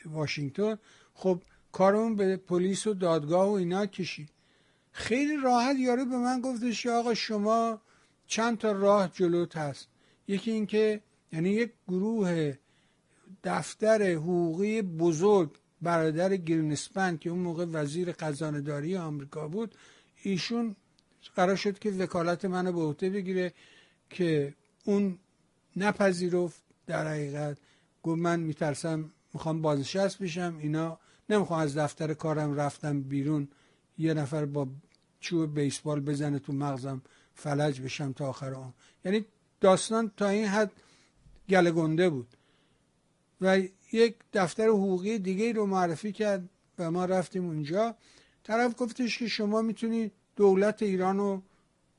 [0.05, 0.77] واشنگتن.
[1.13, 1.41] خب
[1.71, 4.29] کارمون به پلیس و دادگاه و اینا کشید.
[4.91, 7.81] خیلی راحت یارو به من گفتش آقا شما
[8.27, 9.87] چند تا راه جلوت هست.
[10.27, 11.01] یکی اینکه
[11.31, 12.53] یعنی یک گروه
[13.43, 15.51] دفتر حقوقی بزرگ
[15.85, 19.75] برادر گرینسپن که اون موقع وزیر خزانهداری آمریکا بود
[20.23, 20.75] ایشون
[21.35, 23.53] قرار شد که وکالت منو به عهده بگیره
[24.09, 24.53] که
[24.85, 25.19] اون
[25.75, 26.61] نپذیرفت.
[26.87, 27.57] در حقیقت
[28.03, 30.99] گفت من میترسم می‌خوام بازنشست بشم اینا
[31.29, 33.47] نمی‌خوام از دفتر کارم رفتم بیرون.
[33.97, 34.67] یه نفر با
[35.19, 37.01] چوب بیسبال بزنه تو مغزم
[37.35, 38.73] فلج بشم تا آخر آن
[39.05, 39.25] یعنی
[39.61, 40.71] داستان تا این حد
[41.49, 42.27] گله گنده بود.
[43.41, 43.61] و
[43.95, 46.49] یک دفتر حقوقی دیگه رو معرفی کرد
[46.79, 47.95] و ما رفتیم اونجا.
[48.43, 51.41] طرف گفتش که شما می‌تونید دولت ایران رو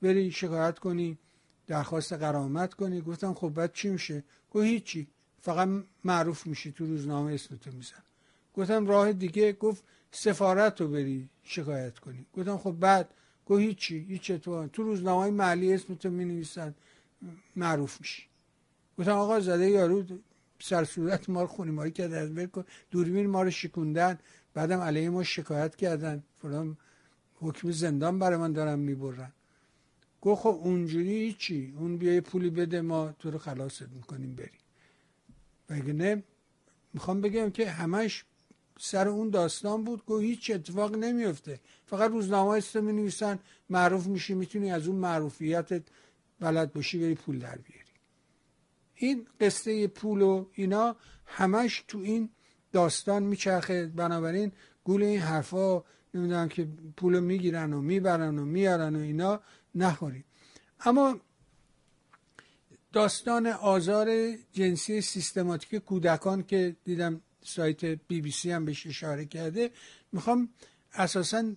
[0.02, 1.18] بری شکایت کنی
[1.66, 3.00] درخواست قرامت کنی.
[3.00, 5.06] گفتم خب بعد چی میشه؟ گفت هیچی.
[5.40, 5.68] فقط
[6.04, 8.02] معروف میشی تو روزنامه اسمتو میزن
[8.54, 9.52] گفتم راه دیگه.
[9.52, 12.26] گفت سفارت رو بری شکایت کنی.
[12.36, 13.08] گفتم خب بعد؟
[13.46, 13.98] گفت هیچی.
[13.98, 16.74] هیچ تو روزنامه محلی اسمتو می نویسن
[17.56, 18.22] معروف میشی.
[18.98, 20.04] گفتم آقا زده یارو
[20.58, 22.64] سر صورت ما رو خونیمایی کرد از کن.
[22.90, 24.18] دوربین ما رو شکوندن.
[24.54, 26.22] بعدم علیه ما شکایت کردن.
[26.42, 26.76] فلان
[27.34, 29.32] حکم زندان برای من دارن می‌برن.
[30.20, 36.22] گفت خب اونجوری چی؟ اون بیای پولی بده ما تو رو خلاصت می‌کنیم بری نه؟
[36.94, 38.24] می‌خوام بگم که همش
[38.78, 40.04] سر اون داستان بود.
[40.06, 43.38] گو هیچ اتفاق نمیفته فقط روزنامه است می نویسن
[43.70, 45.82] معروف میشی می‌تونی از اون معروفیتت
[46.40, 47.85] بلد باشی بری پول در بیاری.
[48.96, 50.96] این قصه پول و اینا
[51.26, 52.30] همش تو این
[52.72, 53.86] داستان میچرخه.
[53.86, 54.52] بنابراین
[54.84, 59.40] گول این حرفا نمی‌دونم که پول می‌گیرن و می‌برن و میارن و اینا
[59.74, 60.24] نخورید
[60.80, 61.20] اما
[62.92, 69.70] داستان آزار جنسی سیستماتیک کودکان که دیدم سایت بی بی سی هم بهش اشاره کرده
[70.12, 70.48] می‌خوام
[70.94, 71.52] اساسا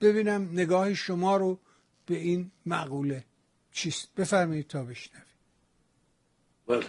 [0.00, 1.58] ببینم نگاه شما رو
[2.06, 3.24] به این مقوله
[3.72, 4.14] چیست.
[4.16, 5.31] بفرمایید تا بشنوید
[6.72, 6.86] بله.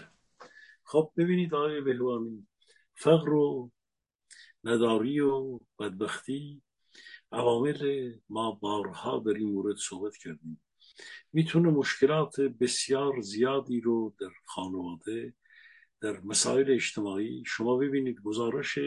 [0.83, 2.47] خب ببینید آقای بهوانی
[2.95, 3.71] فقر و
[4.63, 6.61] نداری و بدبختی
[7.31, 10.61] عوامل ما بارها در این مورد صحبت کردیم.
[11.33, 15.33] می‌تونه مشکلات بسیار زیادی رو در خانواده
[16.01, 18.79] در مسائل اجتماعی شما ببینید گزارش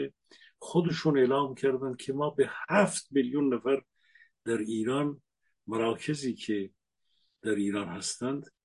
[0.59, 3.81] خودشون اعلام کردن که ما به هفت میلیون نفر
[4.45, 5.21] در ایران
[5.67, 6.71] مراکزی که
[7.41, 8.56] در ایران هستند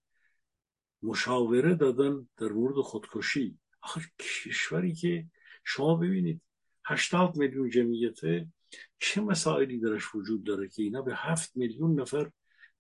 [1.03, 3.59] مشاوره دادن در مورد خودکشی.
[3.83, 5.27] آخر کشوری که
[5.65, 6.43] شما ببینید
[6.85, 8.49] هشتاد میلیون جمعیته
[8.99, 12.31] چه مسائلی درش وجود داره که اینا به هفت میلیون نفر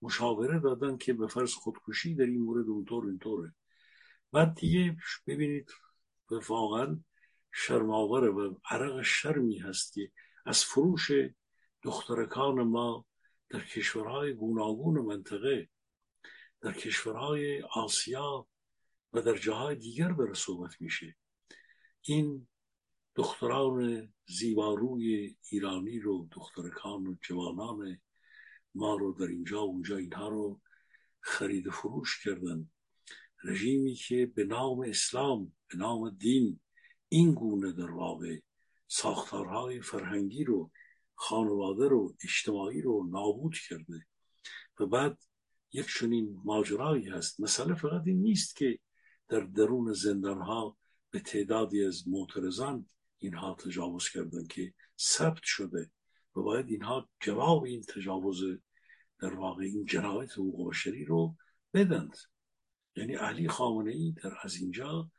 [0.02, 3.54] مشاوره دادن که به فرض خودکشی در این مورد اونطور اینطوره
[4.32, 4.96] بعد دیگه
[5.26, 5.70] ببینید
[6.48, 7.00] واقعا
[7.52, 10.10] شرماوره و عرق شرمی هست که
[10.46, 11.10] از فروش
[11.82, 13.06] دخترکان ما
[13.50, 15.68] در کشورهای گوناگون منطقه
[16.62, 18.48] در کشورهای آسیا
[19.12, 21.16] و در جاهای دیگر بر صحبت میشه.
[22.02, 22.48] این
[23.14, 28.00] دختران زیباروی ایرانی رو دخترکان و جوانان
[28.74, 30.60] ما رو در اینجا اونجا اینها رو
[31.20, 32.70] خرید فروش کردن.
[33.44, 36.60] رژیمی که به نام اسلام به نام دین
[37.08, 38.40] این گونه در واقع
[38.88, 40.70] ساختارهای فرهنگی رو
[41.14, 44.06] خانواده رو اجتماعی رو نابود کرده
[44.80, 45.18] و بعد
[45.72, 47.40] یک چنین ماجرایی هست.
[47.40, 48.78] مسئله فقط این نیست که
[49.28, 50.76] در درون زندان ها
[51.10, 52.86] به تعدادی از معترضان
[53.18, 55.90] اینها تجاوز کردن که ثبت شده
[56.36, 58.42] و باید اینها جواب این تجاوز
[59.20, 61.36] در واقع این جنایت حقوق بشری رو
[61.74, 62.16] بدند.
[62.96, 65.10] یعنی علی خامنه ای در از اینجا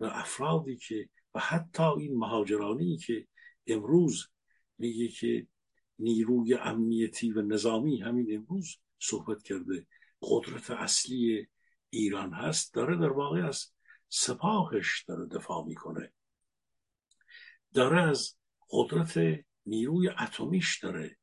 [0.00, 3.26] و افرادی که و حتی این مهاجرانی که
[3.66, 4.28] امروز
[4.78, 5.46] میگه که
[5.98, 9.86] نیروی امنیتی و نظامی همین امروز صحبت کرده
[10.22, 11.48] قدرت اصلی
[11.90, 13.66] ایران هست داره در واقع از
[14.08, 16.12] سپاهش داره دفاع می‌کنه.
[17.74, 18.36] داره از
[18.70, 21.16] قدرت نیروی اتمیش داره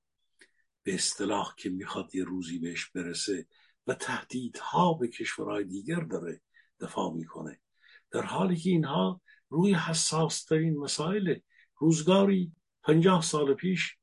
[0.83, 3.47] به اصطلاح که می‌خواد یه روزی بهش برسه
[3.87, 6.41] و تهدیدها به کشورهای دیگر داره
[6.79, 7.59] دفاع می‌کنه.
[8.11, 11.39] در حالی که اینها روی حساس ترین مسائل
[11.77, 12.51] روزگاری
[12.83, 13.97] پنجاه سال پیش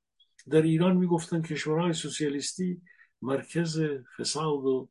[0.48, 2.82] در ایران می‌گفتن کشورهای سوسیالیستی
[3.22, 3.80] مرکز
[4.18, 4.88] فساد و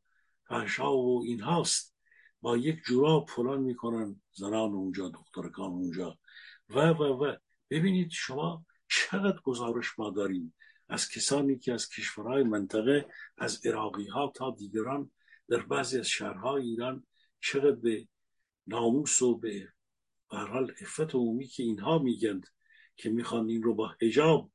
[0.48, 1.96] فحشا و این هاست.
[2.40, 6.18] با یک جوراب فلان می‌کنن زنان اونجا دخترکان اونجا.
[6.68, 7.36] و و و.
[7.70, 10.54] ببینید شما چقدر گزارش ما داریم.
[10.88, 13.08] از کسانی که از کشورهای منطقه
[13.38, 15.10] از عراقی ها تا دیگران
[15.48, 17.06] در بعضی از شهرهای ایران
[17.40, 18.08] چقدر به
[18.66, 19.68] ناموس و به
[20.26, 22.46] حال افت عمومی که اینها میگند
[22.96, 24.52] که می‌خوان این رو با هجاب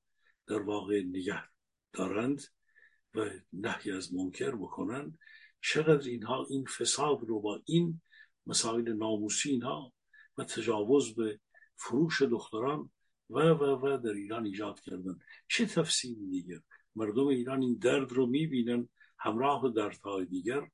[0.48, 1.44] در واقع نگه
[1.94, 2.42] دارند.
[3.16, 5.18] و نهی از منکر بکنن
[5.62, 8.02] چقدر اینها این فساد رو با این
[8.48, 9.94] مسائل ناموسی اینها
[10.38, 11.40] و تجاوز به
[11.76, 12.92] فروش دختران
[13.30, 15.20] و و و در ایران ایجاد کردن.
[15.48, 16.60] چه تفسیری دیگر؟
[16.96, 18.90] مردم ایران این درد رو می‌بینن
[19.20, 20.70] همراه دردهای دیگر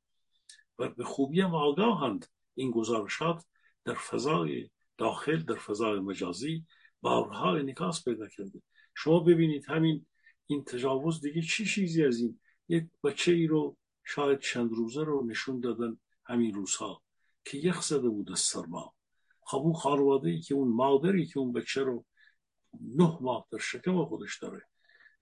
[0.80, 2.26] و به خوبی هم آگاهند.
[2.56, 3.46] این گزارشات
[3.86, 6.66] در فضای داخل در فضای مجازی
[7.02, 8.62] بارها انعکاس پیدا کرده.
[8.96, 10.06] شما ببینید همین
[10.48, 15.26] این تجاوز دیگه چی چیزی از این؟ یک بچه ای رو شاید چند روزه رو
[15.26, 17.02] نشون دادن همین روزها
[17.46, 18.94] که یخ زده بود از سرما
[19.42, 22.06] خب اون خانواده ای که اون مادری که اون بچه رو
[22.82, 24.62] نه ماه در شکم خودش داره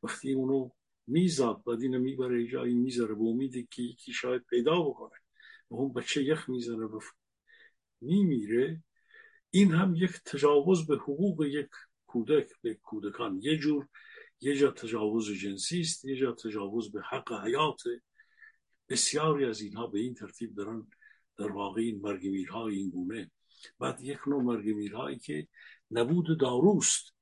[0.04, 0.70] وقتی اونو
[1.08, 5.20] میزاد بعد اینو می‌بره جایی می‌ذاره به امیدی که یکی شاید پیدا بکنه.
[5.70, 7.06] و اون بچه یخ می‌زنه بف...
[8.02, 8.84] میمیره.
[9.52, 11.70] این هم یک تجاوز به حقوق یک
[12.08, 13.40] کودک به کودکان.
[13.42, 13.88] یه جور
[14.46, 17.82] یه جا تجاوز جنسی است یه جا تجاوز به حق حیات.
[18.90, 20.88] بسیاری از اینها به این ترتیب دارن
[21.38, 23.32] در واقع این مرگمیرهای این گونه.
[23.80, 25.48] بعد یک نوع مرگمیرهایی که
[25.92, 27.14] نبود داروست.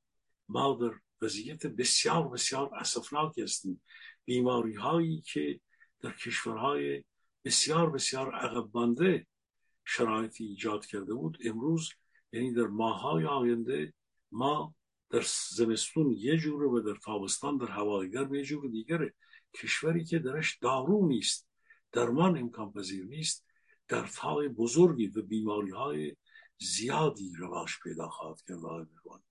[0.50, 0.92] ما در
[1.22, 3.82] وضعیت بسیار بسیار اصفناکی هستیم.
[4.26, 5.60] بیماری هایی که
[6.00, 7.04] در کشورهای
[7.46, 9.28] بسیار بسیار عقب مانده
[9.86, 11.90] شرایطی ایجاد کرده بود امروز
[12.34, 13.94] یعنی در ماهای آینده
[14.32, 14.76] ما
[15.14, 19.14] در زمستون یه جوره و در تابستان در هوای گرم یه جور دیگره.
[19.54, 21.50] کشوری که درش دارو نیست
[21.92, 23.46] درمان امکان پذیر نیست
[23.88, 26.16] در تای بزرگی و بیماری های
[26.58, 29.24] زیادی رواج پیدا خواهد کرد.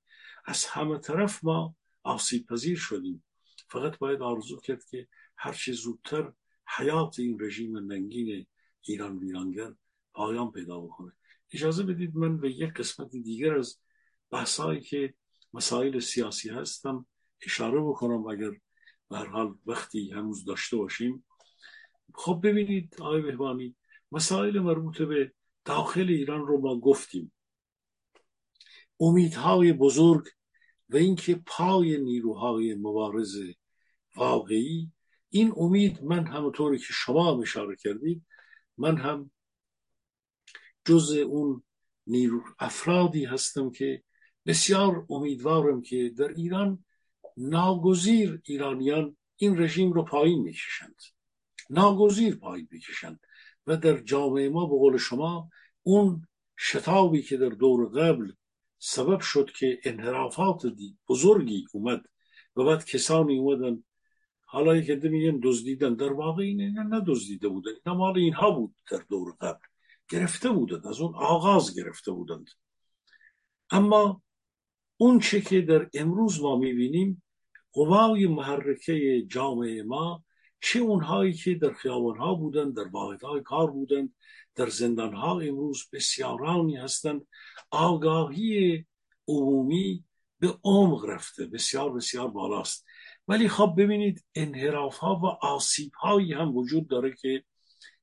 [0.44, 3.24] از همه طرف ما آسیب پذیر شدیم.
[3.68, 6.32] فقط باید آرزو کرد که هر چه زودتر
[6.78, 8.46] حیات این رژیم ننگین
[8.80, 9.74] ایران ویرانگر
[10.14, 11.12] پایان پیدا بکنه.
[11.52, 13.78] اجازه بدید من به یک قسمت دیگر از
[14.30, 15.14] بحثایی که
[15.54, 17.06] مسائل سیاسی هستم
[17.46, 18.50] اشاره بکنم اگر
[19.10, 21.24] به حال وقتی هنوز داشته باشیم.
[22.14, 23.76] خب ببینید آقای بهبانی
[24.12, 25.32] مسائل مربوط به
[25.64, 27.32] داخل ایران رو ما گفتیم.
[29.00, 30.28] امیدهای بزرگ
[30.88, 33.36] و اینکه پای نیروهای مبارز
[34.16, 34.92] واقعی.
[35.28, 38.26] این امید من همونطوری که شما اشاره کردید
[38.78, 39.30] من هم
[40.84, 41.62] جز اون
[42.06, 44.02] نیرو افرادی هستم که
[44.46, 46.84] بسیار امیدوارم که در ایران
[47.36, 51.02] ناگزیر ایرانیان این رژیم رو پایین می‌کشند.
[51.70, 53.20] ناگزیر پایین می‌کشند
[53.66, 55.50] و در جامعه ما به قول شما
[55.82, 56.26] اون
[56.58, 58.32] شتابی که در دور قبل
[58.78, 60.62] سبب شد که انحرافات
[61.08, 62.02] بزرگی اومد
[62.56, 63.84] و بعد کسانی اومدن
[64.44, 65.94] حالا عده میگن دزدیدن.
[65.94, 69.66] در واقع این ندزدیده بودن اینا مال اینها بود در دور قبل.
[70.08, 72.46] گرفته بودند از اون آغاز گرفته بودند.
[73.70, 74.22] اما
[75.02, 77.22] اون چه که در امروز ما می‌بینیم
[77.72, 80.24] قوای محرکه جامعه ما
[80.60, 84.14] چه اونهایی که در خیابانها بودند در واحدهای کار بودند
[84.54, 87.26] در زندانها امروز بسیارانی هستند.
[87.70, 88.84] آگاهی
[89.28, 90.04] عمومی
[90.38, 92.86] به عمق رفته بسیار بسیار بالاست.
[93.28, 97.44] ولی خب ببینید انحراف ها و آسیب هایی هم وجود داره که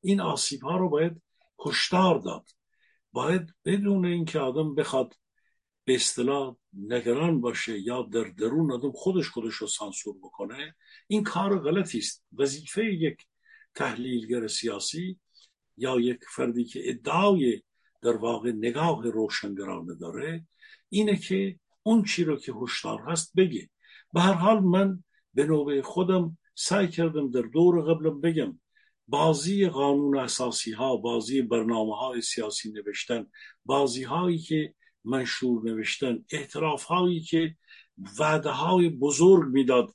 [0.02, 1.22] این آسیب ها رو باید
[1.66, 2.46] هشدار داد.
[3.12, 5.14] باید بدون اینکه آدم بخواد
[5.90, 10.76] به اصطلاح نگران باشه یا در درون آدم خودش خودش رو سانسور بکنه
[11.08, 12.26] این کار غلطی است.
[12.34, 13.26] وظیفه یک
[13.76, 15.20] تحلیلگر سیاسی
[15.78, 17.62] یا یک فردی که ادعای
[18.02, 20.48] در واقع نگاه روشنگرانه داره
[20.90, 23.70] اینه که اون چی رو که هشدار هست بگه.
[24.14, 25.04] به هر حال من
[25.34, 28.60] به نوبه خودم سعی کردم در دور قبلم بگم
[29.08, 33.26] بازی قانون اساسی ها بازی برنامه های سیاسی نوشتن
[33.66, 34.74] بازی هایی که
[35.10, 37.56] منشور نوشتن اعتراف هایی که
[38.20, 39.92] وعده های بزرگ می‌داد.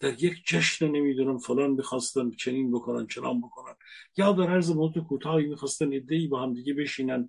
[0.00, 3.74] در یک جشن نمی‌دونم فلان می‌خواستن چنین بکنن چنان بکنن.
[4.16, 7.28] یا در عرض مدت کوتاهی می‌خواستن ای با هم دیگه بشینن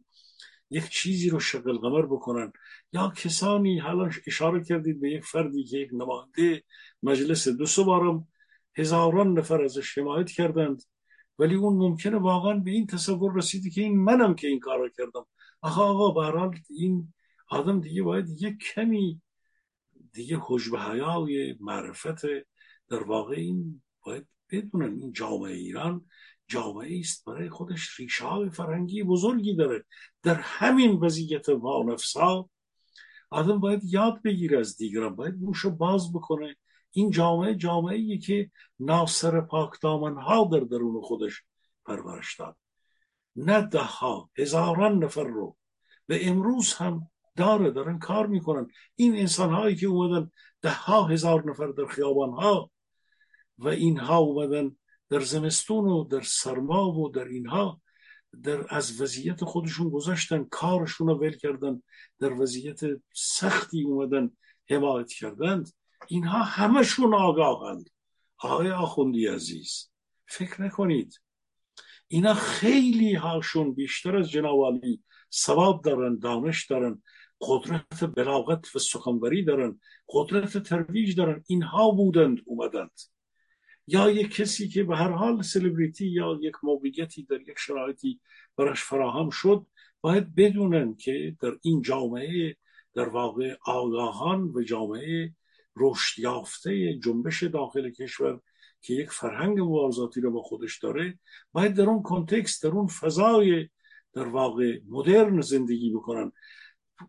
[0.69, 2.53] یک چیزی رو شغل قمر بکنن.
[2.93, 6.63] یا کسانی حالا اشاره کردید به یک فردی که یک نماینده
[7.03, 8.27] مجلس دو سه بارم
[8.77, 10.83] هزاران نفر ازش حمایت کردند.
[11.39, 15.25] ولی اون ممکنه واقعا به این تصور رسیدی که این منم که این کار کردم.
[15.61, 17.13] آقا آقا برحال این
[17.49, 19.21] آدم دیگه باید یک کمی
[20.13, 22.25] دیگه حجب حیای معرفت
[22.89, 26.05] در واقع این باید بدونن این جامعه ایران
[26.47, 29.85] جامعه است برای خودش ریشه های فرهنگی بزرگی داره.
[30.23, 32.49] در همین وضعیت وانفسا
[33.29, 36.55] آدم باید یاد بگیره از دیگران باید گوشو باز بکنه.
[36.91, 41.43] این جامعه جامعه ای که ناصر پاک ها در درون خودش
[41.85, 42.57] پرورش داد.
[43.35, 45.57] نه ده ها هزاران نفر رو.
[46.07, 48.67] به امروز هم داره دارن کار می‌کنن.
[48.95, 50.31] این انسان هایی که اومدن
[50.61, 52.71] ده ها هزار نفر در خیابان ها
[53.57, 54.77] و اینها اومدن
[55.09, 57.81] در زمستون و در سرما و در اینها
[58.43, 61.83] در از وضعیت خودشون گذاشتن کارشون رو ول کردن
[62.19, 62.79] در وضعیت
[63.13, 64.31] سختی اومدن
[64.69, 65.69] حمایت کردند.
[66.07, 67.89] اینها همشون آگاهند.
[68.37, 69.89] آقای آخوندی عزیز
[70.27, 71.21] فکر نکنید.
[72.07, 77.03] اینا خیلی هاشون بیشتر از جنابالی سواد دارن دانش دارن.
[77.41, 79.79] قدرت بلاغت و سخنوری دارن
[80.09, 82.99] قدرت ترویج دارن اینها بودند اومدند.
[83.87, 88.19] یا یک کسی که به هر حال سلبریتی یا یک موقعیتی در یک شرایطی
[88.57, 89.65] براش فراهم شد
[90.01, 92.55] باید بدونن که در این جامعه
[92.93, 95.33] در واقع آگاهان و جامعه
[95.77, 98.39] رشد یافته جنبش داخل کشور
[98.81, 101.19] که یک فرهنگ مبارزاتی رو با خودش داره
[101.51, 103.69] باید در اون کنتکست در اون فضای
[104.13, 106.31] در واقع مدرن زندگی بکنن.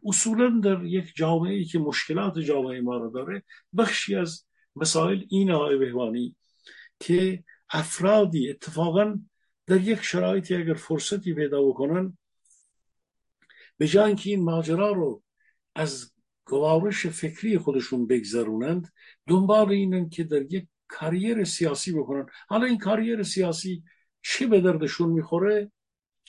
[0.04, 3.42] اصولا در یک جامعه ای که مشکلات جامعه ما رو داره
[3.76, 4.46] بخشی از
[4.76, 6.36] مسائل این آقای بهوانی
[7.00, 9.18] که افرادی اتفاقا
[9.66, 12.18] در یک شرایطی اگر فرصتی پیدا بکنن
[13.78, 15.22] به جای اینکه این ماجرا رو
[15.74, 16.12] از
[16.44, 18.92] گوارش فکری خودشون بگذرونند
[19.26, 22.26] دنبال اینن که در یک کاریر سیاسی بکنن.
[22.48, 23.84] حالا این کاریر سیاسی
[24.22, 25.72] چه به دردشون می‌خوره؟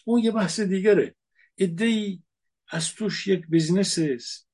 [0.06, 1.16] اون یه بحث دیگره.
[1.58, 2.24] ادهی
[2.72, 4.00] از توش یک بزنس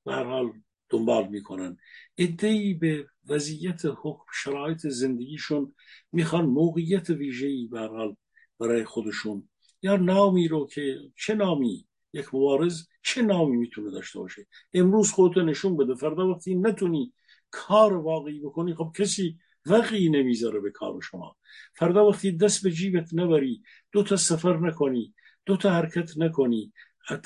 [0.06, 0.52] حال
[0.88, 1.76] دنبال می‌کنن.
[2.18, 5.74] ادهی به وضعیت حکم شرایط زندگیشون
[6.12, 8.16] می‌خوان موقعیت ویژه‌ای حال
[8.60, 9.48] برای خودشون.
[9.82, 15.42] یا نامی رو که چه نامی؟ یک مبارز چه نامی می‌تونه داشته باشه؟ امروز خودتو
[15.42, 17.12] نشون بده فردا وقتی نتونی
[17.50, 21.36] کار واقعی بکنی خب کسی وقعی نمی‌ذاره به کار شما.
[21.74, 23.62] فردا وقتی دست به جیبت نبری
[23.92, 25.14] دو تا سفر نکنی
[25.46, 26.72] دو تا حرکت نکنی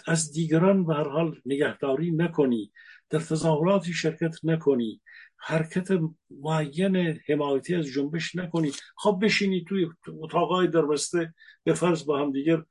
[0.07, 2.73] از دیگران به هر حال نگهداری نکنی
[3.11, 5.01] در تظاهراتی شرکت نکنی
[5.37, 5.89] حرکت
[6.31, 6.97] معین
[7.29, 8.73] حمایتی از جنبش نکنی.
[8.97, 11.35] خب بشینی توی اتاقای دربسته
[11.65, 12.63] به فرض با هم دیگر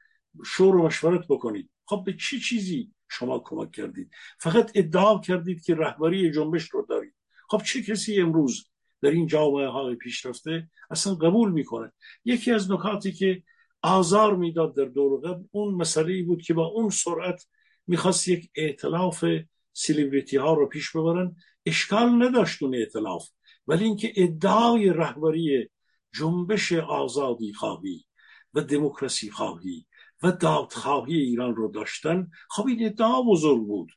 [0.45, 5.75] شور و مشورت بکنید خب به چی چیزی شما کمک کردید؟ فقط ادعا کردید که
[5.75, 7.15] رهبری جنبش رو دارید.
[7.49, 8.67] خب چه کسی امروز
[9.01, 11.91] در این جامعه های پیشرفته اصلا قبول می‌کنه
[12.25, 13.43] یکی از نکاتی که
[13.81, 17.47] آزار می‌داد در دور قبل اون مسئله بود که با اون سرعت
[17.87, 19.25] می‌خواست یک اعتلاف
[19.73, 21.35] سلیبریتی ها رو پیش ببرن.
[21.65, 23.29] اشکال نداشت اون اعتلاف
[23.67, 25.69] ولی اینکه ادعای رهبری
[26.13, 28.05] جنبش آزادی خواهی
[28.53, 29.85] و دموکراسی خواهی
[30.23, 33.91] و دادخواهی ایران رو داشتن خب این ادعا بزرگ بود.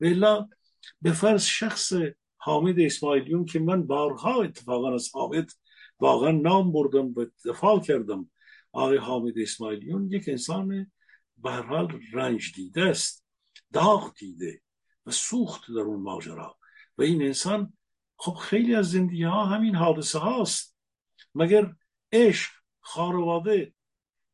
[0.00, 0.24] ولی
[1.02, 1.92] به فرض شخص
[2.36, 5.50] حامد اسماعیلیون که من بارها اتفاقا از حامد
[6.00, 8.30] واقعا نام بردم و دفاع کردم.
[8.72, 10.92] آقای حامد اسماعیلیون یک انسان
[11.44, 13.24] حال رنج دیده است
[13.72, 14.60] داغ دیده
[15.06, 16.58] و سوخت در اون ماجرا.
[16.98, 17.72] و این انسان
[18.16, 20.76] خب خیلی از زندگی ها همین حادثه هاست.
[21.34, 21.74] مگر
[22.12, 22.50] عشق
[22.80, 23.74] خانواده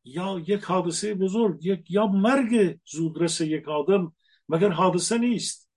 [0.03, 4.15] یا یک حادثه بزرگ یک یا مرگ زودرس یک آدم
[4.49, 5.69] مگر حادثه نیست؟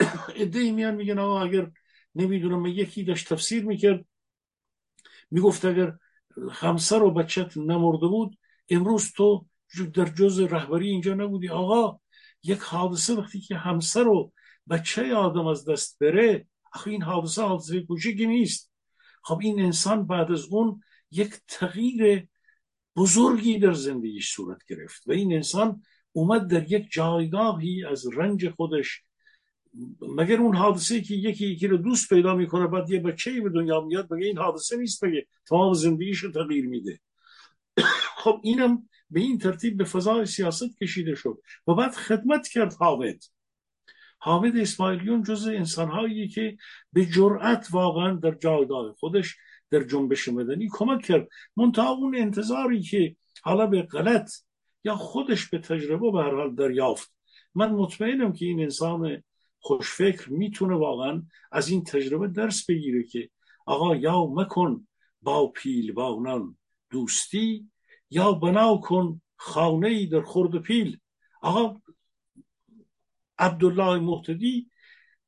[0.42, 1.70] ادهی میان میگن آقا اگر
[2.14, 4.04] نمی‌دونم یکی داشت تفسیر می‌کرد
[5.30, 5.98] می‌گفت اگر
[6.52, 8.38] همسر و بچت نمرده بود.
[8.70, 9.46] امروز تو
[9.94, 11.48] در جز رهبری اینجا نبودی.
[11.48, 12.00] آقا
[12.42, 14.32] یک حادثه وقتی که همسر و
[14.70, 18.72] بچه آدم از دست بره؟ آخه این حادثه حادثه کوچکی نیست.
[19.22, 22.28] خب این انسان بعد از اون یک تغییر
[22.96, 25.82] بزرگی در زندگیش صورت گرفت و این انسان
[26.12, 29.02] اومد در یک جایگاهی از رنج خودش
[30.02, 33.80] مگر اون حادثه که یکی یکی رو دوست پیدا می‌کنه بعد یه بچه به دنیا
[33.80, 37.00] میاد؟ بگه این حادثه نیست؟ بگه تمام زندگیش رو تغییر میده؟
[38.22, 43.24] خب اینم به این ترتیب به فضای سیاست کشیده شد و بعد خدمت کرد حامد.
[44.18, 46.56] حامد اسماعیلیون جز انسانهایی که
[46.92, 49.36] به جرأت واقعا در جایگاه خودش
[49.70, 51.28] در جنبش مدنی کمک کرد.
[51.56, 54.30] منتها اون انتظاری که حالا به غلط
[54.84, 57.14] یا خودش به تجربه به هر حال دریافت.
[57.54, 59.22] من مطمئنم که این انسان
[59.60, 61.22] خوشفکر می‌تونه واقعا
[61.52, 63.30] از این تجربه درس بگیره که
[63.66, 64.86] آقا یا مکن
[65.22, 66.56] با پیل بانان
[66.90, 67.70] دوستی
[68.10, 70.98] یا بنا کن خانه ای در خورد پیل.
[71.42, 71.80] آقا
[73.38, 74.70] عبدالله محتدی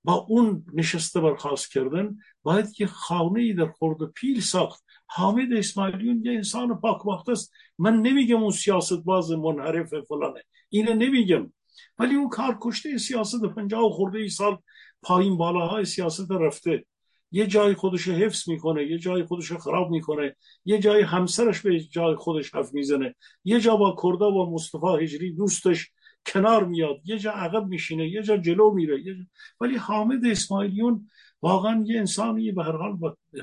[0.04, 4.84] با اون نشسته برخواست کردن باید یه خانه ای در خورد پیل ساخت.
[5.06, 7.52] حامد اسماعیلیون یه انسان پاک است.
[7.78, 10.42] من نمیگم اون سیاست باز منحرف فلانه.
[10.68, 11.52] اینه نمیگم.
[11.98, 14.58] ولی اون کار کشته سیاست پنجاه و خورده ای سال
[15.02, 16.84] پایین بالاهای سیاست رفته.
[17.32, 22.14] یه جای خودش حفظ می‌کنه یه جای خودش خراب می‌کنه یه جای همسرش به جای
[22.14, 23.14] خودش حرف می‌زنه.
[23.44, 25.90] یه جا با کردا و مصطفی هجری دوستش
[26.26, 29.22] کنار میاد یه جا عقب میشینه یه جا جلو میره یه جا...
[29.60, 31.10] ولی حامد اسماعیلیون
[31.42, 32.98] واقعا یه انسانی به هر حال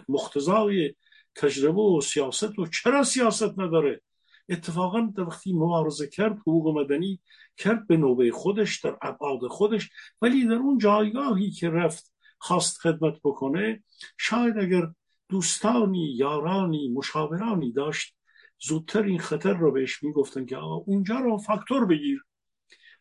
[0.10, 0.96] مختزای
[1.36, 4.02] تجربه و سیاست و چرا سیاست نداره؟
[4.50, 7.20] اتفاقا وقتی مبارزه کرد حقوق مدنی
[7.58, 9.90] کرد به نوبه خودش در ابعاد خودش.
[10.22, 13.84] ولی در اون جایگاهی که رفت خواست خدمت بکنه
[14.18, 14.88] شاید اگر
[15.30, 18.16] دوستانی یارانی مشاورانی داشت
[18.60, 22.24] زودتر این خطر رو بهش می‌گفتن که آقا اونجا رو فاکتور بگیر.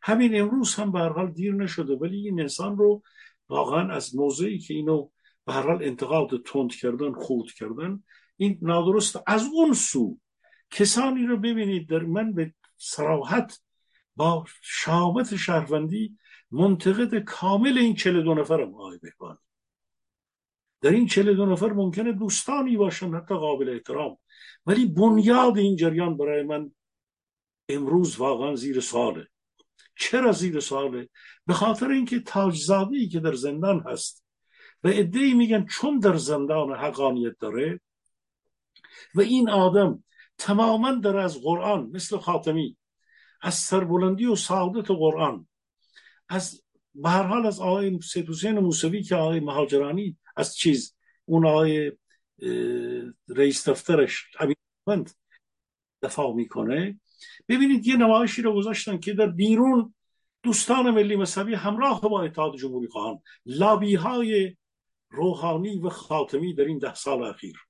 [0.02, 3.02] همین امروز هم به حال دیر نشده ولی این انسان رو
[3.48, 5.08] واقعا از موضعی که اینو
[5.44, 8.02] به هر حال انتقاد تند کردن خورد کردن
[8.36, 10.18] این نادرست از اون سو
[10.76, 13.60] کسانی رو ببینید در من به سراحت
[14.16, 16.18] با شامت شهروندی
[16.50, 19.38] منتقد کامل این چله دو نفرم آقای بهبانی.
[20.80, 24.18] در این چله دو نفر ممکنه دوستانی باشن حتی قابل احترام.
[24.66, 26.70] ولی بنیاد این جریان برای من
[27.68, 29.28] امروز واقعا زیر ساله
[29.98, 31.08] چرا زیر ساله
[31.46, 34.24] به خاطر اینکه تاجزاده ای که در زندان هست
[34.84, 37.80] و ای میگن چون در زندان حقانیت داره
[39.14, 40.04] و این آدم
[40.38, 42.76] تماما در از قرآن مثل خاتمی.
[43.42, 45.48] از سربلندی و سعادت قرآن.
[46.28, 46.62] از
[46.94, 51.92] به هر حال از آقای سید حسین موسوی که آقای مهاجرانی از چیز اون آقای
[53.28, 54.24] رئیس دفترش
[56.02, 57.00] دفاع می‌کنه.
[57.48, 59.94] ببینید یه نمایشی رو گذاشتن که در بیرون
[60.42, 63.22] دوستان ملی مذهبی همراه با اتحاد جمهوری خواهان.
[63.46, 64.56] لابی های
[65.10, 67.65] روحانی و خاتمی در این ده سال اخیر.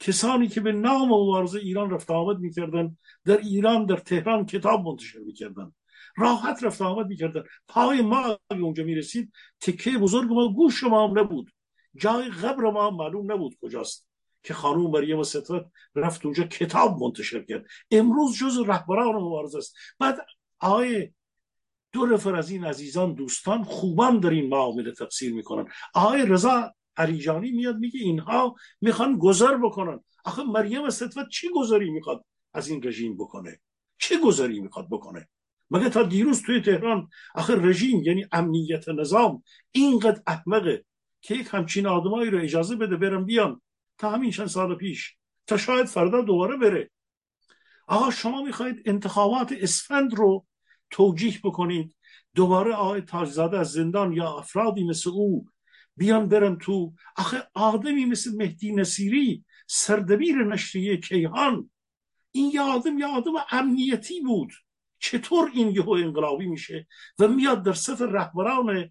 [0.00, 5.18] کسانی که به نام مبارزه ایران رفت آمد می‌کردن در ایران در تهران کتاب منتشر
[5.18, 5.72] می‌کردن.
[6.16, 7.44] راحت رفت آمد می‌کردن.
[7.68, 11.50] پای ما اونجا می‌رسید تکه بزرگ ما گوش ما هم نبود.
[11.96, 14.06] جای قبر ما هم معلوم نبود کجاست.
[14.42, 17.64] که خانوم مریم ستوت رفت اونجا کتاب منتشر کرد.
[17.90, 19.76] امروز جز رهبران مبارزه است.
[19.98, 20.18] بعد
[20.60, 21.10] آقای
[21.92, 25.66] دو نفر از این عزیزان دوستان خوبان در این معامله تفسیر می‌کنن.
[25.94, 30.00] آقای رضا علیجانی میاد میگه اینها می‌خوان گذر بکنن.
[30.24, 32.24] آخه مریم ستوت چی گذری می‌خواد؟
[32.54, 33.60] از این رژیم بکنه.
[33.98, 35.28] چه گذری می‌خواد بکنه؟
[35.70, 40.84] مگه تا دیروز توی تهران آخه رژیم یعنی امنیت نظام اینقدر احمقه
[41.20, 43.60] که یک همچین آدمایی رو اجازه بده برم بیان
[43.98, 45.16] تا همین چند سال پیش
[45.46, 46.90] تا شاید فردا دوباره بره.
[47.86, 50.46] آقا شما می‌خواید انتخابات اسفند رو
[50.90, 51.94] توجیه بکنید
[52.34, 55.46] دوباره آقای تاجزاده از زندان یا افرادی مثل او
[55.96, 56.94] بیان برن تو.
[57.16, 61.70] آخه آدمی مثل مهدی نصیری سردبیر نشریه کیهان.
[62.32, 64.52] این یه آدم یه آدم امنیتی بود.
[64.98, 66.86] چطور این یهو انقلابی میشه
[67.18, 68.90] و میاد در صف رهبران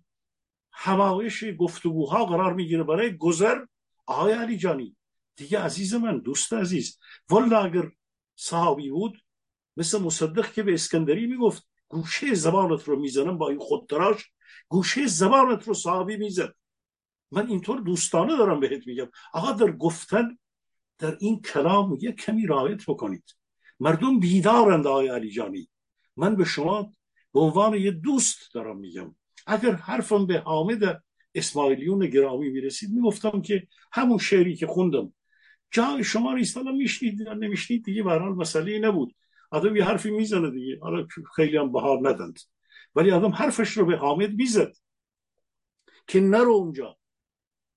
[0.71, 3.65] همایش گفتگوها قرار می‌گیره برای گذر؟
[4.05, 4.95] آقای علی جانی
[5.35, 6.99] دیگه عزیز من دوست عزیز
[7.29, 7.91] والا اگر
[8.35, 9.23] صحابی بود
[9.77, 14.31] مثل مصدق که به اسکندری می‌گفت گوشه زبانت رو می‌زنم با این خودتراش
[14.67, 16.55] گوشه زبانت رو صحابی می‌زد
[17.31, 19.09] من اینطور دوستانه دارم بهت میگم.
[19.33, 20.37] آقا در گفتن
[20.97, 23.23] در این کلام یه کمی رایت بکنید.
[23.79, 25.69] مردم بیدارند آقای علی جانی.
[26.17, 26.93] من به شما
[27.33, 29.15] به عنوان یه دوست دارم میگم.
[29.47, 31.03] اگر حرفم به حامد
[31.35, 35.13] اسماعیلیون گرامی می‌رسید می‌گفتم که همون شعری که خوندم.
[35.71, 39.15] جای شما نیست حالا میشنید نمیشنید دیگه برحال مسئله نبود.
[39.51, 40.79] آدم یه حرفی می‌زنه دیگه.
[40.81, 42.39] حالا خیلی هم بهار ندند.
[42.95, 44.73] ولی آدم حرفش رو به حامد می‌زد.
[46.07, 46.98] که نرو اونجا.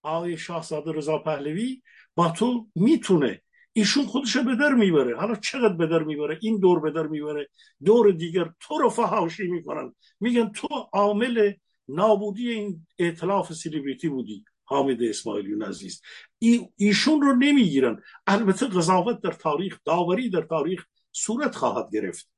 [0.02, 1.82] آقای شاهزاده رضا پهلوی
[2.14, 3.42] با تو می‌تونه.
[3.72, 5.16] ایشون خودش به در می‌بره.
[5.16, 7.48] حالا چقدر به در می‌بره؟ این دور به در می‌بره.
[7.84, 9.94] دور دیگر تو رو فهاشی می‌کنن.
[10.20, 11.52] میگن تو عامل
[11.88, 16.02] نابودی این اطلاف سیلیبریتی بودی حامد اسماعیلیون عزیز
[16.38, 18.02] ای ایشون رو نمی‌گیرن.
[18.26, 22.30] البته قضاوت در تاریخ داوری در تاریخ صورت خواهد گرفت.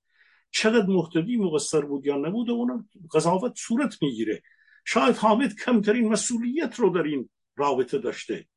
[0.51, 4.43] چقدر محتدی مقصر بود یا نبود اون قضاوت صورت می‌گیره.
[4.85, 8.49] شاید حامد کمترین مسئولیت رو در این رابطه داشته.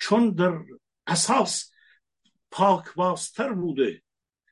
[0.00, 0.58] چون در
[1.06, 1.70] اساس
[2.50, 4.02] پاک بازتر بوده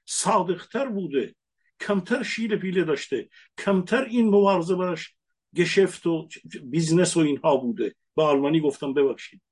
[0.06, 1.34] صادقتر بوده
[1.80, 5.14] کمتر شیله پیله داشته کمتر این مبارزه براش
[5.56, 6.28] Geschäft و
[6.64, 7.94] business و اینها بوده.
[8.16, 9.42] به آلمانی گفتم ببخشید.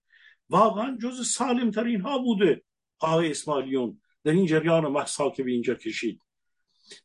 [0.49, 2.63] واقعا جز سالم تر اینها بوده.
[2.99, 6.23] آقای اسماعیلیون در این جریان مهسا که به اینجا کشید.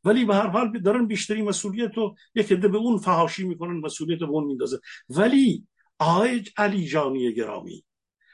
[0.04, 4.20] ولی به هر حال دارن بیشتری مسئولیت رو یک عده به اون فهاشی می‌کنن مسئولیت
[4.20, 4.80] به اون میندازه.
[5.10, 5.68] ولی
[6.00, 7.86] آقای علی جانی گرامی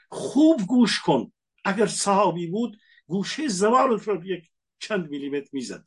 [0.08, 1.32] خوب گوش کن.
[1.64, 5.84] اگر صحابی بود گوشه زبانت رو یک چند میلیمتر می‌زد.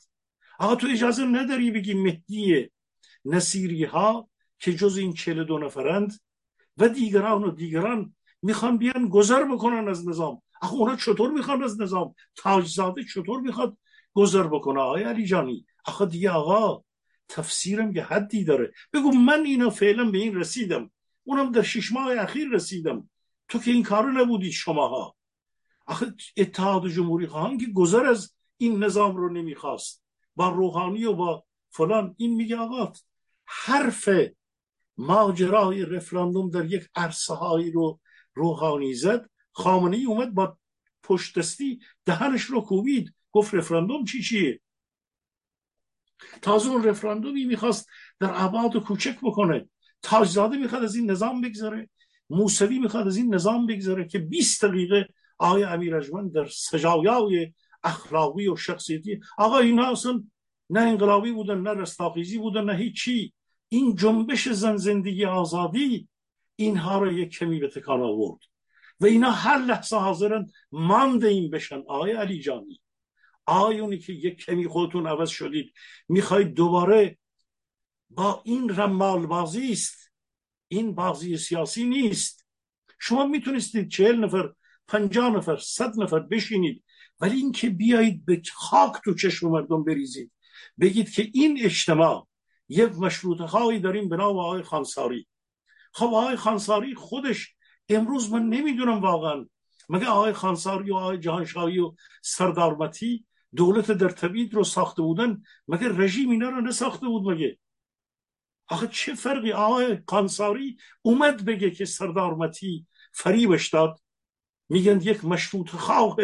[0.59, 2.69] آقا تو اجازه نداری بگی مهدی
[3.25, 4.29] نصیری ها
[4.59, 6.19] که جز این چهل دو نفرند
[6.77, 10.41] و دیگران و دیگران می‌خوان بیان گذر بکنن از نظام.
[10.61, 13.77] آخه اونا چطور می‌خوان از نظام؟ تاجزاده چطور می‌خواد
[14.13, 16.83] گذر بکنه؟ آقای علی جانی آخه دیگه آقا
[17.29, 18.71] تفسیرم یه حدی داره.
[18.93, 20.91] بگو من اینا فعلا به این رسیدم.
[21.25, 23.09] اونم در شش ماه اخیر رسیدم.
[23.47, 25.15] تو که این کارو نبودید شماها.
[25.85, 30.03] آخه اتحاد جمهوری خواهان که گذر از این نظام رو نمی‌خواست.
[30.35, 32.15] با روحانی و با فلان.
[32.17, 32.93] این میگه آقا
[33.45, 34.09] حرف
[34.97, 37.99] ماجرای رفراندوم در یک عرصه هایی رو
[38.33, 39.29] روحانی زد.
[39.51, 40.57] خامنه ای اومد با
[41.03, 43.13] پشتستی دهنش رو کوبید.
[43.31, 44.61] گفت رفراندوم چی چیه؟
[46.41, 47.89] تازه اون رفراندومی می‌خواست
[48.19, 49.69] در عباد کوچک بکنه.
[50.05, 51.89] تاجزاده می‌خواد از این نظام بگذاره
[52.29, 55.99] موسوی می‌خواد از این نظام بگذاره که 20 دقیقه آقای امیر
[56.33, 57.53] در سجایای
[57.83, 60.23] اخلاقی و شخصیتی آقا اینا اصلا
[60.69, 63.33] نه انقلابی بودن نه رستاخیزی بودن نه هیچی.
[63.69, 66.07] این جنبش زن زندگی آزادی
[66.55, 68.39] اینها رو یک کمی به تکان آورد.
[68.99, 71.79] و اینا هر لحظه حاضرن مانده این بشن.
[71.87, 72.81] آقای علی جانی
[73.45, 75.73] آیونی که یک کمی خودتون عوض شدید
[76.09, 77.17] می‌خواید دوباره
[78.15, 80.11] با این رمال بازی است.
[80.67, 82.45] این بازی سیاسی نیست.
[82.99, 84.53] شما می‌تونستید چهل نفر
[84.87, 86.83] پنجاه نفر صد نفر بشینید
[87.19, 90.31] ولی اینکه بیایید به خاک تو چشم مردم بریزید.
[90.79, 92.27] بگید که این اجتماع
[92.69, 95.27] یک مشروط هایی داریم به نام آقای خانساری.
[95.93, 97.55] خب آقای خانساری خودش
[97.89, 99.45] امروز من نمی‌دونم واقعا.
[99.89, 103.25] مگه آقای خانساری و آقای جهانشاهی و سردارمتی
[103.55, 107.57] دولت در طبیعت رو ساخته بودن؟ مگه رژیم اینا رو نساخته بود مگه؟
[108.67, 113.99] آخه چه فرقی؟ آقای قانساری اومد بگه که سردارمتی فریبش داد.
[114.69, 116.17] میگن یک مشروط خواه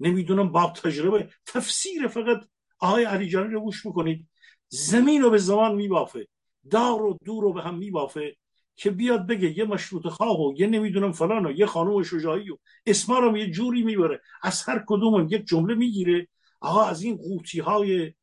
[0.00, 1.30] نمی‌دونم با تجربه.
[1.46, 2.44] تفسیر فقط
[2.78, 4.28] آقای علی جانی رو گوش می‌کنید
[4.68, 6.28] زمین رو به زمان میبافه.
[6.70, 8.36] دار و دور رو به هم میبافه
[8.76, 12.56] که بیاد بگه یه مشروط خواه و یه نمی‌دونم فلان و یه خانوم شجاعی و
[12.86, 14.20] اسما رو یه جوری می‌بره.
[14.42, 16.28] از هر کدوم یک جمله می‌گیره.
[16.60, 18.14] آقا از این قوطی های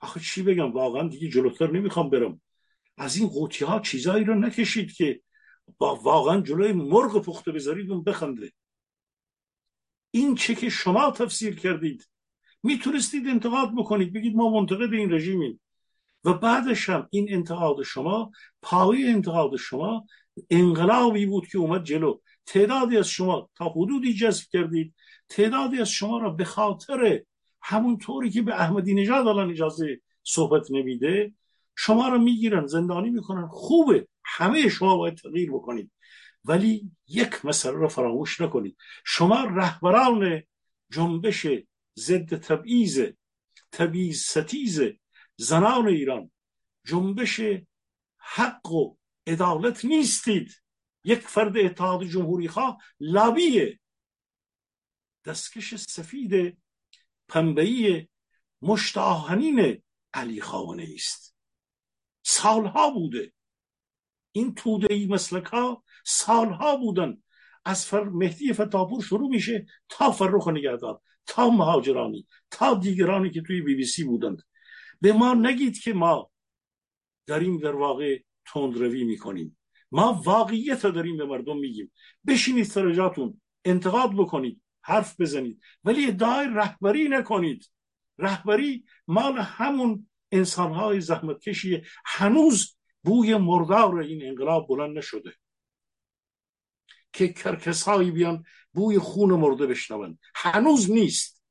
[0.00, 2.40] آخه چی بگم؟ واقعا دیگه جلوتر نمی‌خوام برم.
[2.96, 5.20] از این قوطی ها چیزایی رو نکشید که
[5.78, 8.52] با واقعا جلوی مرغ پخته بذارید اون بخنده.
[10.10, 12.08] این چه که شما تفسیر کردید.
[12.62, 15.60] می‌تونستید انتقاد بکنید بگید ما منتقد این رژیمیم.
[16.24, 18.32] و بعدش هم این انتقاد شما
[18.62, 20.06] پایه انتقاد شما
[20.50, 22.18] انقلابی بود که اومد جلو.
[22.46, 24.94] تعدادی از شما تا حدودی جذب کردید.
[25.28, 27.22] تعدادی از شما را به خاطر
[27.62, 31.32] همون طوری که به احمدی نژاد الان اجازه صحبت نمیده
[31.76, 33.48] شما را می‌گیرن زندانی می‌کنن.
[33.48, 34.08] خوبه.
[34.24, 35.92] همه شما باید تغییر بکنید.
[36.44, 38.76] ولی یک مسئله را فراموش نکنید.
[39.04, 40.42] شما رهبران
[40.90, 41.46] جنبش
[41.98, 43.12] ضد تبعیض
[43.72, 44.80] تبعیض ستیز
[45.36, 46.30] زنان ایران.
[46.84, 47.40] جنبش
[48.18, 48.96] حق و
[49.26, 50.62] عدالت نیستید.
[51.04, 53.80] یک فرد اتحاد جمهوری خواه لابیه
[55.24, 56.58] دستکش سفید
[57.28, 58.08] پنبهی
[58.62, 59.82] مشت آهنین
[60.14, 61.35] علی خامنه است
[62.28, 63.32] سالها بوده.
[64.32, 67.22] این توده ای مسلک ها سالها بودن.
[67.64, 73.60] از فر مهدی فتاپور شروع میشه تا فرخ نگهدار تا مهاجرانی تا دیگرانی که توی
[73.60, 74.42] بی بی سی بودند.
[75.00, 76.30] به ما نگید که ما
[77.26, 79.58] داریم در واقع تندروی می‌کنیم.
[79.90, 81.92] ما واقعیت رو داریم به مردم میگیم.
[82.26, 85.60] بشینید سرجاتون انتقاد بکنید حرف بزنید.
[85.84, 87.70] ولی ادعای رهبری نکنید.
[88.18, 95.34] رهبری مال همون انسانهای زحمتکشی هنوز بوی مردار این انقلاب بلند نشده.
[97.12, 101.42] که کرکسهایی بیان بوی خون مرده بشنون هنوز نیست.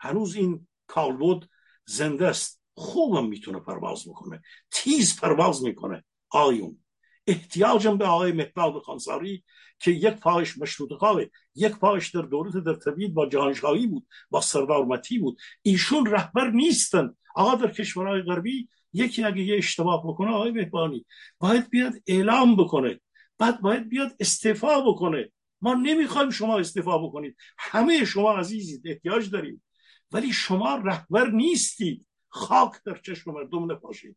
[0.00, 1.48] هنوز این کالبد
[1.86, 2.62] زنده است.
[2.74, 6.04] خوبم می‌تونه پرواز می‌کنه تیز پرواز می‌کنه.
[6.30, 6.84] آیون.
[7.28, 9.44] احتیاجم به آقای مهداد خانساری
[9.78, 11.22] که یک پایش مشروط خواه
[11.54, 15.38] یک پایش در دولت در طبیعت با جهانشاهی بود با سردارمتی بود.
[15.62, 17.14] ایشون رهبر نیستن.
[17.34, 21.06] آقا در کشورهای غربی یکی اگه یه اشتباه بکنه آقای مهبانی
[21.38, 23.00] باید بیاد اعلام بکنه.
[23.38, 25.32] بعد باید بیاد استعفا بکنه.
[25.60, 27.36] ما نمی‌خوایم شما استعفا بکنید.
[27.58, 29.64] همه شما عزیزید احتیاج داریم.
[30.12, 32.08] ولی شما رهبر نیستید.
[32.28, 34.16] خاک در چشم مردم نپاشید.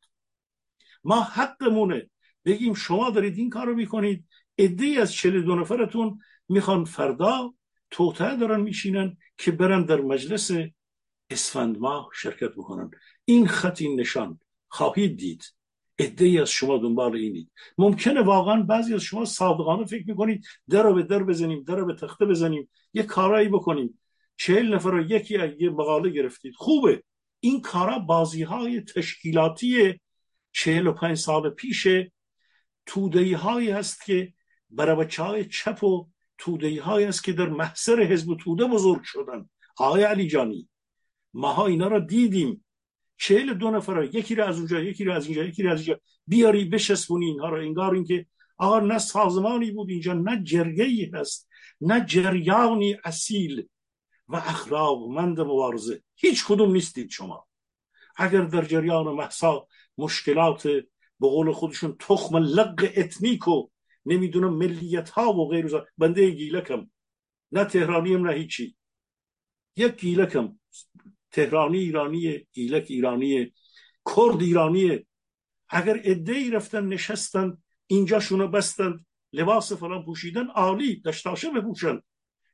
[1.04, 2.11] ما حقمونه.
[2.46, 6.20] بگیم شما دارید این کار رو می‌کنید ای از چل دو نفرتون
[6.50, 7.54] می‌خوان فردا
[7.92, 10.52] توته دارن میشینن که برن در مجلس
[11.30, 12.92] اسفند ماه شرکت بکنن.
[13.26, 15.54] این خط این نشان خواهید دید.
[16.20, 17.52] ای از شما دنبال اینید.
[17.78, 21.86] ممکنه واقعا بعضی از شما صادقانه فکر می‌کنید در رو به در بزنیم در رو
[21.86, 24.00] به تخته بزنیم یه کارایی بکنیم.
[24.38, 26.54] چهل نفر رو یکی یه مقاله گرفتید.
[26.56, 27.04] خوبه.
[27.40, 30.00] این کارا بازی های تشکیلاتی
[30.52, 31.88] چهل و پنج سال پیش
[32.86, 34.34] تودهی هایی هست که
[34.70, 39.50] برای بچه های چپ و تودهی هایی هست که در محصر حزب توده بزرگ شدن.
[39.78, 40.70] آقای علی جانی
[41.34, 42.66] ماها اینا را دیدیم.
[43.18, 46.02] چهل دو نفر یکی را از اونجا یکی را از اینجا یکی را از اینجا.
[46.28, 48.26] بیاری بشسبونی اینها را انگار اینکه
[48.58, 51.50] آقا نه سازمانی بود اینجا نه جرگه ای هست
[51.82, 53.68] نه جریانی اصیل
[54.28, 57.48] و اخلاقمند مبارزه هیچ کدوم نیستید شما.
[58.16, 59.68] اگر در جریان محسا
[59.98, 60.70] مشکلات
[61.22, 63.68] به قول خودشون تخم لق اتنیک و
[64.06, 66.90] نمی‌دونم ملیت ها و غیر بنده گیلکم.
[67.52, 68.76] نه تهرانیم نه هیچی.
[69.76, 70.60] یک گیلکم.
[71.32, 73.54] تهرانی ایرانی گیلک ایرانی
[74.16, 75.06] کرد ایرانی.
[75.70, 77.58] اگر ای رفتن نشستن
[77.88, 82.02] اینجاشونو بستن لباس فلان پوشیدن عالی دشتاشه بپوشن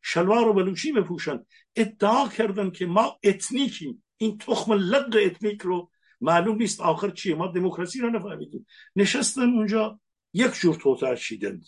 [0.02, 1.45] شلوار و بلوچی بپوشن.
[1.76, 4.03] ادعا کردن که ما اتنیکیم.
[4.18, 5.91] این تخم لق اتنیک رو
[6.22, 8.65] معلوم نیست آخر چیه ما دموکراسی رو نفهمیدیم.
[8.95, 9.99] نشستن اونجا
[10.34, 11.65] یک جور توتر چیدند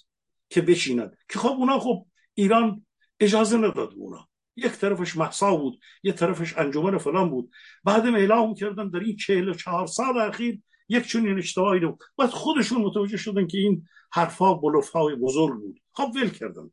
[0.49, 2.85] که بشینند که خب اونا خب ایران
[3.19, 4.29] اجازه نداد اونا.
[4.55, 7.51] یک طرفش محسا بود یک طرفش انجمن فلان بود.
[7.83, 12.29] بعدم اعلام کردن در این چهل و چهار سال اخیر یک چنین اشتباهی بود بعد
[12.29, 15.81] خودشون متوجه شدن که این حرفا بلوفهای بزرگ بود.
[15.93, 16.71] خب ول کردند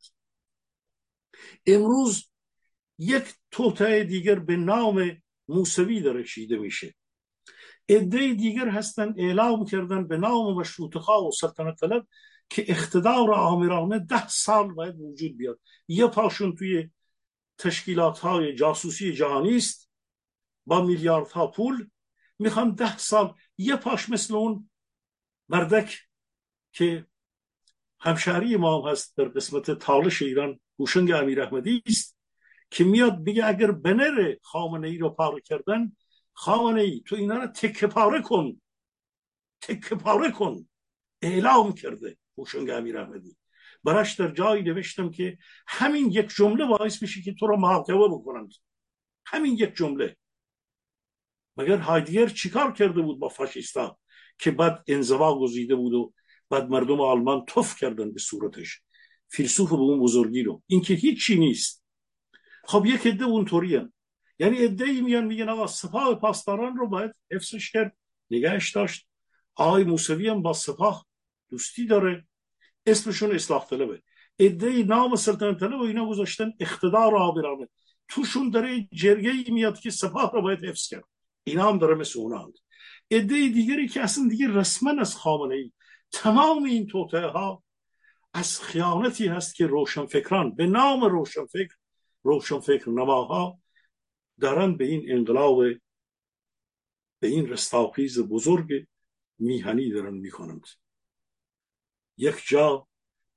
[1.66, 2.30] امروز
[2.98, 6.94] یک توطعه دیگر به نام موسوی داره چیده میشه.
[7.88, 12.06] عده دیگر هستن اعلام کردن به نام مشروط خواه و سلطنت طلب
[12.48, 16.90] که اقتدار آمرانه ده سال باید وجود بیاد یه پاشون توی
[17.58, 19.90] تشکیلات های جاسوسی جهانی است
[20.66, 21.88] با میلیاردها پول
[22.38, 24.70] می‌خوان ده سال یه پاش مثل اون
[25.48, 25.98] مردک
[26.72, 27.06] که
[28.00, 32.18] همشهری ما هم هست در قسمت تالش ایران هوشنگ امیر احمدی است
[32.70, 35.92] که میاد بگه اگر بنر خامنه ای رو پاره کردن
[36.36, 38.60] خامنه ای تو اینا رو تکه پاره کن.
[39.60, 40.68] تکه پاره کن.
[41.22, 43.36] اعلام کرده هوشنگ امیر احمدی.
[43.84, 48.52] براش در جایی نوشتم که همین یک جمله باعث میشه که تو رو محاکمه بکنند
[49.26, 50.16] همین یک جمله.
[51.56, 53.98] مگر هایدگر چیکار کرده بود با فاشیستا
[54.38, 56.12] که بعد انزوا گزیده بود و
[56.50, 58.80] بعد مردم آلمان توف کردن به صورتش؟
[59.28, 60.62] فیلسوف به اون بزرگی رو.
[60.66, 61.84] این که هیچی نیست.
[62.64, 63.80] خب یک عده اونطوری.
[64.38, 67.96] یعنی ای میان میگن آقا سپاه پاسداران رو باید حفظش کرد
[68.30, 69.08] نگهش داشت.
[69.54, 71.06] آقای موسوی هم با سپاه
[71.50, 72.26] دوستی داره
[72.86, 74.02] اسمشون اصلاح طلبه.
[74.38, 77.68] عده نام سلطنت طلب و اینا گذاشتن اقتدار آبرانه
[78.08, 81.04] توشون داره جرگه ای میاد که سپاه رو باید حفظ کرد.
[81.44, 82.52] اینا هم داره مثل اونا
[83.08, 85.72] دیگری که اصلا دیگه رسما از خامنه ای
[86.12, 87.62] تمام این توطعه ها
[88.34, 91.74] از خیانتی هست که روشنفکران به نام روشنفکر
[92.22, 93.58] روشنفکر نماها
[94.40, 95.62] دارن به این انقلاب
[97.20, 98.86] به این رستاخیز بزرگ
[99.38, 100.66] میهنی دارن می‌کنند
[102.18, 102.88] یک جا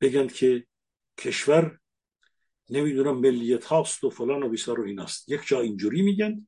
[0.02, 0.68] بگن که
[1.18, 1.80] کشور
[2.70, 5.30] نمی‌دونم ملیت هاست و فلان و بیسار و این است.
[5.30, 6.48] یک جا اینجوری میگن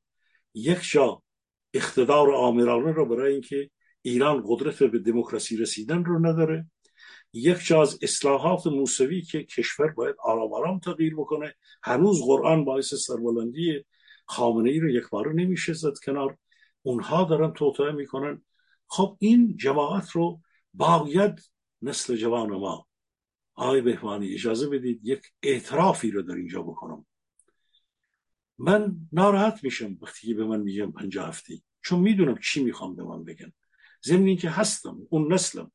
[0.54, 1.22] یک جا
[1.74, 3.70] اقتدار آمرانه رو برای اینکه
[4.02, 6.70] ایران قدرت به دموکراسی رسیدن رو نداره.
[7.32, 11.54] یک جا از اصلاحات موسوی که کشور باید آرام آرام تغییر بکنه.
[11.82, 13.84] هنوز قرآن باعث سربلندی
[14.32, 16.38] خامنه ای رو یک بار نمیشه زد کنار.
[16.82, 18.42] اونها دارن توطعه می‌کنن.
[18.86, 20.40] خب این جماعت رو
[20.74, 21.40] باید
[21.82, 22.86] نسل جوان ما
[23.54, 27.06] آقای بهوانی اجازه بدید یک اعترافی رو در اینجا بکنم.
[28.58, 31.62] من ناراحت میشم وقتی که به من میگم پنجاه هفتی.
[31.82, 33.52] چون می‌دونم چی می‌خوام به من بگن.
[34.04, 35.72] ضمن که هستم اون نسلم.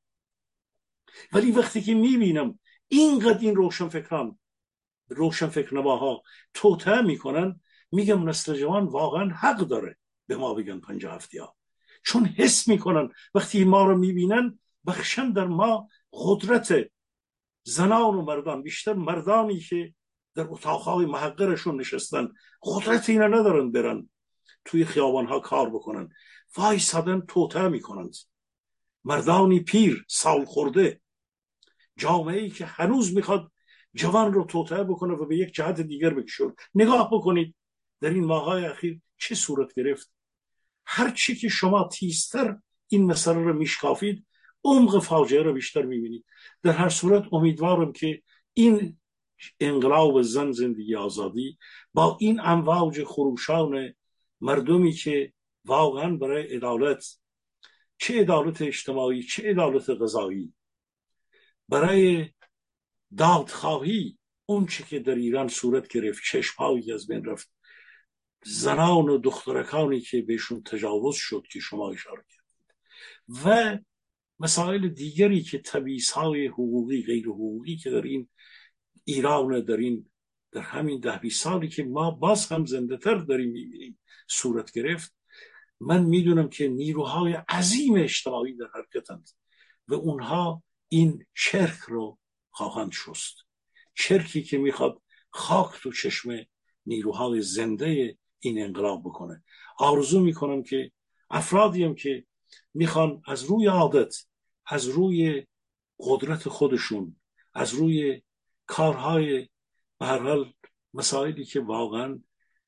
[1.33, 4.39] ولی وقتی که می‌بینم اینقدر این روشن فکران
[5.09, 6.23] روشن فکر نواها
[6.53, 7.59] توته می‌کنن
[7.91, 9.97] میگم نسل جوان واقعا حق داره
[10.27, 11.55] به ما بگن پنجاه هفتی ها
[12.03, 16.89] چون حس می‌کنن وقتی ما رو می‌بینن بخشن در ما قدرت
[17.63, 19.93] زنان و مردان بیشتر مردانی که
[20.35, 22.27] در اتاقهای محقرشون نشستن
[22.63, 24.09] قدرت اینا ندارن برن
[24.65, 26.09] توی خیابانها کار بکنن.
[26.57, 28.15] وای سادن توته می‌کنند.
[29.03, 31.01] مردانی پیر سال خورده.
[31.97, 33.51] جامعه ای که هنوز می‌خواد
[33.93, 36.43] جوان رو توطعه بکنه و به یک جهت دیگر بکشه
[36.75, 37.55] نگاه بکنید.
[38.01, 40.11] در این ماهای اخیر چه صورت گرفت؟
[40.85, 42.57] هر چی که شما تیزتر
[42.87, 44.25] این مسئله رو میشکافید
[44.63, 46.25] عمق فاجعه رو بیشتر می‌بینید.
[46.63, 48.21] در هر صورت امیدوارم که
[48.53, 48.97] این
[49.59, 51.57] انقلاب زن زندگی آزادی
[51.93, 53.93] با این امواج خروشان
[54.41, 55.33] مردمی که
[55.65, 57.17] واقعا برای عدالت
[57.97, 60.53] چه عدالت اجتماعی چه عدالت غذایی
[61.69, 62.29] برای
[63.17, 67.56] دادخواهی اون چی که در ایران صورت گرفت چشمهایی از بین رفت.
[68.43, 72.75] زنان و دخترکانی که بهشون تجاوز شد که شما اشاره کردید.
[73.45, 73.77] و
[74.39, 78.29] مسائل دیگری که تبییس های حقوقی غیر حقوقی که در این
[79.03, 80.09] ایران در این
[80.51, 85.15] در همین ده بیست سالی که ما باز هم زنده تر داریم می‌بینیم صورت گرفت.
[85.79, 89.29] من می‌دونم که نیروهای عظیم اجتماعی در حرکتند
[89.87, 92.19] و اونها این چرک رو
[92.49, 93.35] خواهند شست.
[93.95, 96.45] چرکی که می‌خواد خاک تو چشم
[96.85, 99.43] نیروهای زنده این انقلاب بکنه.
[99.77, 100.91] آرزو می‌کنم که
[101.29, 102.25] افرادی هم که
[102.73, 104.15] می‌خوان از روی عادت
[104.65, 105.47] از روی
[105.99, 107.15] قدرت خودشون
[107.53, 108.21] از روی
[108.65, 109.49] کارهای
[109.99, 110.45] به
[110.93, 112.19] مسائلی که واقعا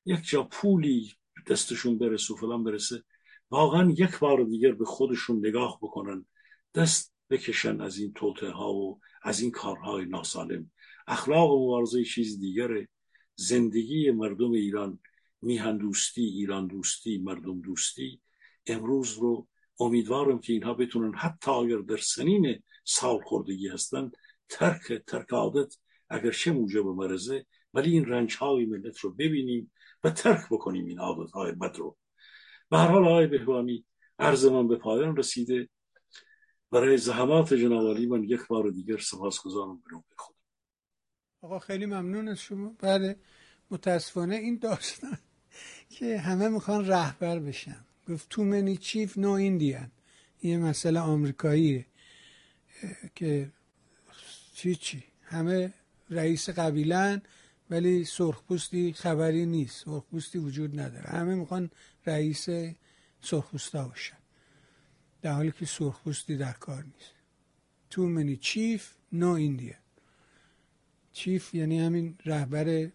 [0.04, 1.12] یک جا پولی
[1.46, 3.02] دستشون برسه و فلان برسه
[3.50, 6.26] واقعا یک بار دیگر به خودشون نگاه بکنن
[6.74, 10.70] دست بکشن از این توته ها و از این کارهای ناسالم.
[11.06, 12.88] اخلاق و مبارزه چیز دیگره.
[13.34, 14.98] زندگی مردم ایران
[15.42, 18.20] میهن دوستی ایران دوستی مردم دوستی
[18.66, 19.48] امروز رو
[19.80, 24.10] امیدوارم که اینها بتونن حتی اگر در سنین سال خوردگی هستن
[24.48, 25.76] ترک ترک عادت
[26.10, 29.72] اگر چه موجب مرزه ولی این رنج های ملت رو ببینیم
[30.04, 31.96] و ترک بکنیم این عادت های بد رو.
[32.70, 33.84] به هر حال آقای بهوانی
[34.18, 35.68] عرض من به پایان رسیده.
[36.70, 39.82] برای زحمات جناب من یک بار دیگر سپاسگزارم.
[39.90, 40.36] به خود.
[41.42, 42.76] آقا خیلی ممنون از شما.
[42.78, 43.16] بله
[43.70, 45.18] متاسفانه این داستان
[45.90, 47.84] که همه می‌خوان رهبر بشن.
[48.08, 49.90] گفت تو منی چیف نو ایندیان
[50.42, 51.86] یه مسئله آمریکاییه.
[53.14, 53.52] که
[54.54, 55.72] چی چی؟ همه
[56.10, 57.22] رئیس قبیلن
[57.70, 59.84] ولی سرخپوستی خبری نیست.
[59.84, 61.10] سرخپوستی وجود نداره.
[61.10, 61.70] همه می‌خوان
[62.06, 62.46] رئیس
[63.20, 64.16] سرخپوستا باشن.
[65.22, 67.14] در حالی که سرخپوستی در کار نیست.
[67.90, 69.74] تو منی چیف نو ایندیا
[71.12, 72.90] چیف یعنی همین رهبر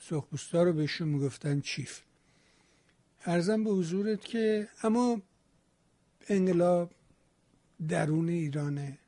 [0.00, 2.02] سرخپوستا رو بهشون می‌گفتن چیف.
[3.24, 5.22] ارزم به حضورت که اما
[6.28, 6.90] انقلاب
[7.88, 8.98] درون ایرانه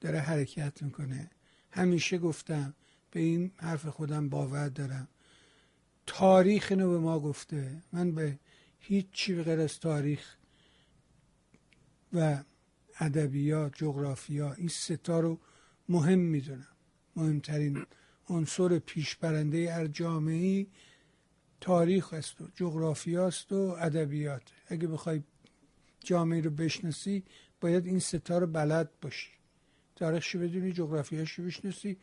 [0.00, 1.30] داره حرکت می‌کنه.
[1.70, 2.74] همیشه گفتم
[3.10, 5.08] به این حرف خودم باور دارم.
[6.06, 7.82] تاریخ اینو به ما گفته.
[7.92, 8.38] من به
[8.78, 10.36] هیچ چی غیر از تاریخ
[12.12, 12.42] و
[13.00, 15.38] ادبیات جغرافیا این ستا رو
[15.88, 16.66] مهم می‌دونم.
[17.16, 17.86] مهمترین
[18.28, 20.66] عنصر پیشبرنده هر جامعه
[21.60, 24.42] تاریخ است و جغرافیاست و ادبیات.
[24.68, 25.22] اگه بخوای
[26.04, 27.22] جامعه رو بشناسی
[27.60, 29.30] باید این ستا رو بلد باشی.
[29.96, 31.96] تاریخش بدونی جغرافیاش رو بشناسی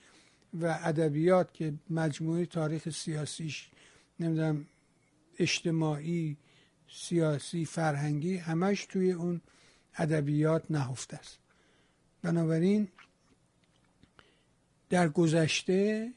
[0.53, 3.69] و ادبیات که مجموعه تاریخ سیاسیش
[4.19, 4.65] نمی‌دونم
[5.39, 6.38] اجتماعی
[6.89, 9.41] سیاسی فرهنگی همش توی اون
[9.97, 11.39] ادبیات نهفته است.
[12.21, 12.88] بنابراین
[14.89, 16.11] در گذشته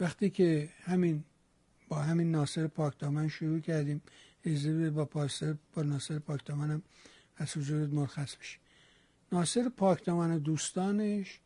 [0.00, 1.24] وقتی که همین
[1.92, 4.02] با همین ناصر پاکدامن شروع کردیم.
[4.44, 6.82] اجازه با پاسر با ناصر پاکدامن هم
[7.36, 8.58] از حضورت مرخص بشه.
[9.32, 11.40] ناصر پاکدامن و دوستانش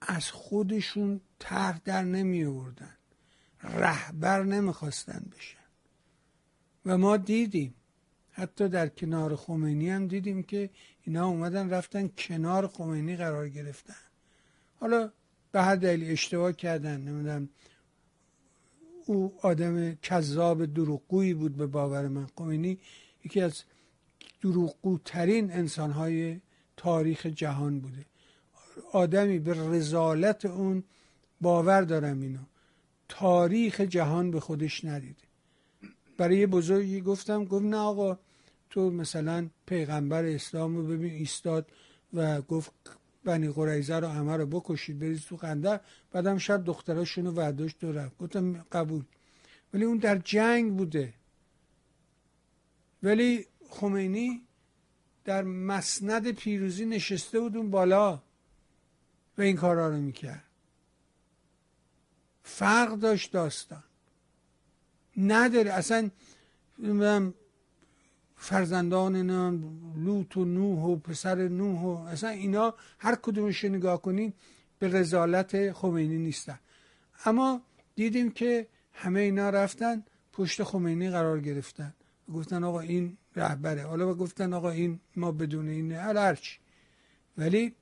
[0.00, 2.96] از خودشون طرح در نمی آوردن.
[3.62, 5.58] رهبر نمی‌خواستن بشن.
[6.86, 7.74] و ما دیدیم.
[8.30, 10.70] حتی در کنار خمینی هم دیدیم که
[11.02, 14.04] اینا اومدن رفتن کنار خمینی قرار گرفتن.
[14.80, 15.12] حالا
[15.52, 17.48] به هر دلیل اشتباه کردن نمی‌دونم
[19.06, 22.26] او آدم کذاب دروغگویی بود به باور من.
[22.38, 22.78] خمینی
[23.24, 23.62] یکی از
[24.42, 26.40] دروغگوترین انسانهای
[26.76, 28.06] تاریخ جهان بوده.
[28.92, 30.84] آدمی به رزالت اون
[31.40, 32.38] باور دارم اینو.
[33.08, 35.22] تاریخ جهان به خودش ندیده
[36.16, 38.18] برای بزرگی گفتم گفت نه آقا
[38.70, 41.66] تو مثلا پیغمبر اسلام رو ببین ایستاد
[42.14, 42.72] و گفت
[43.24, 45.80] بنی قریزه رو همه رو بکشید برید تو خنده
[46.12, 48.18] بعدم شب دختراشونو ورداشت و رفت.
[48.18, 49.04] گفتم قبول.
[49.74, 51.14] ولی اون در جنگ بوده.
[53.02, 54.42] ولی خمینی
[55.24, 58.22] در مسند پیروزی نشسته بود اون بالا
[59.38, 60.44] و این کارا رو می‌کرد.
[62.42, 63.84] فرق داشت داستان.
[65.16, 65.72] نداره.
[65.72, 66.10] اصلا
[68.44, 69.16] فرزندان
[69.96, 74.32] لوط و نوح و پسر نوح و اصلا اینا هر کدومش نگاه کنین
[74.78, 76.58] به رزالت خمینی نیستن.
[77.24, 77.60] اما
[77.94, 81.94] دیدیم که همه اینا رفتن پشت خمینی قرار گرفتن.
[82.34, 83.82] گفتن آقا این رهبره.
[83.82, 86.58] حالا گفتن آقا این ما بدون این هرچی
[87.38, 87.74] ولی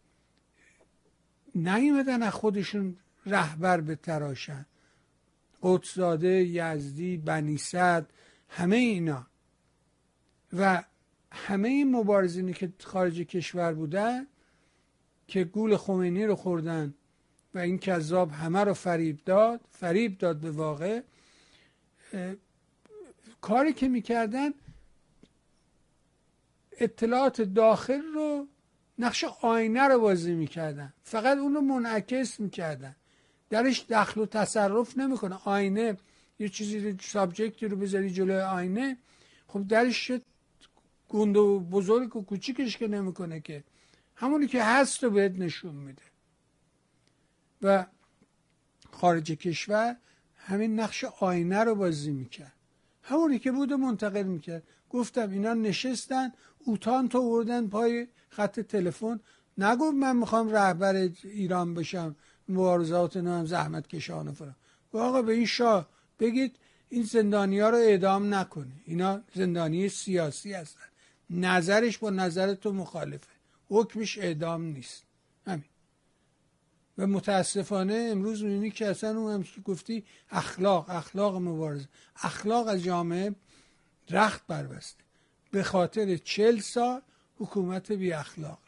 [1.54, 4.66] نیومدن از خودشون رهبر به تراشن.
[5.62, 7.58] قدسزاده یزدی بنی
[8.48, 9.31] همه اینا.
[10.52, 10.84] و
[11.32, 14.26] همه این مبارزینی که خارج کشور بودن
[15.26, 16.94] که گول خمینی رو خوردن
[17.54, 21.00] و این کذاب همه رو فریب داد فریب داد به واقع
[23.40, 24.50] کاری که می‌کردن
[26.72, 28.46] اطلاعات داخل رو
[28.98, 30.92] نقش آینه رو بازی می‌کردن.
[31.02, 32.96] فقط اون رو منعکس می‌کردن.
[33.50, 35.38] درش دخل و تصرف نمی‌کنه.
[35.44, 35.96] آینه
[36.38, 38.96] یه چیزی سابجکتی رو بذاری جلوی آینه
[39.48, 40.12] خب درش
[41.12, 43.64] گنده و بزرگ و کوچیکش که نمی‌کنه که.
[44.16, 46.02] همونی که هست رو بهت نشون میده.
[47.62, 47.86] و
[48.92, 49.96] خارج کشور
[50.36, 52.52] همین نقش آینه رو بازی می‌کرد.
[53.02, 54.62] همونی که بود منتقل می‌کرد.
[54.90, 56.32] گفتم اینا نشستن
[56.64, 59.20] اوتان تو وردن پای خط تلفن.
[59.58, 60.94] نگفت من می‌خوام رهبر
[61.24, 62.16] ایران بشم
[62.48, 64.56] مبارزات هم زحمت کشان و فرام
[64.92, 65.88] آقا به این شاه
[66.20, 66.56] بگید
[66.88, 68.72] این زندانی ها رو اعدام نکنه.
[68.84, 70.91] اینا زندانی سیاسی هستن.
[71.30, 73.26] نظرش با نظر تو مخالفه.
[73.68, 75.04] حکمش اعدام نیست.
[75.46, 75.64] همین.
[76.98, 81.88] و متاسفانه امروز می‌بینی که اصلا اون هم گفتی اخلاق اخلاق مبارزه.
[82.22, 83.34] اخلاق از جامعه
[84.10, 85.04] رخت بربسته.
[85.50, 87.00] به خاطر چل سال
[87.36, 88.58] حکومت بی اخلاق.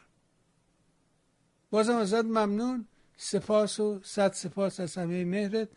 [1.69, 2.87] بازم ازت ممنون.
[3.17, 5.69] سپاس و صد سپاس از همه مهرت.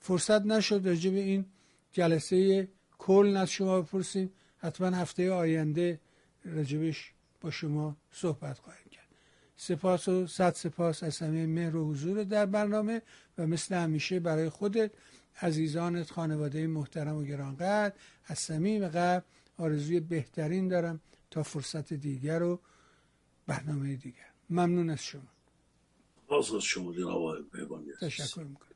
[0.00, 1.46] فرصت نشد راجع به این
[1.92, 4.32] جلسه کل از شما بپرسیم.
[4.58, 6.00] حتما هفته آینده
[6.44, 9.08] راجبش با شما صحبت خواهیم کرد.
[9.56, 13.02] سپاس و صد سپاس از همه مهر و حضور در برنامه
[13.38, 14.90] و مثل همیشه برای خودت
[15.42, 17.92] عزیزانت خانواده محترم و گرانقدر
[18.24, 19.24] از صمیم قلب
[19.58, 21.00] آرزوی بهترین دارم
[21.30, 22.60] تا فرصت دیگر و
[23.46, 24.30] برنامه دیگر.
[24.50, 25.22] ممنون از شما.
[26.28, 26.94] باز از شما
[28.00, 28.70] تشکر می‌کنم.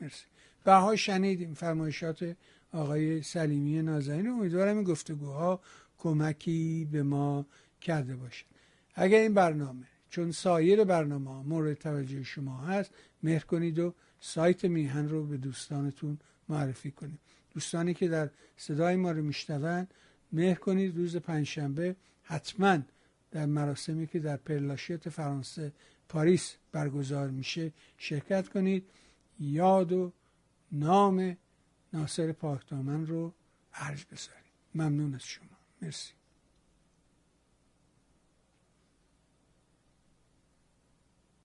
[0.00, 0.24] مرسی.
[0.64, 2.36] بها شنیدیم فرمایشات
[2.72, 4.28] آقای سلیمی نازنین.
[4.28, 5.60] امیدوارم این گفتگوها
[6.04, 7.46] کمکی به ما
[7.80, 8.46] کرده باشید
[8.94, 12.90] اگر این برنامه چون سایر برنامه مورد توجه شما هست
[13.22, 16.18] مهر کنید و سایت میهن رو به دوستانتون
[16.48, 17.18] معرفی کنید.
[17.54, 19.94] دوستانی که در صدای ما رو میشنوند
[20.32, 22.78] مهر کنید روز پنجشنبه حتما
[23.30, 25.72] در مراسمی که در پرلاشیت فرانسه
[26.08, 28.90] پاریس برگزار میشه شرکت کنید.
[29.40, 30.12] یاد و
[30.72, 31.36] نام
[31.92, 33.32] ناصر پاکدامن رو
[33.74, 34.44] ارج بذارید.
[34.74, 35.53] ممنون از شما.
[35.84, 36.14] مرسی